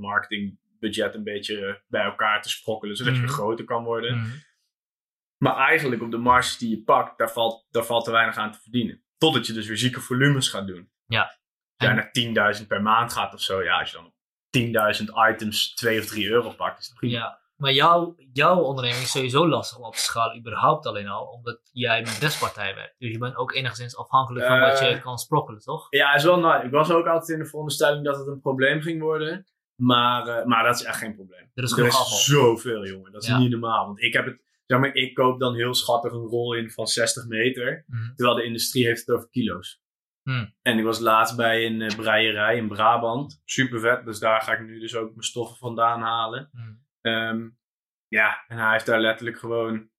marketingbudget 0.83 1.15
een 1.15 1.23
beetje 1.23 1.83
bij 1.87 2.03
elkaar 2.03 2.41
te 2.41 2.49
sprokkelen, 2.49 2.95
zodat 2.95 3.15
je 3.15 3.21
Mhm. 3.21 3.29
groter 3.31 3.65
kan 3.65 3.83
worden. 3.83 4.17
Mhm. 4.17 4.29
Maar 5.37 5.55
eigenlijk 5.57 6.01
op 6.01 6.11
de 6.11 6.17
marges 6.17 6.57
die 6.57 6.69
je 6.69 6.83
pakt, 6.83 7.17
daar 7.17 7.31
valt, 7.31 7.65
daar 7.71 7.83
valt 7.85 8.05
te 8.05 8.11
weinig 8.11 8.35
aan 8.37 8.51
te 8.51 8.59
verdienen. 8.61 9.03
Totdat 9.17 9.47
je 9.47 9.53
dus 9.53 9.67
weer 9.67 9.77
zieke 9.77 9.99
volumes 10.01 10.49
gaat 10.49 10.67
doen. 10.67 10.91
Ja. 11.05 11.21
Als 11.77 11.89
En- 11.89 11.95
naar 11.95 12.11
10.000 12.11 12.67
per 12.67 12.81
maand 12.81 13.13
gaat 13.13 13.33
of 13.33 13.41
zo, 13.41 13.63
ja, 13.63 13.79
als 13.79 13.89
je 13.91 13.97
dan 13.97 14.05
op 14.05 14.13
10.000 14.49 15.09
items 15.31 15.73
2 15.75 15.99
of 15.99 16.05
3 16.05 16.29
euro 16.29 16.49
pakt, 16.49 16.79
is 16.79 16.87
het 16.87 16.95
prima. 16.95 17.17
Ja, 17.17 17.39
maar 17.55 17.71
jouw, 17.73 18.15
jouw 18.33 18.59
onderneming 18.59 19.03
is 19.03 19.11
sowieso 19.11 19.47
lastig 19.47 19.77
om 19.77 19.83
op 19.83 19.95
te 19.95 20.01
schalen, 20.01 20.37
überhaupt 20.39 20.85
alleen 20.85 21.07
al, 21.07 21.25
omdat 21.25 21.59
jij 21.71 22.01
met 22.01 22.19
despartij 22.19 22.73
bent. 22.75 22.93
Dus 22.97 23.11
je 23.11 23.17
bent 23.17 23.35
ook 23.35 23.53
enigszins 23.53 23.97
afhankelijk 23.97 24.45
van 24.45 24.59
wat 24.59 24.79
Eh. 24.79 24.89
je 24.89 24.99
kan 24.99 25.17
sprokkelen, 25.17 25.59
toch? 25.61 25.87
Ja, 25.89 26.13
is 26.13 26.23
wel 26.23 26.39
nice. 26.39 26.65
Ik 26.65 26.71
was 26.71 26.91
ook 26.91 27.05
altijd 27.07 27.29
in 27.29 27.39
de 27.43 27.49
veronderstelling 27.49 28.05
dat 28.05 28.17
het 28.17 28.27
een 28.27 28.41
probleem 28.41 28.81
ging 28.81 29.01
worden. 29.01 29.45
Maar, 29.83 30.27
eh, 30.27 30.45
maar 30.45 30.63
dat 30.63 30.75
is 30.75 30.83
echt 30.83 30.97
geen 30.97 31.15
probleem. 31.15 31.51
Er 31.53 31.63
is 31.63 31.77
er 31.77 31.85
is 31.85 32.23
zoveel, 32.25 32.87
jongen. 32.87 33.11
Dat 33.11 33.21
is 33.23 33.27
Ja. 33.29 33.37
niet 33.37 33.49
normaal. 33.49 33.85
Want 33.85 34.01
ik 34.01 34.13
heb 34.13 34.25
het, 34.25 34.41
zeg 34.65 34.79
maar, 34.79 34.95
ik 34.95 35.13
koop 35.13 35.39
dan 35.39 35.55
heel 35.55 35.73
schattig 35.73 36.11
een 36.11 36.19
rol 36.27 36.53
in 36.55 36.71
van 36.71 36.87
60 36.87 37.25
meter. 37.27 37.83
Mhm. 37.87 38.15
Terwijl 38.15 38.37
de 38.37 38.43
industrie 38.43 38.85
heeft 38.85 38.99
het 39.05 39.15
over 39.15 39.29
kilo's. 39.29 39.81
Hmm. 40.23 40.55
En 40.61 40.77
ik 40.77 40.83
was 40.83 40.99
laatst 40.99 41.35
bij 41.35 41.65
een 41.65 41.81
eh, 41.81 41.95
breierij 41.95 42.57
in 42.57 42.67
Brabant. 42.67 43.41
Super 43.45 43.79
vet. 43.79 44.05
Dus 44.05 44.19
daar 44.19 44.41
ga 44.41 44.53
ik 44.53 44.65
nu 44.65 44.79
dus 44.79 44.95
ook 44.95 45.09
mijn 45.09 45.23
stoffen 45.23 45.57
vandaan 45.57 46.01
halen. 46.01 46.49
Mhm. 46.51 46.71
Ehm, 47.01 47.49
ja, 48.07 48.43
en 48.47 48.57
hij 48.57 48.71
heeft 48.71 48.85
daar 48.85 48.99
letterlijk 49.01 49.39
gewoon 49.39 49.89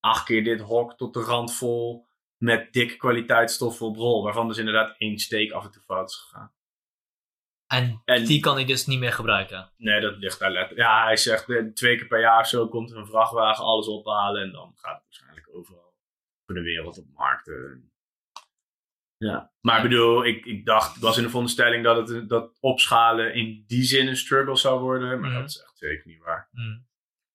acht 0.00 0.24
keer 0.24 0.44
dit 0.44 0.60
hok 0.60 0.96
tot 0.96 1.14
de 1.14 1.20
rand 1.20 1.54
vol. 1.54 2.06
Met 2.36 2.72
dikke 2.72 2.96
kwaliteitsstoffen 2.96 3.86
op 3.86 3.96
rol. 3.96 4.22
Waarvan 4.22 4.48
dus 4.48 4.58
inderdaad 4.58 4.94
één 4.98 5.18
steek 5.18 5.52
af 5.52 5.64
en 5.64 5.70
toe 5.70 5.82
fout 5.82 6.10
is 6.10 6.16
gegaan. 6.16 6.52
En, 7.72 8.02
En- 8.04 8.24
die 8.24 8.40
kan 8.40 8.54
hij 8.54 8.64
dus 8.64 8.86
niet 8.86 8.98
meer 8.98 9.12
gebruiken. 9.12 9.72
Nee, 9.76 10.00
dat 10.00 10.16
ligt 10.16 10.38
daar 10.38 10.50
letterlijk. 10.50 10.88
Ja, 10.88 11.04
hij 11.04 11.16
zegt 11.16 11.48
eh, 11.50 11.64
twee 11.64 11.96
keer 11.96 12.06
per 12.06 12.20
jaar 12.20 12.40
of 12.40 12.48
zo 12.48 12.68
komt 12.68 12.90
er 12.90 12.96
een 12.96 13.06
vrachtwagen 13.06 13.64
alles 13.64 13.86
ophalen. 13.88 14.42
En 14.42 14.52
dan 14.52 14.72
gaat 14.76 14.94
het 14.94 15.04
waarschijnlijk 15.04 15.48
overal 15.52 15.94
voor 16.46 16.54
de 16.54 16.62
wereld 16.62 16.98
op 16.98 17.06
markten. 17.14 17.90
Ja, 19.16 19.52
maar 19.60 19.76
ik 19.76 19.82
bedoel, 19.90 20.24
ik, 20.24 20.44
ik 20.44 20.64
dacht, 20.64 20.96
ik 20.96 21.02
was 21.02 21.16
in 21.16 21.22
de 21.22 21.28
veronderstelling 21.28 21.84
dat 21.84 22.08
het 22.08 22.28
dat 22.28 22.56
opschalen 22.60 23.34
in 23.34 23.64
die 23.66 23.82
zin 23.82 24.06
een 24.06 24.16
struggle 24.16 24.56
zou 24.56 24.80
worden. 24.80 25.20
Maar 25.20 25.30
Mhm. 25.30 25.40
dat 25.40 25.48
is 25.50 25.60
echt 25.60 25.78
zeker 25.78 26.06
niet 26.10 26.22
waar. 26.22 26.48
Mhm. 26.50 26.78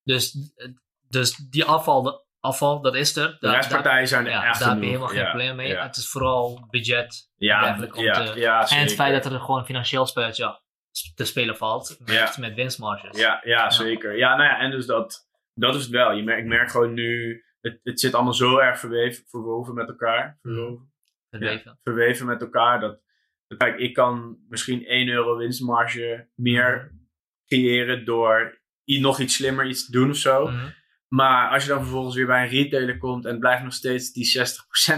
Dus, 0.03 0.37
dus 1.07 1.35
die 1.35 1.65
afval, 1.65 2.26
afval, 2.39 2.81
dat 2.81 2.95
is 2.95 3.15
er. 3.15 3.37
De 3.39 3.49
restpartijen 3.49 4.07
zijn 4.07 4.25
er 4.25 4.31
ja, 4.31 4.45
echt 4.45 4.59
daar 4.59 4.69
heb 4.69 4.79
je 4.79 4.85
helemaal 4.85 5.07
geen 5.07 5.23
probleem 5.23 5.55
mee. 5.55 5.75
Het 5.75 5.97
is 5.97 6.09
vooral 6.09 6.67
budget 6.69 7.29
Ja, 7.35 7.73
om 7.75 7.79
te- 7.89 8.65
en 8.69 8.79
het 8.79 8.93
feit 8.93 9.23
dat 9.23 9.33
er 9.33 9.39
gewoon 9.39 9.59
een 9.59 9.65
financieel 9.65 10.05
spelletje 10.05 10.59
te 11.15 11.25
spelen 11.25 11.57
valt 11.57 11.97
met, 12.05 12.37
met 12.39 12.53
winstmarges. 12.55 13.19
Ja, 13.19 13.41
ja, 13.43 13.69
zeker. 13.69 14.17
Ja, 14.17 14.35
nou 14.35 14.49
ja, 14.49 14.59
en 14.59 14.71
dus 14.71 14.85
dat, 14.85 15.27
dat 15.53 15.75
is 15.75 15.81
het 15.81 15.91
wel. 15.91 16.11
Je 16.11 16.23
merkt, 16.23 16.41
ik 16.41 16.47
merk 16.47 16.71
gewoon 16.71 16.93
nu, 16.93 17.43
het, 17.61 17.79
het 17.83 17.99
zit 17.99 18.13
allemaal 18.13 18.33
zo 18.33 18.57
erg 18.57 18.79
verweven, 18.79 19.23
verwoven 19.27 19.73
met 19.73 19.87
elkaar. 19.87 20.37
Verwoven. 20.41 20.91
Verweven. 21.29 21.79
verweven 21.83 22.25
met 22.25 22.41
elkaar. 22.41 22.79
Dat, 22.79 22.99
kijk, 23.57 23.77
ik 23.77 23.93
kan 23.93 24.37
misschien 24.49 24.85
1 24.85 25.07
euro 25.07 25.37
winstmarge 25.37 26.29
meer 26.35 26.91
creëren 27.45 28.05
door 28.05 28.61
nog 28.85 29.19
iets 29.19 29.35
slimmer 29.35 29.65
iets 29.65 29.85
te 29.85 29.91
doen 29.91 30.09
of 30.09 30.15
zo. 30.15 30.47
Mhm. 30.47 30.67
Maar 31.07 31.49
als 31.49 31.63
je 31.63 31.69
dan 31.69 31.81
vervolgens 31.81 32.15
weer 32.15 32.25
bij 32.25 32.43
een 32.43 32.49
retailer 32.49 32.97
komt 32.97 33.25
en 33.25 33.31
het 33.31 33.39
blijft 33.39 33.63
nog 33.63 33.73
steeds 33.73 34.11
die 34.13 34.25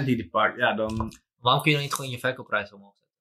60% 0.02 0.06
die 0.06 0.16
die 0.16 0.30
pakt, 0.30 0.58
ja, 0.58 0.74
dan. 0.74 1.14
Waarom 1.40 1.62
kun 1.62 1.72
je 1.72 1.78
dan 1.78 1.86
niet 1.86 1.96
gewoon 1.96 2.12
je 2.12 2.20
verkoopprijs 2.20 2.74
omhoog 2.74 2.98
zetten? 2.98 3.18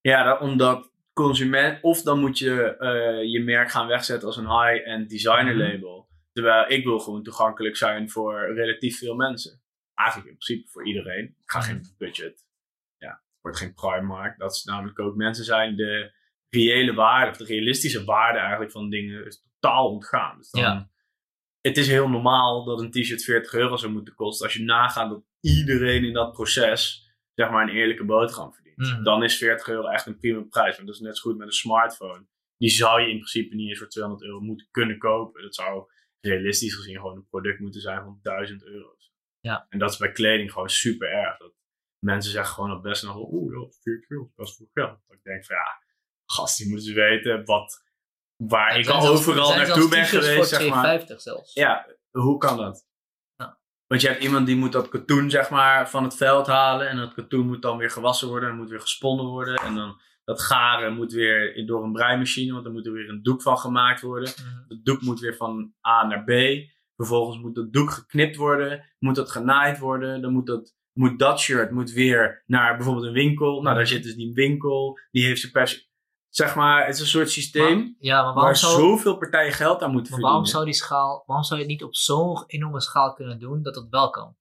Ja, 0.00 0.22
dan, 0.24 0.38
omdat 0.40 0.90
consument. 1.12 1.82
Of 1.82 2.02
dan 2.02 2.20
moet 2.20 2.38
je 2.38 2.76
eh, 2.76 3.32
je 3.32 3.40
merk 3.44 3.70
gaan 3.70 3.86
wegzetten 3.86 4.26
als 4.28 4.36
een 4.36 4.50
high-end 4.60 5.08
designer 5.10 5.54
Mhm. 5.56 5.62
label. 5.72 6.08
Terwijl 6.32 6.70
ik 6.70 6.84
wil 6.84 6.98
gewoon 6.98 7.22
toegankelijk 7.22 7.76
zijn 7.76 8.10
voor 8.10 8.54
relatief 8.54 8.98
veel 8.98 9.14
mensen. 9.14 9.62
Eigenlijk 9.94 10.30
in 10.30 10.36
principe 10.38 10.68
voor 10.70 10.86
iedereen. 10.86 11.24
Ik 11.24 11.50
ga 11.50 11.58
Mhm. 11.58 11.66
geen 11.68 11.94
budget. 11.98 12.46
Ja, 12.98 13.22
wordt 13.40 13.58
geen 13.58 13.74
Primark. 13.74 14.38
Dat 14.38 14.52
is 14.54 14.64
namelijk 14.64 14.98
ook 14.98 15.14
mensen 15.16 15.44
zijn 15.44 15.76
de 15.76 16.12
reële 16.48 16.94
waarde, 16.94 17.30
of 17.30 17.36
de 17.36 17.44
realistische 17.44 18.04
waarde 18.04 18.38
eigenlijk 18.38 18.70
van 18.72 18.90
dingen 18.90 19.26
is 19.26 19.42
totaal 19.60 19.88
ontgaan. 19.88 20.36
Dus 20.38 20.50
dan, 20.50 20.62
Ja. 20.62 20.90
Het 21.62 21.76
is 21.76 21.88
heel 21.88 22.08
normaal 22.08 22.64
dat 22.64 22.80
een 22.80 22.90
t-shirt 22.90 23.24
40 23.24 23.52
euro 23.52 23.76
zou 23.76 23.92
moeten 23.92 24.14
kosten. 24.14 24.46
Als 24.46 24.54
je 24.54 24.62
nagaat 24.62 25.10
dat 25.10 25.22
iedereen 25.40 26.04
in 26.04 26.12
dat 26.12 26.32
proces 26.32 27.10
zeg 27.34 27.50
maar 27.50 27.62
een 27.68 27.74
eerlijke 27.74 28.04
boterham 28.04 28.52
verdient. 28.52 28.76
Mhm. 28.76 29.02
Dan 29.02 29.22
is 29.22 29.36
40 29.36 29.68
euro 29.68 29.88
echt 29.88 30.06
een 30.06 30.18
prima 30.18 30.42
prijs. 30.42 30.74
Want 30.74 30.86
dat 30.86 30.96
is 30.96 31.02
net 31.02 31.16
zo 31.16 31.22
goed 31.30 31.38
met 31.38 31.46
een 31.46 31.52
smartphone. 31.52 32.26
Die 32.56 32.70
zou 32.70 33.00
je 33.00 33.10
in 33.10 33.16
principe 33.16 33.54
niet 33.54 33.68
eens 33.68 33.78
voor 33.78 33.88
200 33.88 34.24
euro 34.24 34.40
moeten 34.40 34.68
kunnen 34.70 34.98
kopen. 34.98 35.42
Dat 35.42 35.54
zou 35.54 35.84
realistisch 36.20 36.74
gezien 36.74 36.96
gewoon 36.96 37.16
een 37.16 37.26
product 37.26 37.60
moeten 37.60 37.80
zijn 37.80 38.02
van 38.02 38.18
1000 38.22 38.64
euro. 38.64 38.96
Ja. 39.42 39.66
En 39.68 39.78
dat 39.78 39.90
is 39.90 39.96
bij 39.96 40.12
kleding 40.12 40.52
gewoon 40.52 40.70
super 40.70 41.08
erg. 41.08 41.38
Dat 41.38 41.52
mensen 41.98 42.32
zeggen 42.32 42.54
gewoon 42.54 42.72
op 42.72 42.82
best 42.82 43.02
nog 43.02 43.16
oeh, 43.16 43.54
ja, 43.54 43.72
40 43.82 44.10
euro 44.10 44.24
is 44.24 44.34
best 44.34 44.56
veel 44.56 44.70
geld. 44.72 44.98
Dat 45.06 45.16
ik 45.16 45.22
denk 45.22 45.44
van 45.44 45.56
ja, 45.56 45.82
gast, 46.26 46.58
die 46.58 46.68
moeten 46.68 46.94
weten 46.94 47.44
wat, 47.44 47.82
waar 48.48 48.78
ik 48.78 48.88
al 48.88 49.06
overal 49.06 49.54
naartoe 49.54 49.88
ben 49.88 50.04
geweest, 50.04 50.48
zeg 50.48 50.68
maar. 50.68 51.00
2,50 51.00 51.04
zelfs. 51.16 51.54
Ja, 51.54 51.86
hoe 52.10 52.38
kan 52.38 52.56
dat? 52.56 52.86
Ja. 53.36 53.58
Want 53.86 54.00
je 54.00 54.08
hebt 54.08 54.22
iemand 54.22 54.46
die 54.46 54.56
moet 54.56 54.72
dat 54.72 54.88
katoen 54.88 55.30
zeg 55.30 55.50
maar 55.50 55.90
van 55.90 56.04
het 56.04 56.16
veld 56.16 56.46
halen. 56.46 56.88
En 56.88 56.96
dat 56.96 57.14
katoen 57.14 57.46
moet 57.46 57.62
dan 57.62 57.76
weer 57.76 57.90
gewassen 57.90 58.28
worden. 58.28 58.48
En 58.50 58.56
moet 58.56 58.70
weer 58.70 58.80
gesponnen 58.80 59.26
worden. 59.26 59.54
En 59.54 59.74
dan 59.74 60.00
dat 60.24 60.40
garen 60.42 60.94
moet 60.94 61.12
weer 61.12 61.66
door 61.66 61.84
een 61.84 61.92
breimachine. 61.92 62.52
Want 62.52 62.64
dan 62.64 62.72
moet 62.72 62.86
er 62.86 62.92
weer 62.92 63.08
een 63.08 63.22
doek 63.22 63.42
van 63.42 63.58
gemaakt 63.58 64.00
worden. 64.00 64.28
Het 64.68 64.84
doek 64.84 65.00
moet 65.00 65.20
weer 65.20 65.36
van 65.36 65.72
A 65.88 66.06
naar 66.06 66.24
B. 66.24 66.30
Vervolgens 66.96 67.38
moet 67.38 67.54
dat 67.54 67.72
doek 67.72 67.90
geknipt 67.90 68.36
worden. 68.36 68.84
Moet 68.98 69.14
dat 69.14 69.30
genaaid 69.30 69.78
worden. 69.78 70.22
Dan 70.22 70.32
moet 70.32 70.46
dat, 70.46 70.74
moet 70.92 71.18
dat 71.18 71.40
shirt 71.40 71.70
moet 71.70 71.92
weer 71.92 72.42
naar 72.46 72.76
bijvoorbeeld 72.76 73.06
een 73.06 73.12
winkel. 73.12 73.52
Nou, 73.52 73.64
daar 73.64 73.74
Mhm. 73.84 73.92
zit 73.92 74.02
dus 74.02 74.14
die 74.14 74.32
winkel. 74.34 74.98
Die 75.10 75.24
heeft 75.24 75.40
zijn 75.40 75.52
pers... 75.52 75.90
Zeg 76.32 76.54
maar, 76.54 76.86
het 76.86 76.94
is 76.94 77.00
een 77.00 77.06
soort 77.06 77.30
systeem. 77.30 77.78
Maar- 77.78 77.94
ja, 77.98 78.22
maar 78.24 78.34
waar 78.34 78.56
zou, 78.56 78.80
zoveel 78.80 79.16
partijen 79.18 79.52
geld 79.52 79.82
aan 79.82 79.90
moeten 79.92 79.92
maar 79.92 80.20
verdienen. 80.20 80.28
waarom 80.30 80.44
zou 80.46 80.64
die 80.64 80.74
schaal, 80.74 81.22
waarom 81.26 81.44
zou 81.44 81.60
je 81.60 81.66
het 81.66 81.74
niet 81.74 81.84
op 81.84 81.94
zo'n 81.96 82.44
enorme 82.46 82.80
schaal 82.80 83.12
kunnen 83.12 83.38
doen 83.38 83.62
dat 83.62 83.74
het 83.74 83.88
wel 83.90 84.10
kan? 84.10 84.36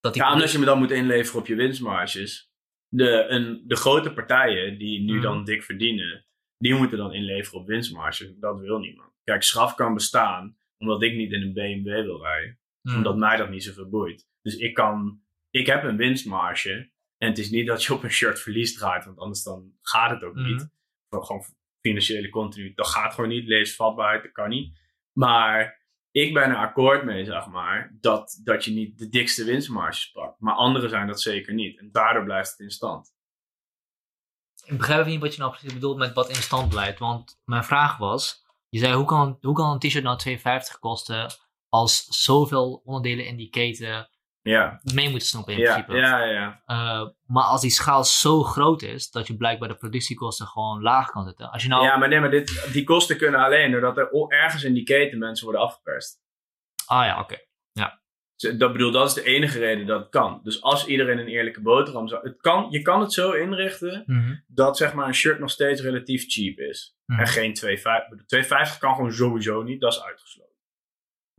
Dat 0.00 0.12
die 0.14 0.22
Ja, 0.22 0.32
omdat 0.32 0.52
je 0.52 0.58
me 0.58 0.64
dan 0.64 0.78
moet 0.78 0.90
inleveren 0.90 1.40
op 1.40 1.46
je 1.46 1.54
winstmarges. 1.54 2.50
De, 2.88 3.24
een, 3.28 3.62
de 3.66 3.76
grote 3.76 4.12
partijen 4.12 4.78
die 4.78 5.00
nu 5.00 5.12
Mhm. 5.12 5.22
dan 5.22 5.44
dik 5.44 5.62
verdienen, 5.62 6.26
die 6.58 6.74
moeten 6.74 6.98
dan 6.98 7.12
inleveren 7.12 7.60
op 7.60 7.66
winstmarges. 7.66 8.32
Dat 8.40 8.58
wil 8.60 8.78
niemand. 8.78 9.10
Kijk, 9.24 9.42
straf 9.42 9.74
kan 9.74 9.94
bestaan 9.94 10.56
omdat 10.78 11.02
ik 11.02 11.14
niet 11.16 11.32
in 11.32 11.42
een 11.42 11.52
BMW 11.52 11.86
wil 12.04 12.22
rijden. 12.22 12.58
Mhm. 12.82 12.96
Omdat 12.96 13.16
mij 13.16 13.36
dat 13.36 13.50
niet 13.50 13.64
zoveel 13.64 13.88
boeit. 13.88 14.28
Dus 14.42 14.56
ik 14.56 14.74
kan, 14.74 15.20
ik 15.50 15.66
heb 15.66 15.82
een 15.84 15.96
winstmarge. 15.96 16.90
En 17.18 17.28
het 17.28 17.38
is 17.38 17.50
niet 17.50 17.66
dat 17.66 17.84
je 17.84 17.92
op 17.94 18.02
een 18.02 18.10
shirt 18.10 18.40
verlies 18.40 18.74
draait, 18.74 19.04
want 19.04 19.18
anders 19.18 19.42
dan 19.42 19.72
gaat 19.80 20.10
het 20.10 20.22
ook 20.22 20.34
Mhm. 20.34 20.46
niet. 20.46 20.68
Gewoon 21.20 21.44
financiële 21.80 22.28
continu. 22.28 22.74
Dat 22.74 22.86
gaat 22.86 23.14
gewoon 23.14 23.30
niet. 23.30 23.46
Leesvatbaarheid, 23.46 24.22
dat 24.22 24.32
kan 24.32 24.48
niet. 24.48 24.80
Maar 25.12 25.80
ik 26.10 26.34
ben 26.34 26.50
er 26.50 26.56
akkoord 26.56 27.04
mee, 27.04 27.24
zeg 27.24 27.46
maar, 27.46 27.96
dat, 28.00 28.40
dat 28.44 28.64
je 28.64 28.70
niet 28.70 28.98
de 28.98 29.08
dikste 29.08 29.44
winstmarges 29.44 30.10
pakt. 30.10 30.40
Maar 30.40 30.54
anderen 30.54 30.90
zijn 30.90 31.06
dat 31.06 31.20
zeker 31.20 31.54
niet. 31.54 31.78
En 31.78 31.88
daardoor 31.92 32.24
blijft 32.24 32.50
het 32.50 32.58
in 32.58 32.70
stand. 32.70 33.14
ik 34.64 34.78
begrijp 34.78 35.06
niet 35.06 35.20
wat 35.20 35.34
je 35.34 35.40
nou 35.40 35.50
precies 35.52 35.74
bedoelt 35.74 35.98
met 35.98 36.12
wat 36.12 36.28
in 36.28 36.34
stand 36.34 36.68
blijft. 36.68 36.98
Want 36.98 37.40
mijn 37.44 37.64
vraag 37.64 37.96
was, 37.96 38.44
je 38.68 38.78
zei 38.78 38.94
hoe 38.94 39.04
kan, 39.04 39.38
hoe 39.40 39.54
kan 39.54 39.70
een 39.70 39.78
t-shirt 39.78 40.04
nou 40.04 40.20
2,50 40.28 40.78
kosten 40.80 41.30
als 41.68 42.04
zoveel 42.04 42.82
onderdelen 42.84 43.26
in 43.26 43.36
die 43.36 43.50
keten 43.50 44.08
Ja, 44.42 44.80
mee 44.94 45.08
moeten 45.10 45.28
snoepen 45.28 45.52
in 45.52 45.58
ja, 45.58 45.72
principe. 45.82 45.96
ja, 45.96 46.24
ja. 46.24 46.62
Eh, 46.66 47.08
maar 47.26 47.44
als 47.44 47.60
die 47.60 47.70
schaal 47.70 48.04
zo 48.04 48.42
groot 48.42 48.82
is, 48.82 49.10
dat 49.10 49.26
je 49.26 49.36
blijkbaar 49.36 49.68
de 49.68 49.74
productiekosten 49.76 50.46
gewoon 50.46 50.82
laag 50.82 51.10
kan 51.10 51.24
zetten. 51.24 51.50
Als 51.50 51.62
je 51.62 51.68
nou, 51.68 51.84
Ja, 51.84 51.96
maar 51.96 52.08
nee, 52.08 52.20
maar 52.20 52.30
dit, 52.30 52.68
die 52.72 52.84
kosten 52.84 53.16
kunnen 53.16 53.40
alleen 53.40 53.70
doordat 53.70 53.96
er 53.98 54.08
ergens 54.28 54.62
in 54.64 54.74
die 54.74 54.82
keten 54.84 55.18
mensen 55.18 55.44
worden 55.44 55.62
afgeperst. 55.64 56.20
ah 56.86 57.04
ja, 57.04 57.20
oké. 57.20 57.36
Z- 58.36 58.56
Dat 58.56 58.72
bedoel, 58.72 58.90
dat 58.90 59.06
is 59.08 59.14
de 59.14 59.22
enige 59.24 59.58
reden 59.58 59.86
dat 59.86 60.00
het 60.00 60.08
kan. 60.08 60.40
Dus 60.42 60.62
als 60.62 60.86
iedereen 60.86 61.18
een 61.18 61.28
eerlijke 61.28 61.60
boterham 61.60 62.08
zou... 62.08 62.22
Het 62.28 62.40
kan, 62.40 62.66
je 62.70 62.82
kan 62.82 63.00
het 63.00 63.12
zo 63.12 63.32
inrichten 63.32 64.02
Mhm, 64.06 64.34
dat 64.46 64.76
zeg 64.76 64.94
maar 64.94 65.06
een 65.06 65.14
shirt 65.14 65.38
nog 65.38 65.50
steeds 65.50 65.80
relatief 65.80 66.24
cheap 66.28 66.58
is. 66.58 66.96
mhm. 67.06 67.20
En 67.20 67.26
geen 67.26 67.54
2,50. 67.54 67.72
2,50 68.72 68.78
kan 68.78 68.94
gewoon 68.94 69.12
sowieso 69.12 69.62
niet, 69.62 69.80
dat 69.80 69.92
is 69.92 70.02
uitgesloten. 70.02 70.51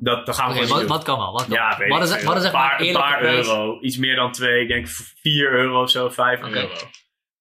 Dat, 0.03 0.25
dat 0.25 0.35
gaan 0.35 0.47
we 0.47 0.53
gewoon 0.53 0.69
wat, 0.69 0.79
niet 0.79 0.89
wat 0.89 1.03
kan 1.03 1.17
wel? 1.17 1.31
Wat 1.31 1.47
doen. 1.47 1.57
kan 1.57 1.69
Ja, 1.69 1.77
wel? 1.77 1.87
wat 1.87 2.01
is, 2.09 2.23
wat 2.23 2.37
is 2.37 2.43
een 2.43 2.51
maar 2.51 2.91
paar, 2.91 3.23
een 3.23 3.29
euro. 3.33 3.79
Iets 3.81 3.97
meer 3.97 4.15
dan 4.15 4.31
2. 4.31 4.61
Ik 4.61 4.67
denk 4.67 4.87
4 4.87 5.51
euro 5.51 5.81
of 5.81 5.89
zo, 5.89 6.09
5 6.09 6.43
Oké. 6.43 6.49
euro. 6.55 6.73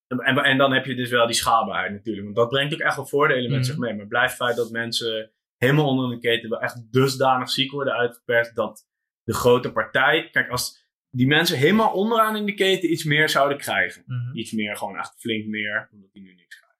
En, 0.07 0.37
en, 0.37 0.57
dan 0.57 0.73
heb 0.73 0.85
je 0.85 0.95
dus 0.95 1.09
wel 1.09 1.25
die 1.25 1.35
schaalbaarheid 1.35 1.91
natuurlijk. 1.91 2.23
Want 2.23 2.35
dat 2.35 2.49
brengt 2.49 2.73
ook 2.73 2.79
echt 2.79 2.95
wel 2.95 3.05
voordelen 3.05 3.49
met 3.51 3.59
Mhm. 3.59 3.63
zich 3.69 3.77
mee. 3.77 3.91
Maar 3.91 3.99
het 3.99 4.09
blijft 4.09 4.35
feit 4.35 4.55
dat 4.55 4.71
mensen 4.71 5.31
helemaal 5.57 5.87
onder 5.87 6.09
de 6.09 6.19
keten 6.19 6.49
wel 6.49 6.59
echt 6.59 6.91
dusdanig 6.91 7.49
ziek 7.49 7.71
worden 7.71 7.93
uitgeperst. 7.93 8.55
Dat 8.55 8.87
de 9.23 9.33
grote 9.33 9.71
partij... 9.71 10.29
Kijk, 10.31 10.49
als 10.49 10.81
die 11.09 11.27
mensen 11.27 11.57
helemaal 11.57 11.91
onderaan 11.91 12.35
in 12.35 12.45
de 12.45 12.53
keten 12.53 12.91
iets 12.91 13.03
meer 13.03 13.29
zouden 13.29 13.57
krijgen. 13.57 14.03
Mhm. 14.05 14.37
Iets 14.37 14.51
meer, 14.51 14.77
gewoon 14.77 14.97
echt 14.97 15.15
flink 15.17 15.45
meer. 15.45 15.89
Omdat 15.91 16.09
die 16.13 16.21
nu 16.23 16.33
niks 16.35 16.55
krijgen. 16.57 16.79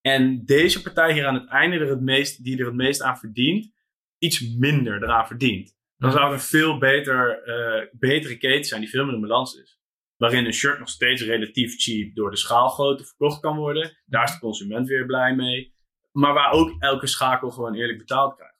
En 0.00 0.44
deze 0.44 0.82
partij 0.82 1.12
hier 1.12 1.26
aan 1.26 1.34
het 1.34 1.48
einde 1.48 1.78
er 1.78 1.88
het 1.90 2.00
meest, 2.00 2.44
die 2.44 2.58
er 2.58 2.66
het 2.66 2.74
meest 2.74 3.02
aan 3.02 3.18
verdient, 3.18 3.72
iets 4.18 4.54
minder 4.56 5.02
eraan 5.02 5.26
verdient. 5.26 5.76
Dan 5.96 6.12
zou 6.12 6.24
het 6.24 6.32
een 6.32 6.46
veel 6.46 6.78
beter, 6.78 7.42
eh, 7.42 7.86
betere 7.92 8.36
keten 8.36 8.64
zijn 8.64 8.80
die 8.80 8.90
veel 8.90 9.04
meer 9.04 9.14
in 9.14 9.20
balans 9.20 9.54
is. 9.54 9.78
Waarin 10.16 10.44
een 10.46 10.52
shirt 10.52 10.78
nog 10.78 10.88
steeds 10.88 11.22
relatief 11.22 11.80
cheap 11.82 12.14
door 12.14 12.30
de 12.30 12.36
schaalgrootte 12.36 13.04
verkocht 13.04 13.40
kan 13.40 13.56
worden. 13.56 13.96
Daar 14.04 14.24
is 14.24 14.32
de 14.32 14.38
consument 14.38 14.88
weer 14.88 15.06
blij 15.06 15.34
mee. 15.34 15.74
Maar 16.12 16.32
waar 16.34 16.52
ook 16.52 16.82
elke 16.82 17.06
schakel 17.06 17.50
gewoon 17.50 17.74
eerlijk 17.74 17.98
betaald 17.98 18.34
krijgt. 18.36 18.56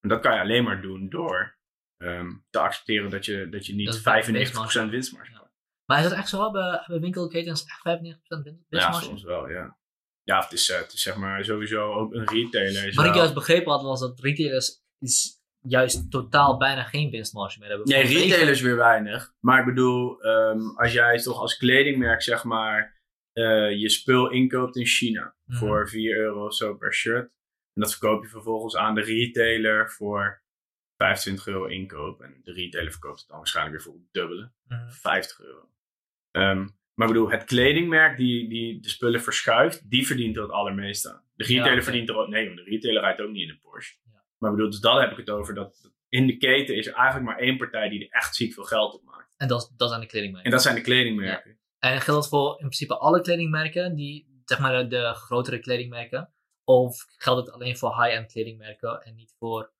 En 0.00 0.08
dat 0.08 0.20
kan 0.20 0.34
je 0.34 0.40
alleen 0.40 0.64
maar 0.64 0.82
doen 0.82 1.08
door 1.08 1.56
ehm, 1.96 2.30
te 2.50 2.58
accepteren 2.58 3.10
dat 3.10 3.24
je, 3.24 3.48
dat 3.48 3.66
je 3.66 3.74
niet 3.74 3.86
Dat 3.86 3.94
is 3.94 4.00
95% 4.00 4.90
winstmarge 4.90 5.32
hebt. 5.32 5.50
Maar 5.84 5.98
is 5.98 6.08
dat 6.08 6.18
echt 6.18 6.28
zo? 6.28 6.42
Hebben, 6.42 6.70
hebben 6.72 7.00
winkelketens 7.00 7.64
echt 7.64 7.80
95% 7.82 8.42
win- 8.44 8.64
Ja, 8.68 8.78
winstmarge? 8.78 9.04
soms 9.04 9.22
wel, 9.22 9.48
ja. 9.48 9.78
Ja, 10.22 10.40
het 10.40 10.52
is, 10.52 10.70
eh, 10.70 10.78
het 10.78 10.92
is 10.92 11.02
zeg 11.02 11.16
maar 11.16 11.44
sowieso 11.44 11.92
ook 11.92 12.14
een 12.14 12.26
retailer. 12.28 12.82
Wat 12.94 13.04
ik 13.04 13.10
wel- 13.10 13.14
juist 13.16 13.34
begrepen 13.34 13.72
had, 13.72 13.82
was 13.82 14.00
dat 14.00 14.20
retailers 14.20 14.82
is 14.98 15.36
juist 15.60 16.10
totaal 16.10 16.56
bijna 16.56 16.82
geen 16.82 17.10
winstmarge 17.10 17.58
meer 17.58 17.68
hebben. 17.68 17.88
Nee, 17.88 18.02
retailers 18.02 18.60
weer 18.60 18.76
weinig. 18.76 19.34
Maar 19.40 19.58
ik 19.58 19.64
bedoel, 19.64 20.20
ehm, 20.22 20.60
als 20.76 20.92
jij 20.92 21.18
toch 21.18 21.40
als 21.40 21.56
kledingmerk 21.56 22.22
zeg 22.22 22.44
maar 22.44 22.96
eh, 23.32 23.70
je 23.80 23.88
spul 23.88 24.30
inkoopt 24.30 24.76
in 24.76 24.86
China 24.86 25.34
Mhm. 25.44 25.58
voor 25.58 25.88
4 25.88 26.16
euro 26.16 26.44
of 26.46 26.54
zo 26.54 26.74
per 26.74 26.94
shirt. 26.94 27.24
En 27.74 27.82
dat 27.82 27.90
verkoop 27.90 28.22
je 28.22 28.28
vervolgens 28.28 28.76
aan 28.76 28.94
de 28.94 29.00
retailer 29.02 29.90
voor 29.90 30.42
25 30.96 31.46
euro 31.46 31.64
inkoop. 31.66 32.20
En 32.20 32.40
de 32.44 32.52
retailer 32.52 32.90
verkoopt 32.90 33.18
het 33.20 33.28
dan 33.28 33.36
waarschijnlijk 33.36 33.76
weer 33.76 33.84
voor 33.84 33.94
het 33.94 34.12
dubbele. 34.12 34.52
Mhm. 34.68 34.90
50 34.90 35.40
euro. 35.40 35.68
Ehm, 36.30 36.58
maar 36.94 37.06
ik 37.08 37.12
bedoel, 37.12 37.30
het 37.30 37.44
kledingmerk 37.44 38.16
die, 38.16 38.48
die 38.48 38.80
de 38.80 38.88
spullen 38.88 39.22
verschuift, 39.22 39.90
die 39.90 40.06
verdient 40.06 40.36
er 40.36 40.42
het 40.42 40.50
allermeeste 40.50 41.12
aan. 41.12 41.22
De 41.34 41.44
retailer 41.44 41.82
verdient 41.82 42.08
er 42.08 42.16
ook, 42.16 42.28
nee, 42.28 42.44
want 42.46 42.56
de 42.56 42.64
retailer 42.64 43.02
rijdt 43.02 43.20
ook 43.20 43.30
niet 43.30 43.42
in 43.42 43.50
een 43.50 43.60
Porsche. 43.60 43.96
Maar 44.38 44.50
bedoel, 44.50 44.70
dus 44.70 44.80
daar 44.80 45.00
heb 45.00 45.10
ik 45.10 45.16
het 45.16 45.30
over, 45.30 45.54
dat 45.54 45.90
in 46.08 46.26
de 46.26 46.36
keten 46.36 46.76
is 46.76 46.86
er 46.86 46.94
eigenlijk 46.94 47.26
maar 47.26 47.38
één 47.38 47.56
partij 47.56 47.88
die 47.88 48.00
er 48.08 48.10
echt 48.10 48.34
ziek 48.36 48.52
veel 48.52 48.64
geld 48.64 48.94
op 48.94 49.02
maakt. 49.04 49.32
En 49.36 49.48
dat, 49.48 49.62
is- 49.62 49.76
dat 49.76 49.88
zijn 49.88 50.00
de 50.00 50.06
kledingmerken. 50.06 50.44
En 50.50 50.56
dat 50.56 50.62
zijn 50.62 50.74
de 50.74 50.80
kledingmerken. 50.80 51.58
En 51.78 51.90
geldt 52.00 52.06
dat 52.20 52.28
voor 52.28 52.50
in 52.52 52.56
principe 52.56 52.98
alle 52.98 53.20
kledingmerken, 53.20 53.94
die, 53.94 54.40
zeg 54.44 54.58
maar 54.58 54.88
de, 54.88 55.14
grotere 55.14 55.58
kledingmerken? 55.58 56.32
Of 56.64 57.04
geldt 57.16 57.46
het 57.46 57.54
alleen 57.54 57.76
voor 57.76 58.02
high-end 58.02 58.32
kledingmerken 58.32 59.00
en 59.02 59.14
niet 59.14 59.34
voor 59.38 59.72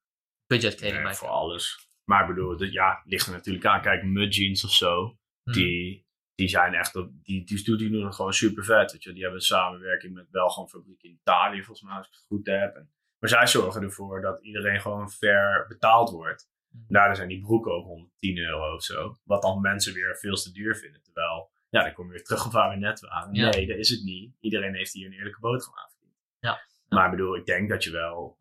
budget 0.47 0.69
Nee, 0.69 0.79
kledingmerken? 0.79 1.19
voor 1.19 1.27
alles. 1.27 1.89
Maar 2.03 2.21
ik 2.29 2.35
bedoel, 2.35 2.57
dat, 2.57 2.71
ja, 2.71 3.01
ligt 3.05 3.25
er 3.27 3.31
natuurlijk 3.33 3.65
aan. 3.65 3.81
Kijk, 3.81 4.03
mud 4.03 4.35
jeans 4.35 4.63
of 4.63 4.71
zo, 4.71 5.17
Mhm. 5.43 5.57
die, 5.57 6.07
die 6.35 6.47
zijn 6.47 6.73
echt, 6.73 6.95
op, 6.95 7.09
die, 7.23 7.43
die, 7.45 7.63
die, 7.63 7.77
die 7.77 7.89
doen 7.89 8.05
het 8.05 8.15
gewoon 8.15 8.33
super 8.33 8.63
vet. 8.63 8.91
Weet 8.91 9.03
je. 9.03 9.11
Die 9.13 9.21
hebben 9.21 9.39
een 9.39 9.45
samenwerking 9.45 10.13
met 10.13 10.29
Belgan 10.29 10.69
fabriek 10.69 11.03
in 11.03 11.11
Italië, 11.11 11.63
volgens 11.63 11.87
mij, 11.87 11.97
als 11.97 12.07
ik 12.07 12.13
het 12.13 12.25
goed 12.27 12.45
heb. 12.45 12.75
En, 12.75 12.91
maar 13.19 13.29
zij 13.29 13.47
zorgen 13.47 13.81
ervoor 13.81 14.21
dat 14.21 14.43
iedereen 14.43 14.81
gewoon 14.81 15.11
fair 15.11 15.65
betaald 15.67 16.09
wordt. 16.09 16.49
Mhm. 16.69 16.93
Daardoor 16.93 17.15
zijn 17.15 17.27
die 17.27 17.41
broeken 17.41 17.71
ook 17.71 17.85
110 17.85 18.37
euro 18.37 18.73
of 18.75 18.83
zo. 18.83 19.17
Wat 19.23 19.41
dan 19.41 19.61
mensen 19.61 19.93
weer 19.93 20.17
veel 20.17 20.35
te 20.35 20.51
duur 20.51 20.75
vinden. 20.75 21.01
Terwijl, 21.03 21.51
ja, 21.69 21.83
dan 21.83 21.93
kom 21.93 22.05
je 22.05 22.11
weer 22.11 22.23
terug 22.23 22.45
op 22.45 22.51
waar 22.51 22.69
we 22.69 22.75
net 22.75 22.99
waren. 22.99 23.33
Ja. 23.33 23.49
Nee, 23.49 23.67
dat 23.67 23.77
is 23.77 23.89
het 23.89 24.03
niet. 24.03 24.35
Iedereen 24.39 24.75
heeft 24.75 24.93
hier 24.93 25.05
een 25.05 25.13
eerlijke 25.13 25.39
boterham 25.39 25.77
aan 25.77 25.89
verdiend. 25.89 26.17
Ja. 26.39 26.61
Maar 26.89 27.05
ik 27.05 27.11
bedoel, 27.11 27.35
ik 27.35 27.45
denk 27.45 27.69
dat 27.69 27.83
je 27.83 27.91
wel... 27.91 28.37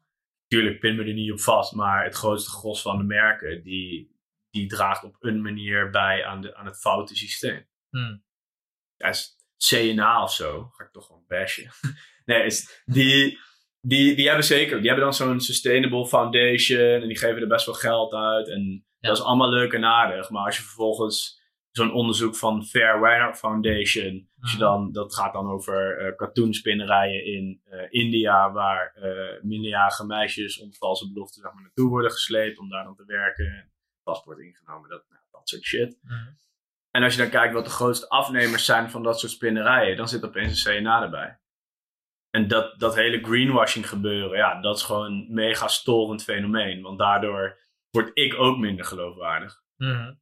Tuurlijk, 0.47 0.81
pin 0.81 0.97
me 0.97 1.05
er 1.05 1.13
niet 1.13 1.33
op 1.33 1.41
vast. 1.41 1.75
Maar 1.75 2.05
het 2.05 2.15
grootste 2.15 2.51
gros 2.51 2.83
van 2.83 2.99
de 2.99 3.05
merken, 3.05 3.63
die, 3.63 4.17
die 4.51 4.67
draagt 4.67 5.05
op 5.05 5.17
een 5.21 5.43
manier 5.43 5.91
bij 5.91 6.25
aan, 6.25 6.41
de, 6.41 6.55
aan 6.55 6.67
het 6.67 6.81
foute 6.81 7.17
systeem. 7.17 7.67
Hmm. 7.91 8.25
Ja, 8.97 9.09
is 9.09 9.37
CNA 9.57 10.23
of 10.23 10.33
zo. 10.33 10.65
Ga 10.65 10.85
ik 10.85 10.93
toch 10.93 11.07
gewoon 11.07 11.25
bashen. 11.27 11.71
nee, 12.25 12.45
is, 12.45 12.83
die, 12.85 13.39
die, 13.81 14.17
die 14.17 14.27
hebben 14.27 14.45
zeker... 14.45 14.77
Die 14.79 14.87
hebben 14.87 15.05
dan 15.05 15.15
zo'n 15.15 15.41
Sustainable 15.41 16.07
Foundation. 16.07 16.81
En 17.03 17.09
die 17.09 17.19
geven 17.19 17.41
er 17.43 17.49
best 17.49 17.67
wel 17.67 17.75
geld 17.75 18.15
uit. 18.15 18.49
En 18.49 18.85
Ja. 19.01 19.09
dat 19.09 19.17
is 19.19 19.25
allemaal 19.25 19.51
leuk 19.51 19.73
en 19.73 19.85
aardig. 19.85 20.31
Maar 20.31 20.45
als 20.45 20.57
je 20.57 20.63
vervolgens 20.63 21.37
zo'n 21.71 21.93
onderzoek 21.93 22.37
van 22.37 22.65
Fair 22.65 23.01
Weather 23.01 23.35
Foundation... 23.35 24.29
Als 24.41 24.51
je 24.53 24.57
Mhm. 24.59 24.67
dan, 24.67 24.93
dat 24.93 25.15
gaat 25.15 25.33
dan 25.33 25.51
over 25.51 25.99
eh 25.99 26.17
cartoonspinnerijen 26.17 27.25
in 27.25 27.61
eh, 27.65 27.81
India... 27.89 28.53
waar 28.53 28.93
eh 28.95 29.43
minderjarige 29.43 30.07
meisjes 30.07 30.59
onder 30.61 30.77
valse 30.79 31.13
belofte 31.13 31.41
zeg 31.41 31.53
maar, 31.53 31.63
naartoe 31.63 31.89
worden 31.89 32.11
gesleept... 32.11 32.59
om 32.59 32.69
daar 32.69 32.85
dan 32.85 32.95
te 32.97 33.05
werken. 33.07 33.71
Paspoort 34.03 34.39
ingenomen, 34.39 34.89
dat, 34.89 35.05
nou, 35.09 35.23
dat 35.31 35.49
soort 35.49 35.63
shit. 35.63 35.99
Mhm. 36.03 36.15
En 36.91 37.03
als 37.03 37.15
je 37.15 37.21
dan 37.21 37.31
kijkt 37.31 37.55
wat 37.55 37.65
de 37.65 37.71
grootste 37.71 38.09
afnemers 38.09 38.65
zijn 38.65 38.91
van 38.91 39.03
dat 39.03 39.19
soort 39.19 39.33
spinnerijen, 39.33 39.97
dan 39.97 40.09
zit 40.09 40.25
opeens 40.25 40.65
een 40.65 40.81
CNA 40.81 41.03
erbij. 41.03 41.39
En 42.39 42.49
dat, 42.49 42.75
dat 42.81 42.95
hele 42.95 43.21
greenwashing 43.23 43.89
gebeuren, 43.89 44.37
ja, 44.39 44.61
dat 44.61 44.77
is 44.77 44.83
gewoon 44.83 45.05
een 45.13 45.27
mega 45.31 45.69
storend 45.69 46.23
fenomeen. 46.25 46.83
Want 46.83 46.99
daardoor 46.99 47.59
word 47.91 48.11
ik 48.15 48.35
ook 48.39 48.59
minder 48.59 48.85
geloofwaardig. 48.85 49.63
Mhm. 49.77 50.13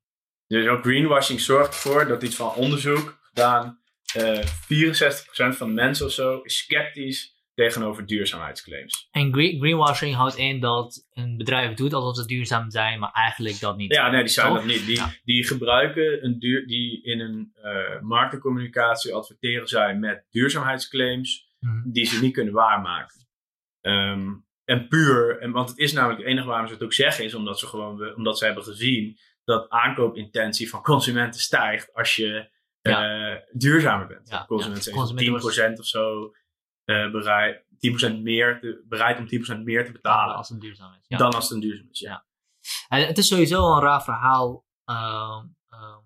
Dus 0.46 0.66
ook 0.66 0.82
greenwashing 0.82 1.40
zorgt 1.40 1.68
ervoor 1.68 2.06
dat 2.06 2.22
iets 2.22 2.36
van 2.36 2.54
onderzoek 2.54 3.18
gedaan, 3.22 3.80
eh 4.14 4.42
64% 4.42 5.56
van 5.56 5.68
de 5.68 5.74
mensen 5.74 6.06
of 6.06 6.12
zo 6.12 6.40
is 6.42 6.56
sceptisch 6.58 7.34
tegenover 7.54 8.06
duurzaamheidsclaims. 8.06 9.08
En 9.10 9.32
green- 9.32 9.58
greenwashing 9.58 10.14
houdt 10.14 10.36
in 10.36 10.60
dat 10.60 11.06
een 11.12 11.36
bedrijf 11.36 11.74
doet 11.74 11.92
alsof 11.94 12.16
ze 12.16 12.26
duurzaam 12.26 12.70
zijn, 12.70 12.98
maar 12.98 13.10
eigenlijk 13.12 13.60
dat 13.60 13.76
niet. 13.76 13.94
Ja, 13.94 14.10
nee, 14.10 14.20
die 14.20 14.28
zijn 14.32 14.52
dat 14.52 14.64
niet. 14.64 14.86
Die, 14.86 14.96
Ja. 14.96 15.12
die 15.24 15.44
gebruiken 15.46 16.24
een 16.24 16.38
duur, 16.38 16.66
die 16.66 17.02
in 17.02 17.20
een 17.20 17.50
eh 17.62 18.00
marketingcommunicatie 18.00 19.14
adverteren 19.14 19.68
zij 19.68 19.94
met 19.94 20.26
duurzaamheidsclaims 20.30 21.45
Mhm. 21.66 21.90
die 21.90 22.04
ze 22.04 22.20
niet 22.20 22.32
kunnen 22.32 22.54
waarmaken. 22.54 23.26
Ehm, 23.80 24.34
en 24.64 24.88
puur, 24.88 25.40
en, 25.40 25.50
want 25.52 25.68
het 25.68 25.78
is 25.78 25.92
namelijk 25.92 26.20
het 26.20 26.28
enige 26.28 26.46
waarom 26.46 26.66
ze 26.66 26.72
het 26.72 26.82
ook 26.82 26.92
zeggen, 26.92 27.24
is 27.24 27.34
omdat 27.34 27.58
ze 27.58 27.66
gewoon 27.66 28.14
omdat 28.14 28.38
ze 28.38 28.44
hebben 28.44 28.64
gezien 28.64 29.18
dat 29.44 29.70
aankoopintentie 29.70 30.70
van 30.70 30.82
consumenten 30.82 31.40
stijgt 31.40 31.92
als 31.94 32.16
je 32.16 32.50
eh, 32.80 33.34
duurzamer 33.52 34.06
bent. 34.06 34.28
Ja, 34.28 34.44
consumenten 34.46 34.92
ja. 34.92 34.98
zijn 34.98 35.16
Consumenten 35.16 35.74
10% 35.74 35.78
of 35.78 35.86
zo 35.86 36.34
eh, 36.84 37.10
bereid, 37.10 37.64
10% 38.18 38.22
meer 38.22 38.60
te, 38.60 38.84
bereid 38.88 39.18
om 39.18 39.58
10% 39.60 39.62
meer 39.62 39.84
te 39.84 39.92
betalen 39.92 40.36
als 40.36 40.48
het 40.48 40.60
duurzaam 40.60 40.92
is. 40.92 41.04
Ja. 41.08 41.16
dan 41.16 41.32
als 41.34 41.44
het 41.44 41.52
een 41.52 41.60
duurzaam 41.60 41.88
is. 41.90 41.98
Ja. 41.98 42.26
En 42.88 43.06
het 43.06 43.18
is 43.18 43.28
sowieso 43.28 43.72
een 43.72 43.82
raar 43.82 44.02
verhaal 44.02 44.64
ehm, 44.84 45.44
ehm, 45.68 46.05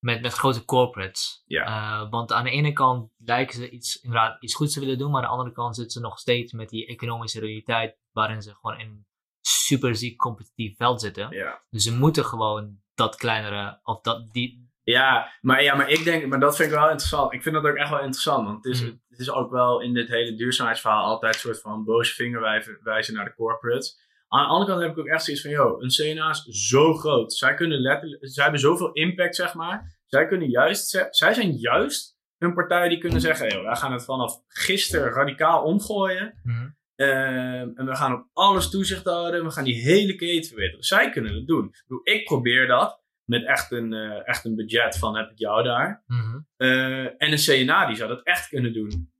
met, 0.00 0.20
met 0.22 0.32
grote 0.32 0.64
corporates. 0.64 1.42
Ja. 1.46 1.64
Eh, 1.66 2.10
want 2.10 2.32
aan 2.32 2.44
de 2.44 2.50
ene 2.50 2.72
kant 2.72 3.10
lijken 3.18 3.54
ze 3.54 3.70
iets, 3.70 4.00
inderdaad 4.00 4.42
iets 4.42 4.54
goeds 4.54 4.72
te 4.74 4.80
willen 4.80 4.98
doen, 4.98 5.10
maar 5.10 5.22
aan 5.22 5.28
de 5.28 5.36
andere 5.36 5.52
kant 5.54 5.74
zitten 5.74 5.92
ze 5.92 6.00
nog 6.00 6.18
steeds 6.18 6.52
met 6.52 6.68
die 6.68 6.86
economische 6.86 7.40
realiteit 7.40 7.96
waarin 8.12 8.42
ze 8.42 8.54
gewoon 8.60 8.78
in 8.78 8.86
een 8.88 9.06
super 9.40 9.96
ziek 9.96 10.16
competitief 10.16 10.76
veld 10.76 11.00
zitten. 11.00 11.30
Ja. 11.30 11.62
Dus 11.70 11.82
ze 11.82 11.96
moeten 11.96 12.24
gewoon 12.24 12.78
dat 12.94 13.16
kleinere, 13.16 13.80
of 13.82 14.00
dat, 14.00 14.30
die, 14.32 14.68
Ja, 14.82 15.32
maar, 15.40 15.62
ja, 15.62 15.74
maar 15.74 15.88
ik 15.88 16.04
denk, 16.04 16.26
maar 16.26 16.40
dat 16.40 16.56
vind 16.56 16.70
ik 16.70 16.74
wel 16.78 16.88
interessant. 16.88 17.32
Ik 17.32 17.42
vind 17.42 17.54
dat 17.54 17.64
ook 17.64 17.76
echt 17.76 17.90
wel 17.90 17.98
interessant, 18.00 18.44
want 18.46 18.64
het 18.64 18.74
is, 18.74 18.82
Mm. 18.82 19.00
het 19.08 19.18
is 19.18 19.30
ook 19.30 19.50
wel 19.50 19.80
in 19.80 19.94
dit 19.94 20.08
hele 20.08 20.34
duurzaamheidsverhaal 20.34 21.04
altijd 21.04 21.34
een 21.34 21.40
soort 21.40 21.60
van 21.60 21.84
boze 21.84 22.14
vinger 22.14 22.40
wijven- 22.40 22.78
wijzen 22.82 23.14
naar 23.14 23.24
de 23.24 23.34
corporates. 23.34 24.08
Aan 24.32 24.42
de 24.42 24.50
andere 24.50 24.70
kant 24.70 24.82
heb 24.82 24.90
ik 24.90 24.98
ook 24.98 25.06
echt 25.06 25.24
zoiets 25.24 25.42
van, 25.42 25.50
joh, 25.50 25.82
een 25.82 25.88
CNA 25.88 26.30
is 26.30 26.44
zo 26.44 26.94
groot. 26.94 27.32
Zij 27.32 27.54
kunnen 27.54 27.80
letterlijk, 27.80 28.28
zij 28.28 28.42
hebben 28.42 28.60
zoveel 28.60 28.92
impact, 28.92 29.36
zeg 29.36 29.54
maar. 29.54 29.98
Zij 30.06 30.26
kunnen 30.26 30.48
juist, 30.48 30.88
zij, 30.88 31.06
zij 31.10 31.34
zijn 31.34 31.52
juist 31.52 32.18
een 32.38 32.54
partij 32.54 32.88
die 32.88 32.98
kunnen 32.98 33.20
zeggen: 33.20 33.48
hey, 33.48 33.62
wij 33.62 33.76
gaan 33.76 33.92
het 33.92 34.04
vanaf 34.04 34.42
gisteren 34.48 35.12
radicaal 35.12 35.62
omgooien. 35.62 36.40
Mhm. 36.42 36.68
Ehm, 36.94 37.68
en 37.74 37.86
we 37.86 37.96
gaan 37.96 38.14
op 38.14 38.28
alles 38.32 38.70
toezicht 38.70 39.04
houden. 39.04 39.44
We 39.44 39.50
gaan 39.50 39.64
die 39.64 39.82
hele 39.82 40.14
keten 40.14 40.48
verbeteren. 40.48 40.84
Zij 40.84 41.10
kunnen 41.10 41.34
het 41.34 41.46
doen. 41.46 41.74
Ik 42.02 42.24
probeer 42.24 42.66
dat 42.66 43.02
met 43.24 43.44
echt 43.44 43.70
een, 43.70 43.92
eh, 43.92 44.28
echt 44.28 44.44
een 44.44 44.54
budget 44.54 44.98
van 44.98 45.16
heb 45.16 45.30
ik 45.30 45.38
jou 45.38 45.62
daar. 45.62 46.02
Mhm. 46.06 46.38
Eh, 46.56 47.04
en 47.04 47.32
een 47.32 47.38
CNA 47.38 47.86
die 47.86 47.96
zou 47.96 48.08
dat 48.08 48.22
echt 48.22 48.48
kunnen 48.48 48.72
doen. 48.72 49.12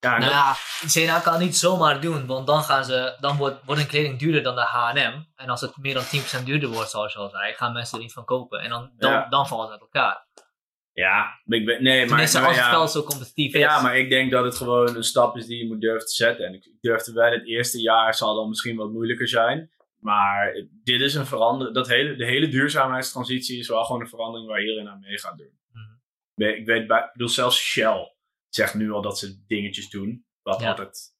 Ja, 0.00 0.18
Nou 0.18 0.30
ja, 0.30 0.54
CNA 0.92 1.18
kan 1.20 1.32
het 1.32 1.42
niet 1.42 1.56
zomaar 1.56 2.00
doen, 2.00 2.26
want 2.26 2.46
dan, 2.46 2.62
gaan 2.62 2.84
ze, 2.84 3.16
dan 3.20 3.36
wordt, 3.36 3.64
wordt 3.64 3.80
een 3.80 3.86
kleding 3.86 4.18
duurder 4.18 4.42
dan 4.42 4.54
de 4.54 4.60
H&M. 4.60 5.22
En 5.34 5.48
als 5.48 5.60
het 5.60 5.76
meer 5.76 5.94
dan 5.94 6.02
10% 6.40 6.44
duurder 6.44 6.68
wordt, 6.68 6.90
zoals 6.90 7.12
je 7.12 7.18
al 7.18 7.28
zei, 7.30 7.52
gaan 7.52 7.72
mensen 7.72 7.96
er 7.98 8.02
niet 8.04 8.12
van 8.12 8.24
kopen. 8.24 8.60
En 8.60 8.68
dan, 8.70 8.90
dan, 8.96 9.10
Ja. 9.12 9.28
dan 9.28 9.46
valt 9.46 9.62
het 9.62 9.70
uit 9.70 9.80
elkaar. 9.80 10.24
ja, 10.92 11.40
ik 11.44 11.64
ben, 11.66 11.82
nee, 11.82 11.98
maar, 11.98 12.06
Tenminste, 12.08 12.40
als 12.40 12.56
het 12.56 12.64
veld 12.66 12.90
zo 12.90 13.02
competitief 13.02 13.54
is. 13.54 13.60
Ja, 13.60 13.80
maar 13.82 13.96
ik 13.98 14.08
denk 14.10 14.30
dat 14.30 14.44
het 14.44 14.56
gewoon 14.56 14.96
een 14.96 15.04
stap 15.04 15.36
is 15.36 15.46
die 15.46 15.58
je 15.58 15.66
moet 15.66 15.80
durven 15.80 16.06
te 16.06 16.14
zetten. 16.14 16.46
En 16.46 16.54
ik 16.54 16.64
ik 16.64 16.76
durfde 16.80 17.12
wel 17.12 17.30
het 17.30 17.46
eerste 17.46 17.80
jaar 17.80 18.14
zal 18.14 18.34
dan 18.34 18.48
misschien 18.48 18.76
wat 18.76 18.90
moeilijker 18.90 19.28
zijn. 19.28 19.70
Maar 20.00 20.52
dit 20.84 21.00
is 21.00 21.14
een 21.14 21.26
verandering. 21.26 21.74
Dat 21.76 21.88
hele, 21.88 22.16
de 22.16 22.24
hele 22.24 22.48
duurzaamheidstransitie 22.48 23.58
is 23.58 23.68
wel 23.68 23.84
gewoon 23.84 24.00
een 24.00 24.08
verandering 24.08 24.48
waar 24.48 24.60
iedereen 24.60 24.88
aan 24.88 25.00
mee 25.00 25.18
gaat 25.18 25.36
doen. 25.38 25.58
Mhm. 25.72 25.84
Ik 26.34 26.46
weet- 26.46 26.56
Ik 26.58 26.66
weet, 26.66 26.86
bij, 26.86 26.98
ik 26.98 27.10
bedoel, 27.12 27.28
zelfs 27.28 27.58
Shell 27.58 28.15
zegt 28.56 28.74
nu 28.74 28.92
al 28.92 29.02
dat 29.02 29.18
ze 29.18 29.44
dingetjes 29.46 29.90
doen. 29.90 30.26
Wat 30.42 30.60
Ja. 30.60 30.68
altijd, 30.68 31.14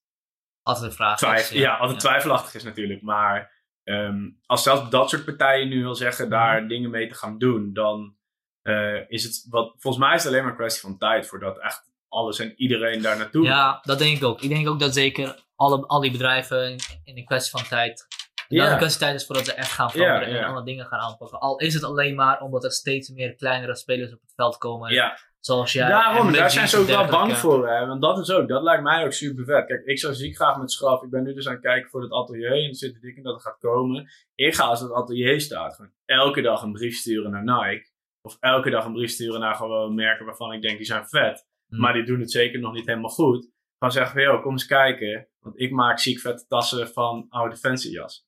Altijd 0.62 0.86
een 0.86 0.92
vraag. 0.96 1.16
twijf, 1.18 1.52
ja, 1.52 1.76
altijd 1.76 2.00
twijfelachtig 2.00 2.54
is 2.54 2.62
natuurlijk. 2.64 3.02
Maar 3.02 3.54
ehm, 3.84 4.30
als 4.46 4.62
zelfs 4.62 4.90
dat 4.90 5.10
soort 5.10 5.24
partijen 5.24 5.68
nu 5.68 5.86
al 5.86 5.94
zeggen 5.94 6.30
daar 6.30 6.58
Mhm. 6.58 6.68
dingen 6.68 6.90
mee 6.90 7.08
te 7.08 7.14
gaan 7.14 7.38
doen, 7.38 7.72
dan 7.72 8.14
eh, 8.62 9.10
is 9.10 9.24
het 9.24 9.46
wat. 9.50 9.74
Volgens 9.78 10.04
mij 10.04 10.14
is 10.14 10.22
het 10.22 10.32
alleen 10.32 10.42
maar 10.42 10.50
een 10.52 10.58
kwestie 10.58 10.80
van 10.82 10.98
tijd 10.98 11.26
voordat 11.26 11.58
echt 11.60 11.90
alles 12.08 12.38
en 12.38 12.52
iedereen 12.60 13.02
daar 13.02 13.16
naartoe 13.18 13.44
Ja, 13.44 13.78
dat 13.82 13.98
denk 13.98 14.16
ik 14.16 14.24
ook. 14.24 14.40
Ik 14.42 14.48
denk 14.48 14.68
ook 14.68 14.80
dat 14.80 14.94
zeker 14.94 15.44
alle, 15.54 15.86
al 15.86 16.00
die 16.00 16.10
bedrijven 16.10 16.70
in, 16.70 16.78
in 17.04 17.16
een 17.16 17.24
kwestie 17.24 17.58
van 17.58 17.68
tijd. 17.68 18.06
Ja. 18.48 18.62
Dat 18.62 18.72
een 18.72 18.78
kwestie 18.78 19.00
tijd 19.00 19.14
is 19.14 19.26
voordat 19.26 19.44
ze 19.44 19.52
echt 19.52 19.72
gaan 19.72 19.90
veranderen 19.90 20.38
en 20.38 20.44
andere 20.44 20.64
dingen 20.64 20.86
gaan 20.86 21.00
aanpakken. 21.00 21.40
Al 21.40 21.58
is 21.58 21.74
het 21.74 21.82
alleen 21.84 22.14
maar 22.14 22.40
omdat 22.40 22.64
er 22.64 22.72
steeds 22.72 23.08
meer 23.08 23.34
kleinere 23.34 23.76
spelers 23.76 24.12
op 24.12 24.20
het 24.20 24.32
veld 24.34 24.58
komen. 24.58 24.92
Zoals 25.40 25.72
jij. 25.72 25.88
daarom, 25.88 26.32
daar 26.32 26.50
zijn 26.50 26.68
ze 26.68 26.78
ook 26.78 26.86
wel 26.86 27.06
bang 27.06 27.36
voor. 27.36 27.68
Hè? 27.68 27.86
Want 27.86 28.02
dat 28.02 28.18
is 28.18 28.30
ook, 28.30 28.48
dat 28.48 28.62
lijkt 28.62 28.82
mij 28.82 29.04
ook 29.04 29.12
super 29.12 29.44
vet. 29.44 29.66
Kijk, 29.66 29.84
ik 29.84 29.98
zou 29.98 30.14
ziek 30.14 30.36
graag 30.36 30.58
met 30.58 30.72
schraf. 30.72 31.02
Ik 31.02 31.10
ben 31.10 31.22
nu 31.22 31.34
dus 31.34 31.46
aan 31.46 31.52
het 31.52 31.62
kijken 31.62 31.90
voor 31.90 32.02
het 32.02 32.12
atelier. 32.12 32.52
En 32.52 32.68
er 32.68 32.74
zit 32.74 32.94
er 32.94 33.00
dik 33.00 33.16
in 33.16 33.22
dat 33.22 33.34
het 33.34 33.42
gaat 33.42 33.58
komen. 33.58 34.10
Ik 34.34 34.54
ga 34.54 34.64
als 34.64 34.80
het 34.80 34.92
atelier 34.92 35.40
staat, 35.40 35.74
gewoon 35.74 35.92
elke 36.04 36.40
dag 36.40 36.62
een 36.62 36.72
brief 36.72 36.96
sturen 36.96 37.30
naar 37.30 37.44
Nike. 37.44 37.90
Of 38.22 38.36
elke 38.40 38.70
dag 38.70 38.84
een 38.84 38.92
brief 38.92 39.10
sturen 39.10 39.40
naar 39.40 39.54
gewoon 39.54 39.94
merken 39.94 40.26
waarvan 40.26 40.52
ik 40.52 40.62
denk 40.62 40.76
die 40.76 40.86
zijn 40.86 41.08
vet. 41.08 41.46
Hmm. 41.68 41.80
Maar 41.80 41.92
die 41.92 42.04
doen 42.04 42.20
het 42.20 42.30
zeker 42.30 42.60
nog 42.60 42.72
niet 42.72 42.86
helemaal 42.86 43.10
goed. 43.10 43.50
Gewoon 43.78 43.92
zeggen 43.92 44.12
van, 44.12 44.22
joh, 44.22 44.42
kom 44.42 44.52
eens 44.52 44.66
kijken. 44.66 45.28
Want 45.40 45.60
ik 45.60 45.70
maak 45.70 45.98
ziek 45.98 46.20
vette 46.20 46.46
tassen 46.46 46.88
van 46.88 47.26
oude 47.28 47.54
Defensie 47.54 47.90
jas. 47.90 48.26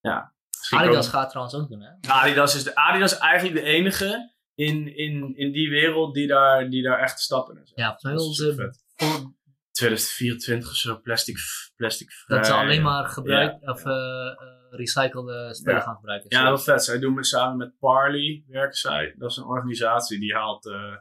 Ja. 0.00 0.34
Adidas 0.70 1.08
gaat 1.08 1.28
trouwens 1.28 1.56
ook 1.56 1.68
doen, 1.68 1.80
hè? 1.80 2.10
Adidas 2.10 2.54
is, 2.54 2.64
de, 2.64 2.74
Adidas 2.74 3.12
is 3.12 3.18
eigenlijk 3.18 3.64
de 3.64 3.70
enige 3.70 4.31
in, 4.54 4.96
in, 4.96 5.36
in 5.36 5.52
die 5.52 5.70
wereld 5.70 6.14
die 6.14 6.26
daar, 6.26 6.70
die 6.70 6.82
daar 6.82 6.98
echt 6.98 7.20
stappen 7.20 7.56
in 7.56 7.66
zetten. 7.66 7.84
Ja, 7.84 7.96
volgens 7.98 8.04
mij 8.04 8.12
Dat 8.12 8.22
wil 8.22 8.30
is 8.30 8.36
ze 8.36 8.50
super 8.50 8.64
vet. 8.64 8.84
voor- 9.08 9.34
2024 9.72 10.68
of 10.68 10.74
zo, 10.76 11.00
plastic, 11.00 11.36
plastic 11.76 12.08
dat 12.26 12.46
ze 12.46 12.52
vrij. 12.52 12.64
alleen 12.64 12.82
maar 12.82 13.04
gebruik, 13.04 13.56
Ja. 13.60 13.70
of, 13.72 13.84
eh, 13.84 13.92
eh, 13.92 14.36
recyclede 14.70 15.54
spullen 15.54 15.78
Ja. 15.78 15.84
gaan 15.84 15.94
gebruiken. 15.96 16.26
Ja, 16.38 16.48
dat 16.48 16.58
is 16.58 16.64
vet. 16.64 16.84
Zij 16.84 16.98
doen 16.98 17.14
met, 17.14 17.26
samen 17.26 17.56
met 17.56 17.78
Parley, 17.78 18.44
werken 18.46 18.76
zij. 18.76 19.14
Dat 19.18 19.30
is 19.30 19.36
een 19.36 19.44
organisatie 19.44 20.18
die 20.20 20.34
haalt 20.34 20.66
eh, 20.66 20.96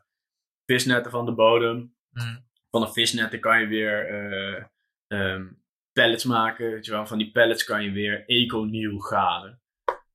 visnetten 0.66 1.12
van 1.12 1.26
de 1.26 1.34
bodem. 1.34 1.95
Mhm. 2.12 2.38
Van 2.70 2.82
de 2.82 2.91
visnetten 2.91 3.39
kan 3.39 3.60
je 3.62 3.68
weer 3.68 4.08
eh, 4.08 4.64
ehm, 5.08 5.45
pellets 5.91 6.24
maken. 6.24 6.72
Weet 6.72 6.86
je 6.86 6.91
wel. 6.91 7.06
Van 7.06 7.18
die 7.18 7.32
pellets 7.32 7.64
kan 7.64 7.84
je 7.84 7.91
weer 7.91 8.26
eco-nieuw 8.26 8.99
garen. 8.99 9.61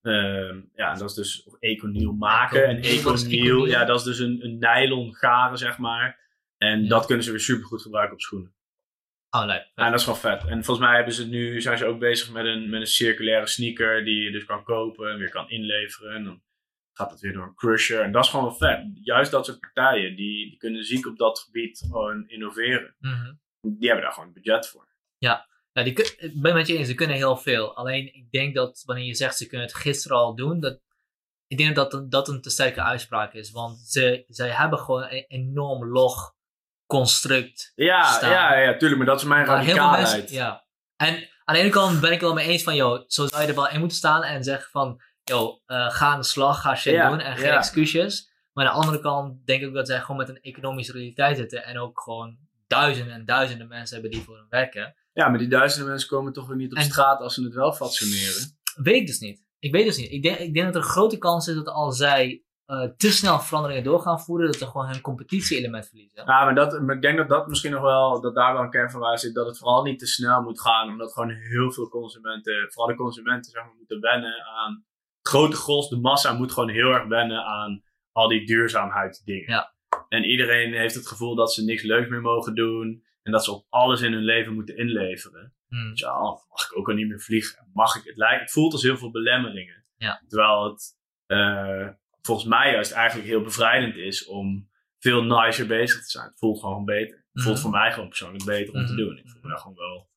Ehm, 0.07 0.61
ja, 0.75 0.95
dat 0.95 1.11
is 1.11 1.15
dus 1.15 1.45
of 1.45 2.13
maken. 2.19 2.67
En 2.67 2.77
eco-nieuw? 2.95 3.67
ja, 3.67 3.85
dat 3.85 3.99
is 3.99 4.05
dus 4.05 4.19
een, 4.19 4.45
een 4.45 4.59
nylon 4.59 5.15
garen, 5.15 5.59
zeg 5.59 5.79
maar. 5.79 6.19
En 6.59 6.83
Ja. 6.83 6.89
dat 6.89 7.07
kunnen 7.07 7.25
ze 7.25 7.31
weer 7.31 7.41
super 7.41 7.65
goed 7.65 7.83
gebruiken 7.83 8.15
op 8.15 8.21
schoenen. 8.21 8.55
Oh, 9.31 9.45
leuk. 9.47 9.71
Ja, 9.75 9.91
dat 9.91 10.01
is 10.01 10.07
wel 10.07 10.15
vet. 10.15 10.41
En 10.43 10.65
volgens 10.65 10.87
mij 10.87 10.97
hebben 10.97 11.15
ze 11.15 11.29
nu, 11.29 11.61
zijn 11.61 11.79
ze 11.79 11.85
ook 11.85 11.99
bezig 11.99 12.33
met 12.33 12.45
een, 12.45 12.71
met 12.71 12.81
een 12.81 12.87
circulaire 12.87 13.47
sneaker 13.47 14.05
die 14.05 14.23
je 14.23 14.31
dus 14.31 14.45
kan 14.45 14.65
kopen 14.65 15.11
en 15.11 15.19
weer 15.19 15.31
kan 15.31 15.51
inleveren. 15.51 16.15
En 16.15 16.25
dan 16.25 16.43
gaat 16.93 17.11
het 17.11 17.21
weer 17.21 17.33
door 17.33 17.45
een 17.47 17.55
crusher. 17.55 18.01
En 18.01 18.13
dat 18.13 18.25
is 18.25 18.31
gewoon 18.31 18.45
wel 18.47 18.55
vet. 18.55 18.85
Juist 19.03 19.31
dat 19.31 19.47
soort 19.47 19.61
partijen, 19.61 20.17
die, 20.17 20.49
die 20.49 20.57
kunnen 20.57 20.85
ziek 20.85 21.07
op 21.07 21.19
dat 21.19 21.39
gebied 21.39 21.85
gewoon 21.91 22.29
innoveren. 22.29 22.95
Mhm. 22.99 23.35
Die 23.61 23.87
hebben 23.89 24.05
daar 24.05 24.15
gewoon 24.15 24.33
budget 24.33 24.69
voor. 24.69 24.89
Ja, 25.19 25.47
die 25.85 25.93
kun- 25.93 26.15
ik 26.19 26.41
ben 26.43 26.55
met 26.55 26.67
je 26.67 26.77
eens, 26.77 26.89
ze 26.89 26.95
kunnen 26.95 27.17
heel 27.17 27.37
veel. 27.37 27.77
Alleen 27.77 28.15
ik 28.15 28.31
denk 28.31 28.55
dat 28.55 28.83
wanneer 28.85 29.05
je 29.05 29.15
zegt 29.15 29.37
ze 29.37 29.47
kunnen 29.47 29.67
het 29.67 29.77
gisteren 29.77 30.17
al 30.17 30.35
doen, 30.35 30.61
dat, 30.61 30.81
ik 31.47 31.59
denk 31.59 31.75
dat 31.77 32.03
dat 32.11 32.29
een 32.29 32.41
te 32.41 32.51
sterke 32.51 32.83
uitspraak 32.83 33.33
is. 33.33 33.51
Want 33.51 33.79
ze, 33.79 34.25
zij 34.29 34.49
hebben 34.49 34.79
gewoon 34.79 35.03
een 35.03 35.25
enorm 35.29 35.87
log 35.93 36.35
construct. 36.87 37.73
Ja, 37.75 38.03
Staan. 38.13 38.31
ja, 38.31 38.59
ja, 38.59 38.77
tuurlijk. 38.77 38.97
Maar 38.99 39.07
dat 39.07 39.21
is 39.21 39.27
mijn 39.27 39.45
veel 39.45 39.55
radicaalheid. 39.55 40.17
mensen, 40.17 40.37
ja. 40.37 40.65
En 40.97 41.29
aan 41.45 41.55
de 41.55 41.61
ene 41.61 41.71
kant 41.71 42.01
ben 42.01 42.09
ik 42.13 42.15
het 42.15 42.23
wel 42.25 42.35
mee 42.35 42.47
eens 42.49 42.63
van, 42.63 42.75
joh, 42.75 43.05
zo 43.07 43.27
zou 43.27 43.43
je 43.43 43.49
er 43.49 43.55
wel 43.55 43.69
in 43.69 43.79
moeten 43.79 43.97
staan 43.97 44.23
en 44.23 44.45
zeggen 44.45 44.71
van, 44.71 45.01
joh, 45.25 45.63
eh, 45.67 45.91
ga 45.91 46.07
aan 46.07 46.21
de 46.21 46.27
slag, 46.27 46.61
ga 46.61 46.75
shit 46.75 46.93
Ja, 46.93 47.09
doen 47.11 47.21
en 47.21 47.37
geen 47.37 47.47
ja. 47.47 47.57
excuses. 47.57 48.31
Maar 48.53 48.67
aan 48.67 48.73
de 48.75 48.79
andere 48.81 49.01
kant 49.03 49.47
denk 49.47 49.63
ik 49.63 49.73
dat 49.75 49.87
zij 49.87 50.01
gewoon 50.01 50.17
met 50.17 50.29
een 50.29 50.41
economische 50.41 50.93
realiteit 50.93 51.37
zitten 51.37 51.65
en 51.65 51.79
ook 51.79 52.01
gewoon 52.01 52.37
duizenden 52.67 53.15
en 53.15 53.25
duizenden 53.25 53.69
mensen 53.69 53.95
hebben 53.95 54.11
die 54.13 54.23
voor 54.23 54.37
hen 54.37 54.47
werken. 54.49 54.95
Ja, 55.17 55.29
maar 55.29 55.39
die 55.39 55.49
duizenden 55.49 55.89
mensen 55.89 56.09
komen 56.09 56.33
toch 56.33 56.47
weer 56.47 56.57
niet 56.57 56.73
op 56.73 56.79
En- 56.79 56.85
straat 56.85 57.21
als 57.21 57.35
ze 57.35 57.43
het 57.43 57.55
wel 57.55 57.73
fatsoeneren. 57.73 58.59
Weet 58.75 59.01
ik 59.01 59.07
dus 59.07 59.19
niet. 59.19 59.45
Ik 59.59 59.73
weet 59.73 59.85
dus 59.85 59.97
niet. 59.97 60.11
Ik 60.11 60.23
denk, 60.23 60.39
ik 60.39 60.55
denk 60.55 60.67
dat 60.67 60.75
er 60.75 60.81
een 60.81 60.89
grote 60.89 61.19
kans 61.19 61.49
is 61.49 61.55
dat 61.55 61.69
als 61.69 61.97
zij 61.97 62.45
eh, 62.67 62.83
te 62.97 63.13
snel 63.13 63.41
veranderingen 63.41 63.85
door 63.85 64.01
gaan 64.01 64.21
voeren, 64.21 64.47
dat 64.47 64.57
ze 64.57 64.67
gewoon 64.67 64.87
hun 64.87 65.01
competitie-element 65.01 65.87
verliezen. 65.89 66.23
Ja, 66.27 66.45
maar, 66.45 66.55
dat, 66.55 66.81
maar 66.81 66.95
ik 66.95 67.03
denk 67.03 67.17
dat 67.17 67.29
dat 67.29 67.49
misschien 67.49 67.71
nog 67.73 67.83
wel, 67.83 68.21
dat 68.21 68.35
daar 68.35 68.53
wel 68.53 68.63
een 68.63 68.71
kern 68.71 68.91
van 68.91 69.01
waar 69.01 69.19
zit, 69.19 69.35
dat 69.35 69.47
het 69.47 69.59
vooral 69.59 69.83
niet 69.83 69.99
te 69.99 70.07
snel 70.07 70.43
moet 70.43 70.61
gaan, 70.61 70.89
omdat 70.89 71.13
gewoon 71.13 71.31
heel 71.31 71.73
veel 71.73 71.89
consumenten, 71.89 72.67
vooral 72.73 72.97
de 72.97 73.03
consumenten, 73.03 73.51
zeg 73.51 73.63
maar, 73.63 73.75
moeten 73.77 74.01
wennen 74.01 74.45
aan, 74.45 74.85
het 75.19 75.29
grote 75.29 75.57
gros, 75.57 75.89
de 75.89 75.97
massa 75.97 76.33
moet 76.33 76.53
gewoon 76.53 76.69
heel 76.69 76.91
erg 76.91 77.07
wennen 77.07 77.45
aan 77.45 77.83
al 78.13 78.29
die 78.29 78.47
duurzaamheidsdingen. 78.47 79.51
Ja. 79.51 79.75
En 80.09 80.25
iedereen 80.25 80.73
heeft 80.75 80.95
het 80.95 81.07
gevoel 81.07 81.35
dat 81.35 81.53
ze 81.53 81.65
niks 81.65 81.83
leuks 81.83 82.09
meer 82.09 82.21
mogen 82.21 82.55
doen 82.55 83.05
en 83.27 83.33
dat 83.33 83.45
ze 83.45 83.53
op 83.53 83.67
alles 83.69 84.01
in 84.01 84.13
hun 84.13 84.25
leven 84.25 84.55
moeten 84.55 84.77
inleveren. 84.77 85.55
Hmm. 85.69 85.91
Ja, 85.95 86.11
oh, 86.23 86.49
mag 86.49 86.65
ik 86.71 86.77
ook 86.79 86.89
al 86.89 86.95
niet 86.95 87.09
meer 87.09 87.21
vliegen? 87.21 87.69
Mag 87.73 87.95
ik? 87.97 88.05
Het, 88.05 88.17
lijkt, 88.17 88.41
het 88.41 88.51
voelt 88.51 88.73
als 88.73 88.83
heel 88.83 88.97
veel 88.97 89.11
belemmeringen. 89.11 89.85
Ja. 89.97 90.23
Terwijl 90.29 90.65
het 90.65 90.97
eh, 91.27 91.89
volgens 92.21 92.47
mij 92.49 92.73
juist 92.73 92.93
eigenlijk 92.93 93.29
heel 93.29 93.43
bevrijdend 93.43 93.97
is 93.97 94.27
om 94.27 94.71
veel 94.99 95.23
nicer 95.25 95.67
bezig 95.67 96.03
te 96.03 96.11
zijn. 96.11 96.27
Het 96.29 96.39
voelt 96.39 96.61
gewoon 96.61 96.85
beter. 96.85 97.25
Het 97.33 97.43
voelt 97.43 97.55
Mhm. 97.55 97.63
voor 97.65 97.73
mij 97.73 97.93
gewoon 97.93 98.09
persoonlijk 98.09 98.45
beter 98.45 98.75
om 98.75 98.87
te 98.87 98.93
Mhm. 98.93 99.01
doen. 99.03 99.19
Ik 99.19 99.29
voel 99.29 99.41
me 99.43 99.49
daar 99.49 99.59
gewoon 99.59 99.77
wel 99.77 100.09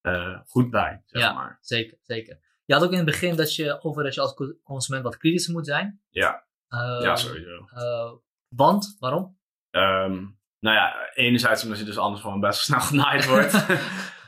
eh, 0.00 0.40
goed 0.46 0.70
bij, 0.70 1.02
zeg 1.06 1.22
Ja. 1.22 1.32
maar. 1.32 1.58
Zeker, 1.60 1.98
zeker. 2.02 2.40
Je 2.64 2.74
had 2.74 2.82
ook 2.84 2.90
in 2.90 2.96
het 2.96 3.06
begin 3.06 3.36
dat 3.36 3.54
je 3.56 3.82
over 3.82 4.02
dat 4.04 4.14
je 4.14 4.20
als 4.20 4.34
co- 4.34 4.54
consument 4.62 5.04
wat 5.04 5.16
kritischer 5.16 5.52
moet 5.52 5.66
zijn. 5.66 6.02
Ja. 6.10 6.46
Ja, 6.68 7.16
sowieso. 7.16 7.66
eh, 7.74 8.12
want, 8.48 8.96
waarom? 8.98 9.38
Ehm, 9.70 10.26
nou 10.62 10.76
ja, 10.76 11.10
enerzijds 11.14 11.62
omdat 11.62 11.78
je 11.78 11.84
dus 11.84 11.98
anders 11.98 12.22
gewoon 12.22 12.40
best 12.40 12.68
wel 12.68 12.80
snel 12.80 12.88
genaaid 12.90 13.26
wordt. 13.26 13.66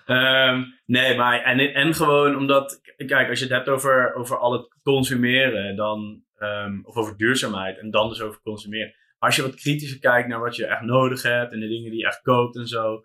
Ehm, 0.05 0.63
nee, 0.87 1.17
maar 1.17 1.43
en, 1.43 1.75
en 1.75 1.95
gewoon 1.95 2.37
omdat, 2.37 2.81
kijk, 3.07 3.29
als 3.29 3.39
je 3.39 3.45
het 3.45 3.55
hebt 3.55 3.69
over, 3.69 4.15
over 4.15 4.39
al 4.39 4.53
het 4.53 4.75
consumeren, 4.83 5.77
dan, 5.77 6.23
ehm, 6.37 6.81
of 6.83 6.97
over 6.97 7.17
duurzaamheid 7.17 7.79
en 7.79 7.91
dan 7.91 8.09
dus 8.09 8.21
over 8.21 8.41
consumeren. 8.41 8.95
Als 9.19 9.37
je 9.37 9.43
wat 9.43 9.55
kritischer 9.55 9.99
kijkt 9.99 10.29
naar 10.29 10.41
wat 10.41 10.57
je 10.57 10.67
echt 10.67 10.81
nodig 10.83 11.23
hebt 11.23 11.53
en 11.53 11.61
de 11.61 11.69
dingen 11.69 11.91
die 11.91 12.01
je 12.01 12.07
echt 12.07 12.23
koopt 12.23 12.57
en 12.57 12.67
zo, 12.67 13.01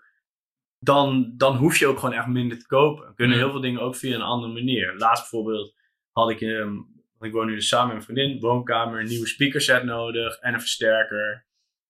dan, 0.80 1.34
dan 1.38 1.56
hoef 1.56 1.78
je 1.78 1.88
ook 1.88 2.00
gewoon 2.00 2.16
echt 2.16 2.28
minder 2.28 2.60
te 2.60 2.68
kopen. 2.68 3.16
Kunnen 3.16 3.36
Mm. 3.38 3.42
heel 3.44 3.52
veel 3.52 3.62
dingen 3.62 3.82
ook 3.82 3.96
via 3.96 4.16
een 4.16 4.22
andere 4.22 4.54
manier. 4.54 4.96
Laatst 4.98 5.30
bijvoorbeeld 5.30 5.74
had 6.12 6.30
ik, 6.30 6.42
ehm, 6.42 6.76
ik 7.20 7.32
woon 7.32 7.48
nu 7.48 7.56
dus 7.56 7.68
samen 7.68 7.96
met 7.96 8.06
mijn 8.06 8.18
vriendin, 8.18 8.40
woonkamer, 8.40 9.00
een 9.00 9.08
nieuwe 9.08 9.28
speakerset 9.28 9.84
nodig 9.84 10.40
en 10.40 10.54
een 10.54 10.60
versterker. 10.60 11.48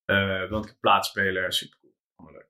Eh, 0.10 0.50
want 0.50 0.64
ik 0.66 0.72
heb 0.72 0.80
plaatsspelen, 0.80 1.52
super 1.52 1.78
cool. 1.80 2.32
Leuk. 2.32 2.48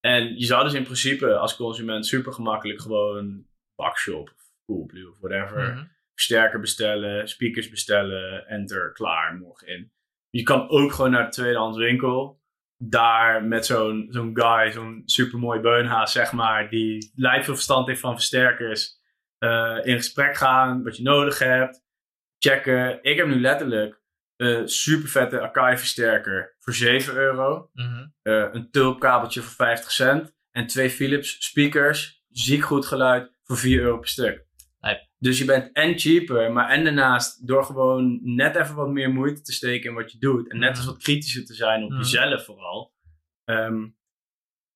En 0.00 0.38
je 0.38 0.44
zou 0.44 0.64
dus 0.64 0.74
in 0.74 0.82
principe 0.82 1.36
als 1.36 1.56
consument 1.56 2.06
super 2.06 2.32
gemakkelijk 2.32 2.80
gewoon 2.80 3.46
Bakshop 3.74 4.28
of 4.28 4.42
Coolblue 4.66 5.10
of 5.10 5.18
whatever. 5.20 5.72
Mhm. 5.72 5.84
Versterker 6.14 6.60
bestellen, 6.60 7.28
speakers 7.28 7.70
bestellen, 7.70 8.46
enter, 8.46 8.92
klaar, 8.92 9.34
morgen 9.36 9.66
in. 9.68 9.92
Je 10.30 10.42
kan 10.42 10.68
ook 10.68 10.92
gewoon 10.92 11.10
naar 11.10 11.24
de 11.24 11.30
tweedehands 11.30 11.78
winkel. 11.78 12.40
Daar 12.76 13.44
met 13.44 13.66
zo'n 13.66 14.06
zo'n 14.10 14.30
guy, 14.32 14.70
zo'n 14.70 15.02
supermooi 15.04 15.60
beunhaas, 15.60 16.12
zeg 16.12 16.32
maar, 16.32 16.68
die 16.70 17.12
lijkt 17.14 17.44
veel 17.44 17.54
verstand 17.54 17.86
heeft 17.86 18.00
van 18.00 18.14
versterkers. 18.14 18.98
eh, 19.38 19.78
in 19.82 19.96
gesprek 19.96 20.36
gaan, 20.36 20.82
wat 20.82 20.96
je 20.96 21.02
nodig 21.02 21.38
hebt. 21.38 21.84
Checken. 22.38 23.02
Ik 23.02 23.16
heb 23.16 23.26
nu 23.26 23.40
letterlijk 23.40 23.99
Een 24.40 24.68
super 24.68 25.08
vette 25.08 25.40
Akai 25.40 25.78
versterker 25.78 26.56
voor 26.58 26.74
7 26.74 27.14
euro. 27.16 27.70
Mhm. 27.72 28.06
Eh, 28.22 28.46
een 28.52 28.70
tulpkabeltje 28.70 29.40
voor 29.42 29.52
50 29.66 29.90
cent. 29.90 30.34
En 30.50 30.66
twee 30.66 30.90
Philips 30.90 31.36
speakers, 31.44 32.22
ziek 32.28 32.62
goed 32.64 32.86
geluid, 32.86 33.32
voor 33.42 33.56
4 33.56 33.80
euro 33.80 33.98
per 33.98 34.08
stuk. 34.08 34.48
Dus 35.18 35.38
je 35.38 35.44
bent 35.44 35.72
en 35.72 35.98
cheaper, 35.98 36.52
maar 36.52 36.68
en 36.68 36.84
daarnaast 36.84 37.46
door 37.46 37.64
gewoon 37.64 38.20
net 38.22 38.56
even 38.56 38.74
wat 38.74 38.88
meer 38.88 39.10
moeite 39.10 39.42
te 39.42 39.52
steken 39.52 39.88
in 39.90 39.96
wat 39.96 40.12
je 40.12 40.18
doet. 40.18 40.50
En 40.50 40.58
net 40.58 40.68
Mhm. 40.70 40.78
eens 40.78 40.86
wat 40.86 41.02
kritischer 41.02 41.44
te 41.44 41.54
zijn 41.54 41.82
op 41.84 41.90
Mhm. 41.90 41.98
jezelf 41.98 42.44
vooral. 42.44 42.94
Ehm, 43.44 43.88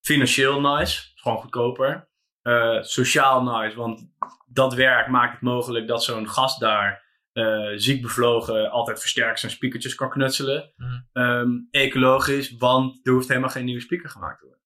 financieel 0.00 0.60
nice, 0.60 1.02
gewoon 1.14 1.38
goedkoper. 1.38 2.08
Eh, 2.42 2.82
sociaal 2.82 3.42
nice, 3.42 3.76
want 3.76 4.10
dat 4.46 4.74
werk 4.74 5.08
maakt 5.08 5.32
het 5.32 5.40
mogelijk 5.42 5.86
dat 5.88 6.04
zo'n 6.04 6.28
gast 6.28 6.60
daar 6.60 7.03
eh, 7.34 7.70
ziek 7.74 8.02
bevlogen 8.02 8.70
altijd 8.70 9.00
versterkt 9.00 9.40
zijn 9.40 9.52
speakertjes 9.52 9.94
kan 9.94 10.10
knutselen. 10.10 10.72
Mhm. 10.76 11.00
Ehm, 11.12 11.50
ecologisch, 11.70 12.56
want 12.56 13.06
er 13.06 13.12
hoeft 13.12 13.28
helemaal 13.28 13.50
geen 13.50 13.64
nieuwe 13.64 13.80
speaker 13.80 14.08
gemaakt 14.08 14.38
te 14.38 14.44
worden. 14.44 14.62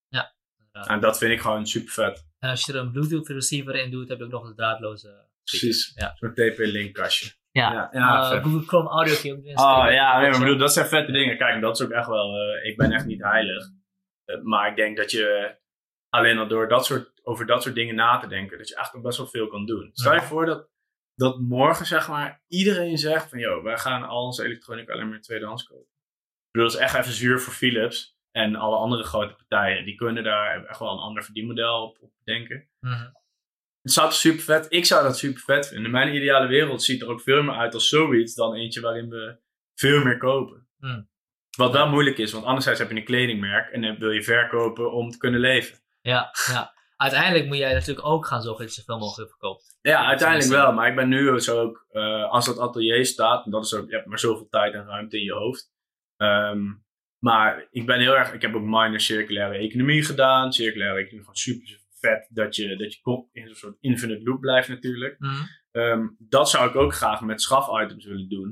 inderdaad. 0.58 0.88
En 0.88 1.00
dat 1.00 1.18
vind 1.18 1.32
ik 1.32 1.40
gewoon 1.40 1.66
super 1.66 1.92
vet. 1.92 2.26
En 2.38 2.50
als 2.50 2.66
je 2.66 2.72
er 2.72 2.78
een 2.78 2.92
Bluetooth 2.92 3.28
receiver 3.28 3.74
in 3.74 3.90
doet, 3.90 4.08
heb 4.08 4.18
je 4.18 4.24
ook 4.24 4.30
nog 4.30 4.44
een 4.48 4.54
draadloze. 4.54 5.26
Precies. 5.44 5.92
Ja. 5.94 6.12
Zo'n 6.14 6.32
TP-Link 6.34 6.94
kastje. 6.94 7.32
Ja, 7.50 7.72
Ja, 7.72 7.88
ja, 7.92 8.32
Eh. 8.32 8.42
Google 8.44 8.66
Chrome 8.66 8.88
Audio 8.88 9.14
kun 9.14 9.30
je 9.30 9.36
ook 9.36 9.44
erin 9.44 9.58
Oh 9.58 9.86
ja, 9.92 10.20
nee, 10.20 10.30
maar 10.30 10.38
bedoel, 10.38 10.56
dat 10.58 10.72
zijn 10.72 10.86
vette 10.86 11.12
dingen. 11.12 11.36
Kijk, 11.38 11.60
dat 11.60 11.80
is 11.80 11.86
ook 11.86 11.92
echt 11.92 12.06
wel. 12.06 12.34
eh, 12.36 12.68
ik 12.70 12.76
ben 12.76 12.92
echt 12.92 13.06
niet 13.06 13.22
heilig. 13.22 13.64
Maar 14.42 14.70
ik 14.70 14.76
denk 14.76 14.96
dat 14.96 15.10
je 15.10 15.56
alleen 16.08 16.38
al 16.38 16.48
door 16.48 16.68
dat 16.68 16.86
soort, 16.86 17.20
over 17.22 17.46
dat 17.46 17.62
soort 17.62 17.74
dingen 17.74 17.94
na 17.94 18.18
te 18.18 18.26
denken, 18.26 18.58
dat 18.58 18.68
je 18.68 18.76
echt 18.76 18.92
nog 18.94 19.02
best 19.02 19.18
wel 19.18 19.26
veel 19.26 19.46
kan 19.48 19.66
doen. 19.66 19.90
Stel 19.92 20.12
je 20.14 20.20
Ja. 20.20 20.24
voor 20.26 20.46
dat, 20.46 20.68
dat 21.18 21.40
morgen, 21.40 21.86
zeg 21.86 22.08
maar, 22.08 22.42
iedereen 22.48 22.98
zegt 22.98 23.28
van, 23.28 23.38
joh, 23.38 23.62
wij 23.62 23.78
gaan 23.78 24.02
al 24.02 24.24
onze 24.24 24.44
elektronica 24.44 24.92
alleen 24.92 25.08
maar 25.08 25.20
tweedehands 25.20 25.62
kopen. 25.62 25.82
Ik 25.84 26.50
bedoel, 26.50 26.68
dat 26.68 26.78
is 26.78 26.84
echt 26.84 26.94
even 26.94 27.12
zuur 27.12 27.40
voor 27.40 27.52
Philips. 27.52 28.16
En 28.30 28.56
alle 28.56 28.76
andere 28.76 29.02
grote 29.02 29.34
partijen, 29.34 29.84
die 29.84 29.94
kunnen 29.94 30.24
daar 30.24 30.66
echt 30.66 30.78
wel 30.78 30.92
een 30.92 30.98
ander 30.98 31.24
verdienmodel 31.24 31.82
op, 31.82 31.98
op 32.00 32.12
denken. 32.24 32.68
Mhm. 32.80 33.10
Het 33.82 33.92
zou 33.92 34.12
super 34.12 34.42
vet. 34.42 34.66
Ik 34.68 34.84
zou 34.84 35.02
dat 35.02 35.18
super 35.18 35.40
vet 35.40 35.68
vinden. 35.68 35.90
Mijn 35.90 36.14
ideale 36.14 36.46
wereld 36.46 36.82
ziet 36.82 37.02
er 37.02 37.08
ook 37.08 37.20
veel 37.20 37.42
meer 37.42 37.54
uit 37.54 37.74
als 37.74 37.88
zoiets 37.88 38.34
dan 38.34 38.54
eentje 38.54 38.80
waarin 38.80 39.08
we 39.08 39.38
veel 39.74 40.04
meer 40.04 40.18
kopen. 40.18 40.68
Hmm. 40.78 41.08
Wat 41.56 41.72
wel 41.72 41.88
moeilijk 41.88 42.18
is, 42.18 42.32
want 42.32 42.44
anderzijds 42.44 42.78
heb 42.78 42.90
je 42.90 42.96
een 42.96 43.04
kledingmerk 43.04 43.70
en 43.70 43.82
dan 43.82 43.98
wil 43.98 44.10
je 44.10 44.22
verkopen 44.22 44.92
om 44.92 45.10
te 45.10 45.18
kunnen 45.18 45.40
leven. 45.40 45.78
Ja, 46.00 46.30
ja. 46.46 46.74
Uiteindelijk 46.98 47.46
moet 47.46 47.56
jij 47.56 47.72
natuurlijk 47.72 48.06
ook 48.06 48.26
gaan 48.26 48.42
zorgen 48.42 48.64
dat 48.64 48.74
je 48.74 48.80
zoveel 48.80 48.98
mogelijk 48.98 49.30
verkoopt. 49.30 49.78
Ja, 49.80 50.06
uiteindelijk 50.06 50.50
wel. 50.50 50.72
Maar 50.72 50.88
ik 50.88 50.96
ben 50.96 51.08
nu 51.08 51.40
zo 51.40 51.60
ook, 51.60 51.86
eh, 51.90 52.30
als 52.30 52.46
dat 52.46 52.58
atelier 52.58 53.06
staat, 53.06 53.44
en 53.44 53.50
dat 53.50 53.64
is 53.64 53.74
ook, 53.74 53.88
je 53.88 53.94
hebt 53.94 54.06
maar 54.06 54.18
zoveel 54.18 54.48
tijd 54.48 54.74
en 54.74 54.86
ruimte 54.86 55.18
in 55.18 55.24
je 55.24 55.32
hoofd. 55.32 55.72
Ehm, 56.16 56.64
maar 57.18 57.68
ik 57.70 57.86
ben 57.86 58.00
heel 58.00 58.16
erg, 58.16 58.32
ik 58.32 58.42
heb 58.42 58.54
ook 58.54 58.62
minor 58.62 59.00
circulaire 59.00 59.58
economie 59.58 60.04
gedaan. 60.04 60.52
Circulaire 60.52 60.98
economie, 60.98 61.20
gewoon 61.20 61.36
super 61.36 61.80
vet 62.00 62.28
dat 62.30 62.56
je, 62.56 62.76
dat 62.76 62.94
je 62.94 63.00
kop 63.00 63.28
in 63.32 63.48
een 63.48 63.54
soort 63.54 63.76
infinite 63.80 64.22
loop 64.24 64.40
blijft 64.40 64.68
natuurlijk. 64.68 65.18
Mhm. 65.18 65.42
Ehm, 65.70 66.08
dat 66.18 66.50
zou 66.50 66.68
ik 66.68 66.76
ook 66.76 66.94
graag 66.94 67.20
met 67.20 67.42
schaf-items 67.42 68.04
willen 68.04 68.28
doen. 68.28 68.50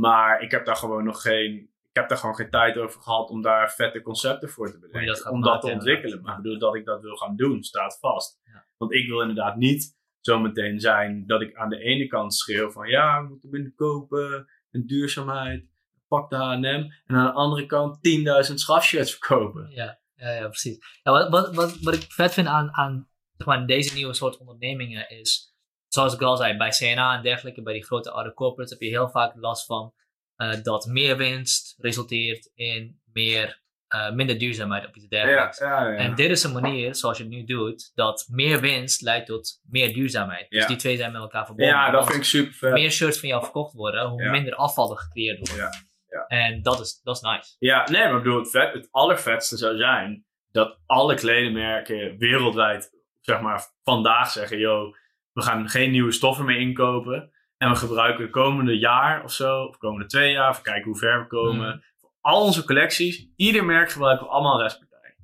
Maar 0.00 0.40
ik 0.40 0.50
heb 0.50 0.64
daar 0.64 0.76
gewoon 0.76 1.04
nog 1.04 1.22
geen. 1.22 1.74
Ik 1.96 2.02
heb 2.02 2.10
daar 2.10 2.20
gewoon 2.20 2.36
geen 2.36 2.50
tijd 2.50 2.76
over 2.76 3.02
gehad 3.02 3.30
om 3.30 3.42
daar 3.42 3.72
vette 3.72 4.02
concepten 4.02 4.48
voor 4.48 4.70
te 4.70 4.78
bedenken. 4.78 5.14
dat 5.14 5.30
om 5.30 5.40
dat 5.40 5.60
te 5.60 5.70
ontwikkelen. 5.70 6.22
Maar 6.22 6.36
ik 6.36 6.42
bedoel 6.42 6.58
dat 6.58 6.74
ik 6.74 6.84
dat 6.84 7.02
wil 7.02 7.16
gaan 7.16 7.36
doen, 7.36 7.62
staat 7.62 7.98
vast. 8.00 8.40
Ja. 8.44 8.66
Want 8.76 8.92
ik 8.92 9.08
wil 9.08 9.20
inderdaad 9.20 9.56
niet 9.56 9.96
zometeen 10.20 10.80
zijn 10.80 11.26
dat 11.26 11.42
ik 11.42 11.56
aan 11.56 11.68
de 11.68 11.78
ene 11.78 12.06
kant 12.06 12.34
schreeuw 12.34 12.70
van 12.70 12.88
ja, 12.88 13.22
we 13.22 13.28
moeten 13.28 13.50
minder 13.50 13.72
kopen. 13.74 14.48
En 14.70 14.86
duurzaamheid. 14.86 15.68
Pak 16.08 16.30
de 16.30 16.36
H&M. 16.36 16.64
En 16.64 17.16
aan 17.16 17.26
de 17.26 17.32
andere 17.32 17.66
kant 17.66 17.96
10.000 18.48 18.54
schafshirts 18.54 19.10
verkopen. 19.10 19.70
Ja, 19.70 19.98
ja, 20.14 20.30
ja, 20.30 20.48
precies. 20.48 20.78
Ja, 21.02 21.12
wat, 21.12 21.28
wat, 21.28 21.54
wat, 21.54 21.78
wat 21.80 21.94
ik 21.94 22.12
vet 22.12 22.34
vind 22.34 22.46
aan, 22.46 22.74
aan 22.74 23.08
zeg 23.36 23.46
maar, 23.46 23.66
deze 23.66 23.94
nieuwe 23.94 24.14
soort 24.14 24.38
ondernemingen 24.38 25.10
is, 25.10 25.56
zoals 25.88 26.14
ik 26.14 26.22
al 26.22 26.36
zei, 26.36 26.56
bij 26.56 26.70
CNA 26.70 27.16
en 27.16 27.22
dergelijke, 27.22 27.62
bij 27.62 27.72
die 27.72 27.84
grote 27.84 28.10
oude 28.10 28.34
corporates, 28.34 28.70
heb 28.70 28.80
je 28.80 28.88
heel 28.88 29.08
vaak 29.08 29.34
last 29.36 29.66
van 29.66 29.94
eh, 30.36 30.62
dat 30.62 30.86
meer 30.86 31.16
winst 31.16 31.74
resulteert 31.78 32.50
in 32.54 33.00
meer, 33.12 33.60
eh, 33.88 34.10
minder 34.10 34.38
duurzaamheid 34.38 34.86
of 34.86 34.94
iets 34.94 35.08
dergelijks. 35.08 35.58
ja, 35.58 35.88
ja. 35.88 35.96
En 35.96 36.14
dit 36.14 36.30
is 36.30 36.42
een 36.42 36.52
manier, 36.52 36.94
zoals 36.94 37.16
je 37.18 37.22
het 37.22 37.32
nu 37.32 37.44
doet, 37.44 37.92
dat 37.94 38.26
meer 38.30 38.60
winst 38.60 39.00
leidt 39.00 39.26
tot 39.26 39.60
meer 39.70 39.94
duurzaamheid. 39.94 40.50
Dus 40.50 40.66
die 40.66 40.76
twee 40.76 40.96
zijn 40.96 41.12
met 41.12 41.20
elkaar 41.20 41.46
verbonden. 41.46 41.74
ja, 41.74 41.90
dat 41.90 42.06
vind 42.06 42.18
ik 42.18 42.24
super 42.24 42.52
vet. 42.52 42.72
meer 42.72 42.90
shirts 42.90 43.20
van 43.20 43.28
jou 43.28 43.42
verkocht 43.42 43.74
worden, 43.74 44.08
hoe 44.08 44.30
minder 44.30 44.54
afval 44.54 44.90
er 44.90 44.98
gecreëerd 44.98 45.38
wordt. 45.38 45.56
Ja, 45.56 45.70
ja. 46.08 46.26
En 46.26 46.62
dat 46.62 46.80
is, 46.80 47.00
dat 47.02 47.16
is 47.16 47.22
nice. 47.22 47.56
Ja, 47.58 47.90
nee, 47.90 48.04
maar 48.04 48.16
ik 48.16 48.22
bedoel, 48.22 48.38
het, 48.38 48.50
vet, 48.50 48.72
het 48.72 48.88
allervetste 48.90 49.56
zou 49.56 49.76
zijn 49.76 50.24
dat 50.50 50.78
alle 50.86 51.14
kledingmerken 51.14 52.18
wereldwijd, 52.18 52.90
zeg 53.20 53.40
maar, 53.40 53.66
vandaag 53.82 54.30
zeggen: 54.30 54.58
yo, 54.58 54.94
we 55.32 55.42
gaan 55.42 55.68
geen 55.68 55.90
nieuwe 55.90 56.12
stoffen 56.12 56.44
meer 56.44 56.58
inkopen. 56.58 57.30
En 57.56 57.70
we 57.70 57.76
gebruiken 57.76 58.24
de 58.24 58.30
komende 58.30 58.78
jaar 58.78 59.24
of 59.24 59.32
zo, 59.32 59.64
of 59.64 59.78
komende 59.78 60.06
twee 60.06 60.32
jaar, 60.32 60.50
even 60.50 60.62
kijken 60.62 60.84
hoe 60.84 60.98
ver 60.98 61.20
we 61.20 61.26
komen. 61.26 61.74
Mm. 61.74 61.82
Voor 61.96 62.10
al 62.20 62.42
onze 62.42 62.64
collecties, 62.64 63.28
ieder 63.36 63.64
merk 63.64 63.90
gebruiken 63.90 64.26
we 64.26 64.32
allemaal 64.32 64.62
restpartij. 64.62 65.14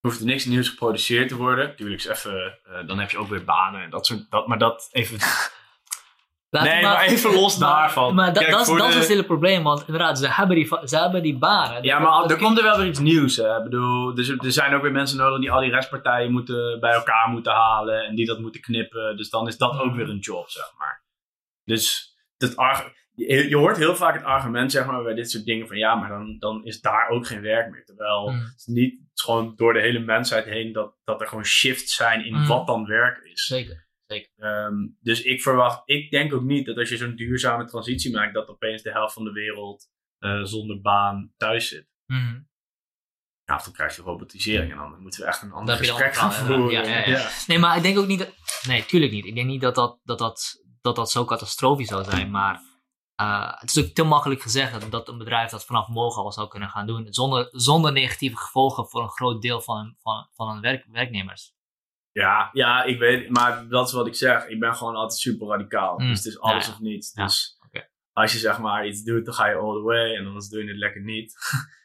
Er 0.00 0.08
hoeft 0.08 0.20
er 0.20 0.26
niks 0.26 0.44
nieuws 0.44 0.68
geproduceerd 0.68 1.28
te 1.28 1.36
worden. 1.36 1.76
Tuurlijk, 1.76 2.00
is 2.00 2.06
even, 2.06 2.58
eh, 2.64 2.86
dan 2.86 2.98
heb 2.98 3.10
je 3.10 3.18
ook 3.18 3.28
weer 3.28 3.44
banen 3.44 3.82
en 3.82 3.90
dat 3.90 4.06
soort. 4.06 4.30
Dat, 4.30 4.46
maar 4.46 4.58
dat 4.58 4.88
even. 4.92 5.18
Nee, 6.50 6.82
maar, 6.82 7.00
even 7.02 7.34
los 7.34 7.58
maar- 7.58 7.68
daarvan. 7.68 8.14
Maar 8.14 8.32
dat, 8.32 8.42
Kijk, 8.42 8.66
dat, 8.66 8.88
is, 8.88 8.94
het 8.94 9.08
hele 9.08 9.24
probleem, 9.24 9.62
want 9.62 9.80
inderdaad, 9.86 10.18
ze 10.18 10.28
hebben 10.28 10.56
die, 10.56 10.66
ze 10.84 10.96
hebben 10.98 11.22
die 11.22 11.38
banen. 11.38 11.82
Ja, 11.82 11.98
maar 11.98 12.24
er 12.30 12.36
komt 12.36 12.58
er 12.58 12.64
wel 12.64 12.78
weer 12.78 12.86
iets 12.86 12.98
nieuws. 12.98 13.36
Hè. 13.36 13.56
Ik 13.56 13.62
bedoel, 13.64 14.14
dus 14.14 14.28
er 14.28 14.52
zijn 14.52 14.74
ook 14.74 14.82
weer 14.82 14.92
mensen 14.92 15.18
nodig 15.18 15.40
die 15.40 15.50
al 15.50 15.60
die 15.60 15.70
restpartijen 15.70 16.32
moeten, 16.32 16.80
bij 16.80 16.92
elkaar 16.92 17.28
moeten 17.28 17.52
halen. 17.52 18.04
En 18.04 18.14
die 18.14 18.26
dat 18.26 18.38
moeten 18.38 18.60
knippen. 18.60 19.16
Dus 19.16 19.30
dan 19.30 19.46
is 19.46 19.56
dat 19.56 19.78
ook 19.78 19.86
Mhm. 19.86 19.96
weer 19.96 20.08
een 20.08 20.18
job, 20.18 20.48
zeg 20.50 20.72
maar. 20.78 21.04
Dus 21.64 22.14
dat 22.36 22.54
je, 23.14 23.48
je 23.48 23.56
hoort 23.56 23.76
heel 23.76 23.96
vaak 23.96 24.14
het 24.14 24.24
argument, 24.24 24.72
zeg 24.72 24.86
maar, 24.86 25.02
bij 25.02 25.14
dit 25.14 25.30
soort 25.30 25.44
dingen 25.44 25.66
van 25.66 25.76
ja, 25.76 25.94
maar 25.94 26.08
dan, 26.08 26.36
dan 26.38 26.64
is 26.64 26.80
daar 26.80 27.08
ook 27.08 27.26
geen 27.26 27.40
werk 27.42 27.70
meer. 27.70 27.84
Terwijl 27.84 28.28
Mm. 28.30 28.38
het 28.38 28.62
niet 28.66 28.92
het 28.92 29.10
is 29.14 29.22
gewoon 29.22 29.52
door 29.56 29.72
de 29.72 29.80
hele 29.80 29.98
mensheid 29.98 30.44
heen 30.44 30.72
dat, 30.72 30.94
dat 31.04 31.20
er 31.20 31.26
gewoon 31.26 31.44
shifts 31.44 31.94
zijn 31.94 32.24
in 32.24 32.34
Mhm. 32.34 32.46
wat 32.46 32.66
dan 32.66 32.86
werk 32.86 33.18
is. 33.24 33.46
Zeker. 33.46 33.87
Ehm, 34.36 34.74
dus 35.00 35.22
ik 35.22 35.42
verwacht, 35.42 35.82
ik 35.84 36.10
denk 36.10 36.34
ook 36.34 36.42
niet 36.42 36.66
dat 36.66 36.76
als 36.76 36.88
je 36.88 36.96
zo'n 36.96 37.16
duurzame 37.16 37.64
transitie 37.64 38.12
maakt, 38.12 38.34
dat 38.34 38.48
opeens 38.48 38.82
de 38.82 38.90
helft 38.90 39.14
van 39.14 39.24
de 39.24 39.32
wereld 39.32 39.86
eh, 40.18 40.42
zonder 40.42 40.80
baan 40.80 41.32
thuis 41.36 41.68
zit. 41.68 41.86
Mhm. 42.06 42.40
Ja, 43.44 43.54
of 43.54 43.62
dan 43.64 43.72
krijg 43.72 43.96
je 43.96 44.02
robotisering 44.02 44.70
en 44.70 44.76
dan 44.76 45.00
moeten 45.02 45.20
we 45.20 45.26
echt 45.26 45.42
een 45.42 45.52
ander 45.52 45.76
gesprek 45.76 46.14
gaan 46.14 46.32
voeren. 46.32 46.70
ja, 46.70 46.82
ja, 46.82 47.06
ja. 47.08 47.28
Nee, 47.46 47.58
maar 47.58 47.76
ik 47.76 47.82
denk 47.82 47.98
ook 47.98 48.06
niet 48.06 48.18
dat... 48.18 48.34
Nee, 48.66 48.86
tuurlijk 48.86 49.12
niet. 49.12 49.24
Ik 49.24 49.34
denk 49.34 49.46
niet 49.46 49.60
dat 49.60 49.74
dat, 49.74 49.98
dat, 50.04 50.18
dat, 50.18 50.62
dat, 50.80 50.96
dat 50.96 51.10
zo 51.10 51.24
catastrofisch 51.24 51.88
zou 51.88 52.04
zijn, 52.04 52.30
maar... 52.30 52.60
eh, 53.14 53.60
het 53.60 53.76
is 53.76 53.84
ook 53.84 53.90
te 53.90 54.02
makkelijk 54.02 54.42
gezegd 54.42 54.80
dat, 54.80 54.90
dat 54.90 55.08
een 55.08 55.18
bedrijf 55.18 55.50
dat 55.50 55.64
vanaf 55.64 55.88
morgen 55.88 56.22
al 56.22 56.32
zou 56.32 56.48
kunnen 56.48 56.68
gaan 56.68 56.86
doen, 56.86 57.06
zonder, 57.12 57.48
zonder 57.50 57.92
negatieve 57.92 58.36
gevolgen 58.36 58.88
voor 58.88 59.02
een 59.02 59.08
groot 59.10 59.42
deel 59.42 59.60
van, 59.60 59.96
van, 59.98 60.28
van 60.34 60.48
hun 60.52 60.60
werk, 60.60 60.86
werknemers. 60.90 61.56
Ja, 62.18 62.50
ja, 62.52 62.82
ik 62.84 62.98
weet, 62.98 63.28
maar 63.30 63.68
dat 63.68 63.86
is 63.86 63.92
wat 63.92 64.06
ik 64.06 64.14
zeg. 64.14 64.46
Ik 64.46 64.60
ben 64.60 64.74
gewoon 64.76 64.94
altijd 64.94 65.20
super 65.20 65.46
radicaal. 65.48 65.98
Mm. 65.98 66.08
Dus 66.08 66.16
het 66.16 66.26
is 66.26 66.40
alles 66.40 66.64
Ja, 66.64 66.68
ja. 66.70 66.76
of 66.76 66.80
niets. 66.82 67.12
Ja, 67.14 67.24
Dus 67.24 67.58
oké. 67.66 67.88
als 68.12 68.32
je 68.32 68.38
zeg 68.38 68.58
maar 68.58 68.86
iets 68.86 69.02
doet, 69.02 69.24
dan 69.24 69.34
ga 69.34 69.48
je 69.48 69.54
all 69.54 69.74
the 69.74 69.82
way 69.82 70.14
en 70.16 70.26
anders 70.26 70.48
doe 70.48 70.62
je 70.62 70.68
het 70.68 70.78
lekker 70.78 71.02
niet. 71.02 71.32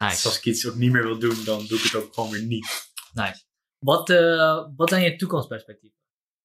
Dus 0.00 0.08
als 0.08 0.24
Nice. 0.24 0.38
ik 0.38 0.44
iets 0.44 0.68
ook 0.68 0.74
niet 0.74 0.92
meer 0.92 1.02
wil 1.02 1.18
doen, 1.18 1.44
dan 1.44 1.66
doe 1.66 1.78
ik 1.78 1.84
het 1.84 1.94
ook 1.94 2.14
gewoon 2.14 2.30
weer 2.30 2.42
niet. 2.42 2.92
nice. 3.12 3.42
Wat, 3.78 4.10
eh, 4.10 4.66
wat 4.76 4.88
zijn 4.88 5.02
je 5.02 5.16
toekomstperspectieven? 5.16 5.98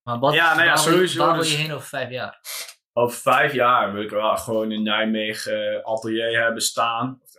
Maar 0.04 0.20
wat, 0.20 0.34
Ja, 0.34 0.54
nou 0.56 0.66
ja, 0.68 0.74
waar, 0.74 0.84
wil- 0.84 0.94
sowieso 0.94 1.20
waar 1.26 1.32
wil 1.34 1.42
dus- 1.42 1.52
je 1.52 1.58
heen 1.58 1.72
over 1.72 1.88
vijf 1.88 2.10
jaar? 2.10 2.40
Over 2.94 3.18
vijf 3.18 3.54
jaar 3.54 3.94
wil 3.94 4.02
ik 4.04 4.10
wel 4.10 4.38
gewoon 4.38 4.72
in 4.72 4.84
Nijmegen 4.84 5.74
eh, 5.78 5.84
atelier 5.84 6.44
hebben 6.44 6.62
staan. 6.62 7.20
Of, 7.22 7.30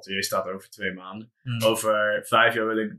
atelier 0.00 0.22
staat 0.24 0.46
over 0.46 0.70
twee 0.70 0.92
maanden. 0.92 1.32
Hmm. 1.42 1.62
Over 1.64 2.22
vijf 2.26 2.54
jaar 2.54 2.66
wil 2.66 2.78
ik 2.78 2.92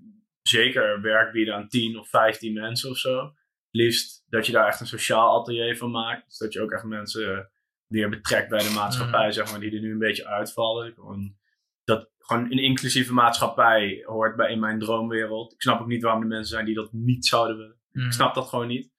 zeker 0.48 1.02
werk 1.02 1.32
bieden 1.32 1.56
aan 1.56 1.68
10 1.68 1.98
of 2.00 2.10
15 2.10 2.54
mensen 2.54 2.90
of 2.90 2.98
zo. 2.98 3.34
Liefst 3.72 4.24
dat 4.30 4.46
je 4.46 4.52
daar 4.52 4.68
echt 4.68 4.80
een 4.80 4.88
sociaal 4.88 5.40
atelier 5.40 5.78
van 5.78 5.92
maakt. 5.92 6.26
Dus 6.28 6.38
dat 6.38 6.54
je 6.54 6.62
ook 6.62 6.72
echt 6.72 6.84
mensen 6.84 7.38
eh, 7.38 7.44
weer 7.88 8.10
betrekt 8.10 8.50
bij 8.50 8.64
de 8.64 8.74
maatschappij, 8.76 9.24
Mhm. 9.24 9.32
zeg 9.32 9.52
maar, 9.52 9.60
die 9.60 9.76
er 9.76 9.82
nu 9.82 9.92
een 9.92 9.98
beetje 9.98 10.28
uitvallen. 10.28 10.94
Gewoon, 10.94 11.36
dat 11.84 12.10
gewoon 12.18 12.44
een 12.52 12.60
inclusieve 12.60 13.14
maatschappij 13.14 14.02
hoort 14.06 14.36
bij 14.36 14.52
in 14.52 14.60
mijn 14.60 14.80
droomwereld. 14.80 15.54
Ik 15.54 15.62
snap 15.62 15.80
ook 15.82 15.88
niet 15.88 16.04
waarom 16.04 16.22
er 16.22 16.28
mensen 16.28 16.48
zijn 16.54 16.66
die 16.66 16.76
dat 16.76 16.94
niet 16.94 17.26
zouden 17.26 17.58
willen. 17.58 17.80
Ik 18.06 18.12
snap 18.14 18.34
dat 18.36 18.48
gewoon 18.50 18.68
niet. 18.68 18.92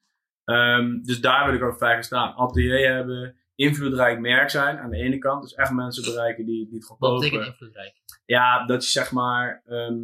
Ehm, 0.45 1.01
dus 1.03 1.21
daar 1.21 1.47
wil 1.47 1.55
ik 1.55 1.63
over 1.63 1.79
vijf 1.79 2.05
staan. 2.05 2.35
Atelier 2.35 2.95
hebben, 2.95 3.37
invloedrijk 3.55 4.19
merk 4.21 4.51
zijn 4.51 4.79
aan 4.79 4.91
de 4.91 4.97
ene 4.97 5.19
kant. 5.19 5.43
Dus 5.43 5.55
echt 5.55 5.73
mensen 5.73 6.15
bereiken 6.15 6.47
die, 6.47 6.67
die 6.67 6.75
het 6.75 6.85
gewoon 6.87 6.99
Wat 7.01 7.11
kopen. 7.11 7.29
betekent 7.31 7.53
invloedrijk? 7.61 7.95
Ja, 8.25 8.67
dat 8.67 8.85
je 8.85 8.91
zeg 8.91 9.13
maar. 9.13 9.63
ehm, 9.67 9.95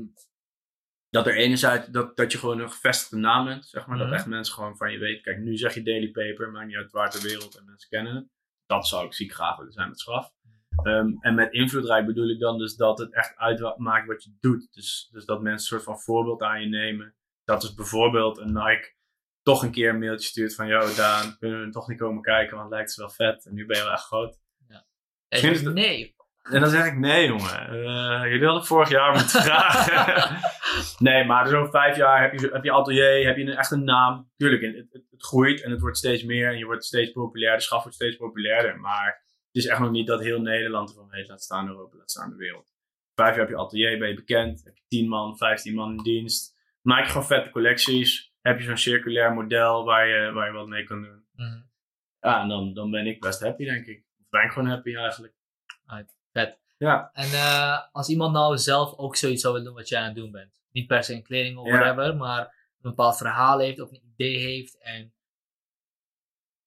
dat 1.13 1.27
er 1.27 1.37
enerzijds 1.37 1.87
dat, 1.87 2.17
dat 2.17 2.33
je 2.33 2.39
gewoon 2.39 2.61
een 2.61 2.71
gevestigde 2.71 3.17
naam 3.17 3.45
bent. 3.45 3.67
Zeg 3.67 3.87
maar. 3.87 3.97
Mhm. 3.97 4.05
Dat 4.07 4.15
echt 4.15 4.27
mensen 4.27 4.55
gewoon 4.55 4.77
van 4.77 4.93
je 4.93 4.99
weten. 4.99 5.23
Kijk, 5.23 5.39
nu 5.39 5.57
zeg 5.57 5.75
je 5.75 5.83
Daily 5.83 6.11
Paper, 6.11 6.51
maar 6.51 6.67
niet 6.67 6.77
uit 6.77 6.91
waar 6.91 7.11
ter 7.11 7.23
wereld 7.23 7.57
en 7.59 7.65
mensen 7.65 7.89
kennen 7.89 8.15
het. 8.15 8.27
dat 8.67 8.87
zou 8.87 9.07
ik 9.07 9.15
ziek 9.15 9.33
graag 9.33 9.57
willen 9.57 9.73
zijn 9.73 9.89
met 9.89 9.99
schaf. 10.01 10.33
Ehm, 10.83 11.11
en 11.21 11.35
met 11.35 11.53
invloedrijk 11.53 12.07
bedoel 12.07 12.29
ik 12.29 12.39
dan 12.41 12.59
dus 12.59 12.77
dat 12.77 12.99
het 12.99 13.13
echt 13.13 13.37
uitmaakt 13.37 14.07
wat 14.07 14.23
je 14.25 14.37
doet. 14.41 14.73
Dus, 14.73 15.09
dus 15.13 15.25
dat 15.25 15.43
mensen 15.43 15.53
een 15.77 15.83
soort 15.83 15.97
van 15.97 16.05
voorbeeld 16.05 16.43
aan 16.43 16.61
je 16.61 16.67
nemen. 16.69 17.15
Dat 17.45 17.63
is 17.63 17.75
bijvoorbeeld 17.75 18.39
een 18.39 18.53
Nike 18.53 18.95
toch 19.43 19.63
een 19.63 19.71
keer 19.71 19.89
een 19.91 19.99
mailtje 19.99 20.27
stuurt 20.29 20.55
van... 20.55 20.67
Yo, 20.67 20.95
Daan, 20.95 21.39
kunnen 21.39 21.65
we 21.65 21.71
toch 21.71 21.89
niet 21.89 21.99
komen 21.99 22.23
kijken, 22.23 22.53
want 22.57 22.69
het 22.69 22.75
lijkt 22.75 22.93
ze 22.93 23.01
wel 23.01 23.11
vet. 23.11 23.47
En 23.47 23.55
nu 23.55 23.67
ben 23.67 23.77
je 23.77 23.83
wel 23.83 23.93
echt 23.93 24.05
groot. 24.05 24.41
Het- 25.53 25.75
nee. 25.75 26.15
En 26.43 26.61
dan 26.61 26.71
zeg 26.71 26.87
ik, 26.87 26.99
nee 26.99 27.27
jongen, 27.27 27.69
eh, 27.69 28.31
jullie 28.31 28.47
hadden 28.47 28.65
vorig 28.65 28.89
jaar 28.89 29.13
moeten 29.13 29.43
vragen. 29.51 30.39
nee, 30.99 31.25
maar 31.25 31.45
dus 31.45 31.53
over 31.53 31.71
vijf 31.71 31.97
jaar 31.97 32.23
heb 32.23 32.33
je, 32.33 32.49
heb 32.53 32.65
je 32.65 32.73
atelier, 32.73 33.27
heb 33.27 33.37
je 33.37 33.43
een, 33.43 33.57
echt 33.57 33.71
een 33.71 33.85
naam. 33.85 34.31
Tuurlijk, 34.37 34.63
het, 34.63 34.87
het, 34.93 35.05
het 35.11 35.23
groeit 35.23 35.63
en 35.63 35.71
het 35.71 35.81
wordt 35.81 35.97
steeds 35.97 36.25
meer 36.25 36.49
en 36.49 36.59
je 36.59 36.65
wordt 36.65 36.85
steeds 36.85 37.13
populairder. 37.13 37.59
De 37.59 37.65
schaf 37.65 37.83
wordt 37.83 37.97
steeds 37.97 38.17
populairder, 38.17 38.81
maar 38.81 39.07
het 39.53 39.63
is 39.63 39.67
echt 39.67 39.81
nog 39.81 39.91
niet 39.91 40.07
dat 40.07 40.21
heel 40.21 40.41
Nederland 40.41 40.89
ervan 40.91 41.09
weet. 41.09 41.29
Laat 41.29 41.43
staan 41.43 41.69
Europa, 41.69 41.97
laat 41.97 42.11
staan 42.11 42.31
de 42.31 42.37
wereld. 42.37 42.73
Vijf 43.15 43.31
jaar 43.31 43.39
heb 43.39 43.49
je 43.49 43.63
atelier, 43.63 43.99
ben 43.99 44.09
je 44.09 44.15
bekend, 44.15 44.65
heb 44.65 44.77
je 44.77 44.83
10 44.89 45.09
man, 45.09 45.37
15 45.37 45.75
man 45.75 45.91
in 45.91 46.03
dienst. 46.03 46.55
Maak 46.81 47.05
je 47.05 47.11
gewoon 47.11 47.27
vette 47.27 47.51
collecties. 47.51 48.33
Heb 48.41 48.59
je 48.59 48.65
zo'n 48.65 48.77
circulair 48.77 49.33
model 49.33 49.85
waar 49.85 50.07
je, 50.09 50.33
waar 50.33 50.47
je 50.47 50.53
wat 50.53 50.67
mee 50.67 50.85
kan 50.85 51.03
doen. 51.03 51.25
Mhm. 51.35 51.61
Ja, 52.21 52.43
en 52.43 52.49
dan, 52.49 52.75
dan 52.75 52.91
ben 52.91 53.07
ik 53.07 53.21
best 53.21 53.41
happy, 53.41 53.65
denk 53.65 53.87
ik. 53.87 54.05
Of 54.21 54.29
ben 54.31 54.43
ik 54.43 54.51
gewoon 54.51 54.69
happy 54.69 54.95
eigenlijk. 54.97 55.35
Vet. 56.33 56.59
Ja, 56.79 57.11
En 57.13 57.25
eh, 57.33 57.79
als 57.93 58.09
iemand 58.09 58.33
nou 58.33 58.59
zelf 58.59 58.99
ook 58.99 59.17
zoiets 59.17 59.41
zou 59.43 59.53
willen 59.55 59.69
doen 59.69 59.79
wat 59.79 59.89
jij 59.89 59.99
aan 60.01 60.07
het 60.07 60.15
doen 60.15 60.31
bent. 60.31 60.63
Niet 60.71 60.87
per 60.87 61.05
se 61.05 61.15
in 61.15 61.23
kleding 61.23 61.57
of 61.59 61.67
Ja. 61.67 61.79
whatever, 61.79 62.17
maar 62.17 62.41
een 62.41 62.91
bepaald 62.91 63.17
verhaal 63.17 63.59
heeft 63.59 63.81
of 63.81 63.91
een 63.91 64.13
idee 64.17 64.37
heeft 64.39 64.79
en 64.79 65.13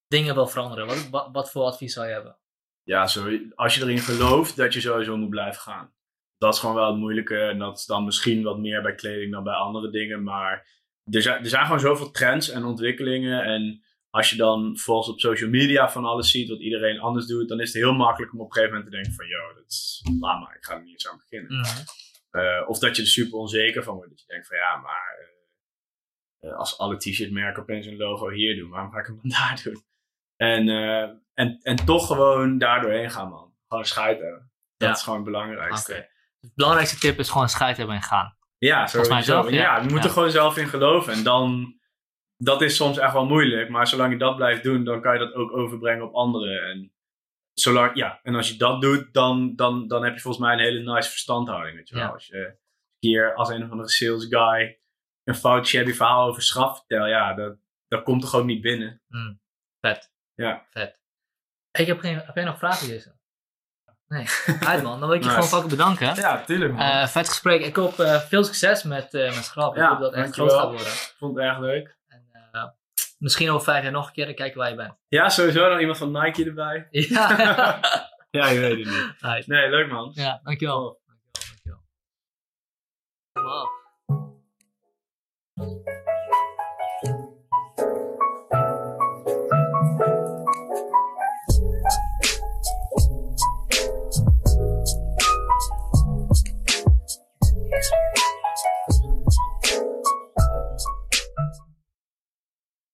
dingen 0.08 0.34
wil 0.36 0.48
veranderen. 0.48 0.88
Wat, 0.88 1.10
wat, 1.10 1.30
wat 1.32 1.52
voor 1.52 1.64
advies 1.64 1.94
zou 1.94 2.08
je 2.08 2.14
hebben? 2.14 2.38
ja, 2.84 3.08
zo, 3.08 3.40
als 3.56 3.76
je 3.76 3.82
erin 3.82 4.00
gelooft 4.00 4.56
dat 4.56 4.74
je 4.74 4.82
sowieso 4.82 5.18
moet 5.18 5.30
blijven 5.30 5.62
gaan. 5.62 5.94
Dat 6.38 6.54
is 6.54 6.60
gewoon 6.60 6.76
wel 6.76 6.88
het 6.88 6.98
moeilijke. 7.00 7.40
En 7.40 7.58
dat 7.60 7.78
is 7.78 7.86
dan 7.86 8.06
misschien 8.06 8.44
wat 8.44 8.58
meer 8.58 8.82
bij 8.82 8.96
kleding 8.96 9.32
dan 9.32 9.44
bij 9.44 9.54
andere 9.54 9.90
dingen. 9.90 10.24
Maar 10.24 10.68
er 11.12 11.22
zijn, 11.22 11.44
er 11.44 11.50
zijn 11.50 11.64
gewoon 11.66 11.80
zoveel 11.80 12.12
trends 12.12 12.50
en 12.50 12.64
ontwikkelingen. 12.66 13.44
En 13.44 13.85
als 14.16 14.30
je 14.30 14.36
dan 14.36 14.78
volgens 14.78 15.10
op 15.10 15.20
social 15.20 15.50
media 15.50 15.90
van 15.90 16.06
alles 16.06 16.32
ziet 16.32 16.50
wat 16.50 16.60
iedereen 16.60 17.00
anders 17.00 17.26
doet, 17.26 17.48
dan 17.50 17.60
is 17.60 17.74
het 17.74 17.84
heel 17.84 17.94
makkelijk 17.94 18.34
om 18.34 18.40
op 18.40 18.46
een 18.46 18.52
gegeven 18.54 18.74
moment 18.76 18.92
te 18.92 18.96
denken 18.98 19.14
van, 19.14 19.28
yo, 19.28 19.54
dat 19.56 19.64
is, 19.68 20.02
laat 20.20 20.40
maar, 20.40 20.56
ik 20.56 20.66
ga 20.66 20.74
er 20.74 20.82
niet 20.84 20.92
eens 20.92 21.08
aan 21.10 21.18
beginnen. 21.18 21.66
Eh, 22.30 22.70
of 22.70 22.80
dat 22.80 22.96
je 22.96 23.02
er 23.02 23.08
super 23.08 23.38
onzeker 23.38 23.84
van 23.84 23.96
wordt. 23.96 24.10
Dat 24.10 24.20
je 24.20 24.26
denkt 24.28 24.48
van, 24.48 24.58
ja, 24.58 24.76
maar 24.78 25.16
eh, 26.40 26.50
eh, 26.50 26.58
als 26.58 26.78
alle 26.78 26.98
t-shirtmerken 26.98 27.62
opeens 27.62 27.86
een 27.86 27.98
logo 27.98 28.30
hier 28.30 28.56
doen, 28.56 28.70
waarom 28.70 28.92
ga 28.92 29.00
ik 29.00 29.06
hem 29.06 29.20
dan 29.22 29.30
daar 29.40 29.62
doen? 29.64 29.84
En, 30.36 30.70
en, 31.34 31.60
en 31.62 31.76
toch 31.86 32.08
gewoon 32.08 32.58
daar 32.58 32.82
doorheen 32.82 33.12
gaan, 33.12 33.30
man. 33.30 33.54
Gewoon 33.68 33.86
scheid 33.86 34.20
hebben. 34.20 34.52
Dat 34.78 34.88
Ja. 34.90 34.94
is 34.96 35.02
gewoon 35.02 35.20
het 35.20 35.26
belangrijkste. 35.32 35.92
Oké. 35.94 36.08
De 36.40 36.52
belangrijkste 36.56 37.00
tip 37.00 37.20
is 37.20 37.30
gewoon 37.30 37.50
scheid 37.50 37.78
hebben 37.78 37.96
en 37.96 38.02
gaan. 38.02 38.38
Ja, 38.58 38.78
mij 38.80 38.88
sowieso. 38.88 39.42
toch? 39.42 39.50
Ja, 39.52 39.58
Ja. 39.62 39.78
je 39.82 39.90
moet 39.90 39.98
Ja. 40.00 40.04
er 40.04 40.10
gewoon 40.10 40.32
zelf 40.32 40.58
in 40.58 40.68
geloven. 40.68 41.14
En 41.14 41.24
dan, 41.24 41.80
dat 42.38 42.62
is 42.62 42.76
soms 42.76 42.98
echt 42.98 43.14
wel 43.14 43.26
moeilijk. 43.26 43.70
Maar 43.70 43.88
zolang 43.88 44.12
je 44.12 44.18
dat 44.18 44.36
blijft 44.36 44.64
doen, 44.64 44.84
dan 44.84 45.02
kan 45.02 45.14
je 45.14 45.20
dat 45.20 45.34
ook 45.34 45.52
overbrengen 45.58 46.06
op 46.06 46.14
anderen. 46.14 46.70
En, 46.70 46.94
zolang, 47.54 47.96
ja, 47.96 48.20
en 48.24 48.36
als 48.36 48.50
je 48.50 48.58
dat 48.58 48.82
doet, 48.82 49.14
dan, 49.14 49.56
dan, 49.56 49.88
dan 49.88 50.04
heb 50.04 50.14
je 50.14 50.20
volgens 50.20 50.44
mij 50.44 50.54
een 50.54 50.60
hele 50.64 50.94
nice 50.94 51.10
verstandhouding. 51.10 51.76
Weet 51.76 51.90
je 51.90 51.96
wel. 51.96 52.04
Ja. 52.04 52.10
Als 52.12 52.28
je 52.28 52.58
hier 53.00 53.34
als 53.36 53.50
een 53.50 53.64
of 53.64 53.72
andere 53.72 53.90
sales 53.90 54.26
guy 54.30 54.80
een 55.24 55.36
fout 55.36 55.68
shabby 55.68 55.94
verhaal 55.94 56.28
over 56.28 56.42
schaf 56.42 56.78
vertelt, 56.78 57.10
ja, 57.10 57.34
dat, 57.34 57.58
dat 57.88 58.04
komt 58.04 58.22
toch 58.22 58.36
ook 58.36 58.46
niet 58.46 58.62
binnen. 58.62 59.02
Mm. 59.08 59.40
Vet. 59.82 60.12
Ja. 60.34 60.66
Vet. 60.70 61.00
Ik 61.72 61.88
heb, 61.88 62.00
geen, 62.00 62.16
heb 62.16 62.36
jij 62.36 62.44
nog 62.44 62.58
vragen, 62.58 62.88
Jason? 62.88 63.14
Nee. 64.08 64.26
Uit 64.72 64.84
man, 64.84 65.00
dan 65.00 65.10
wil 65.10 65.18
ik 65.18 65.24
je 65.24 65.30
Nice. 65.30 65.42
gewoon 65.42 65.48
fucking 65.48 65.70
bedanken. 65.70 66.16
Ja, 66.16 66.44
tuurlijk 66.44 66.74
man. 66.74 66.82
Eh, 66.82 67.08
vet 67.08 67.30
gesprek. 67.30 67.66
Ik 67.66 67.76
hoop 67.76 68.00
eh, 68.00 68.20
veel 68.20 68.44
succes 68.44 68.84
met, 68.84 69.14
eh 69.14 69.24
met 69.24 69.44
Schrap. 69.44 69.76
Ik 69.76 69.84
hoop 69.84 70.00
dat 70.00 70.16
het 70.16 70.24
echt 70.24 70.34
groot 70.34 70.54
gaat 70.54 70.70
worden. 70.70 70.88
Ik 70.88 71.16
vond 71.18 71.36
het 71.36 71.46
erg 71.46 71.60
leuk. 71.60 71.98
En, 73.18 73.24
misschien 73.24 73.50
over 73.50 73.64
vijf 73.64 73.84
jaar 73.84 73.92
nog 73.92 74.08
een 74.08 74.14
keer, 74.14 74.26
dan 74.26 74.36
kijken 74.36 74.58
waar 74.58 74.70
je 74.70 74.76
bent. 74.76 74.94
Ja, 75.08 75.30
sowieso 75.30 75.70
dan 75.70 75.80
iemand 75.80 75.98
van 75.98 76.12
Nike 76.12 76.46
erbij. 76.46 76.88
Ja, 76.92 77.80
Ja, 78.32 78.48
je 78.50 78.60
weet 78.60 78.86
het 78.86 79.14
niet. 79.22 79.48
Nee, 79.48 79.70
leuk 79.70 79.92
man. 79.92 80.12
ja 80.14 80.40
dankjewel. 80.44 81.00
Dankjewel, 81.06 81.44
dankjewel. 81.48 81.84
Wow. 83.34 83.74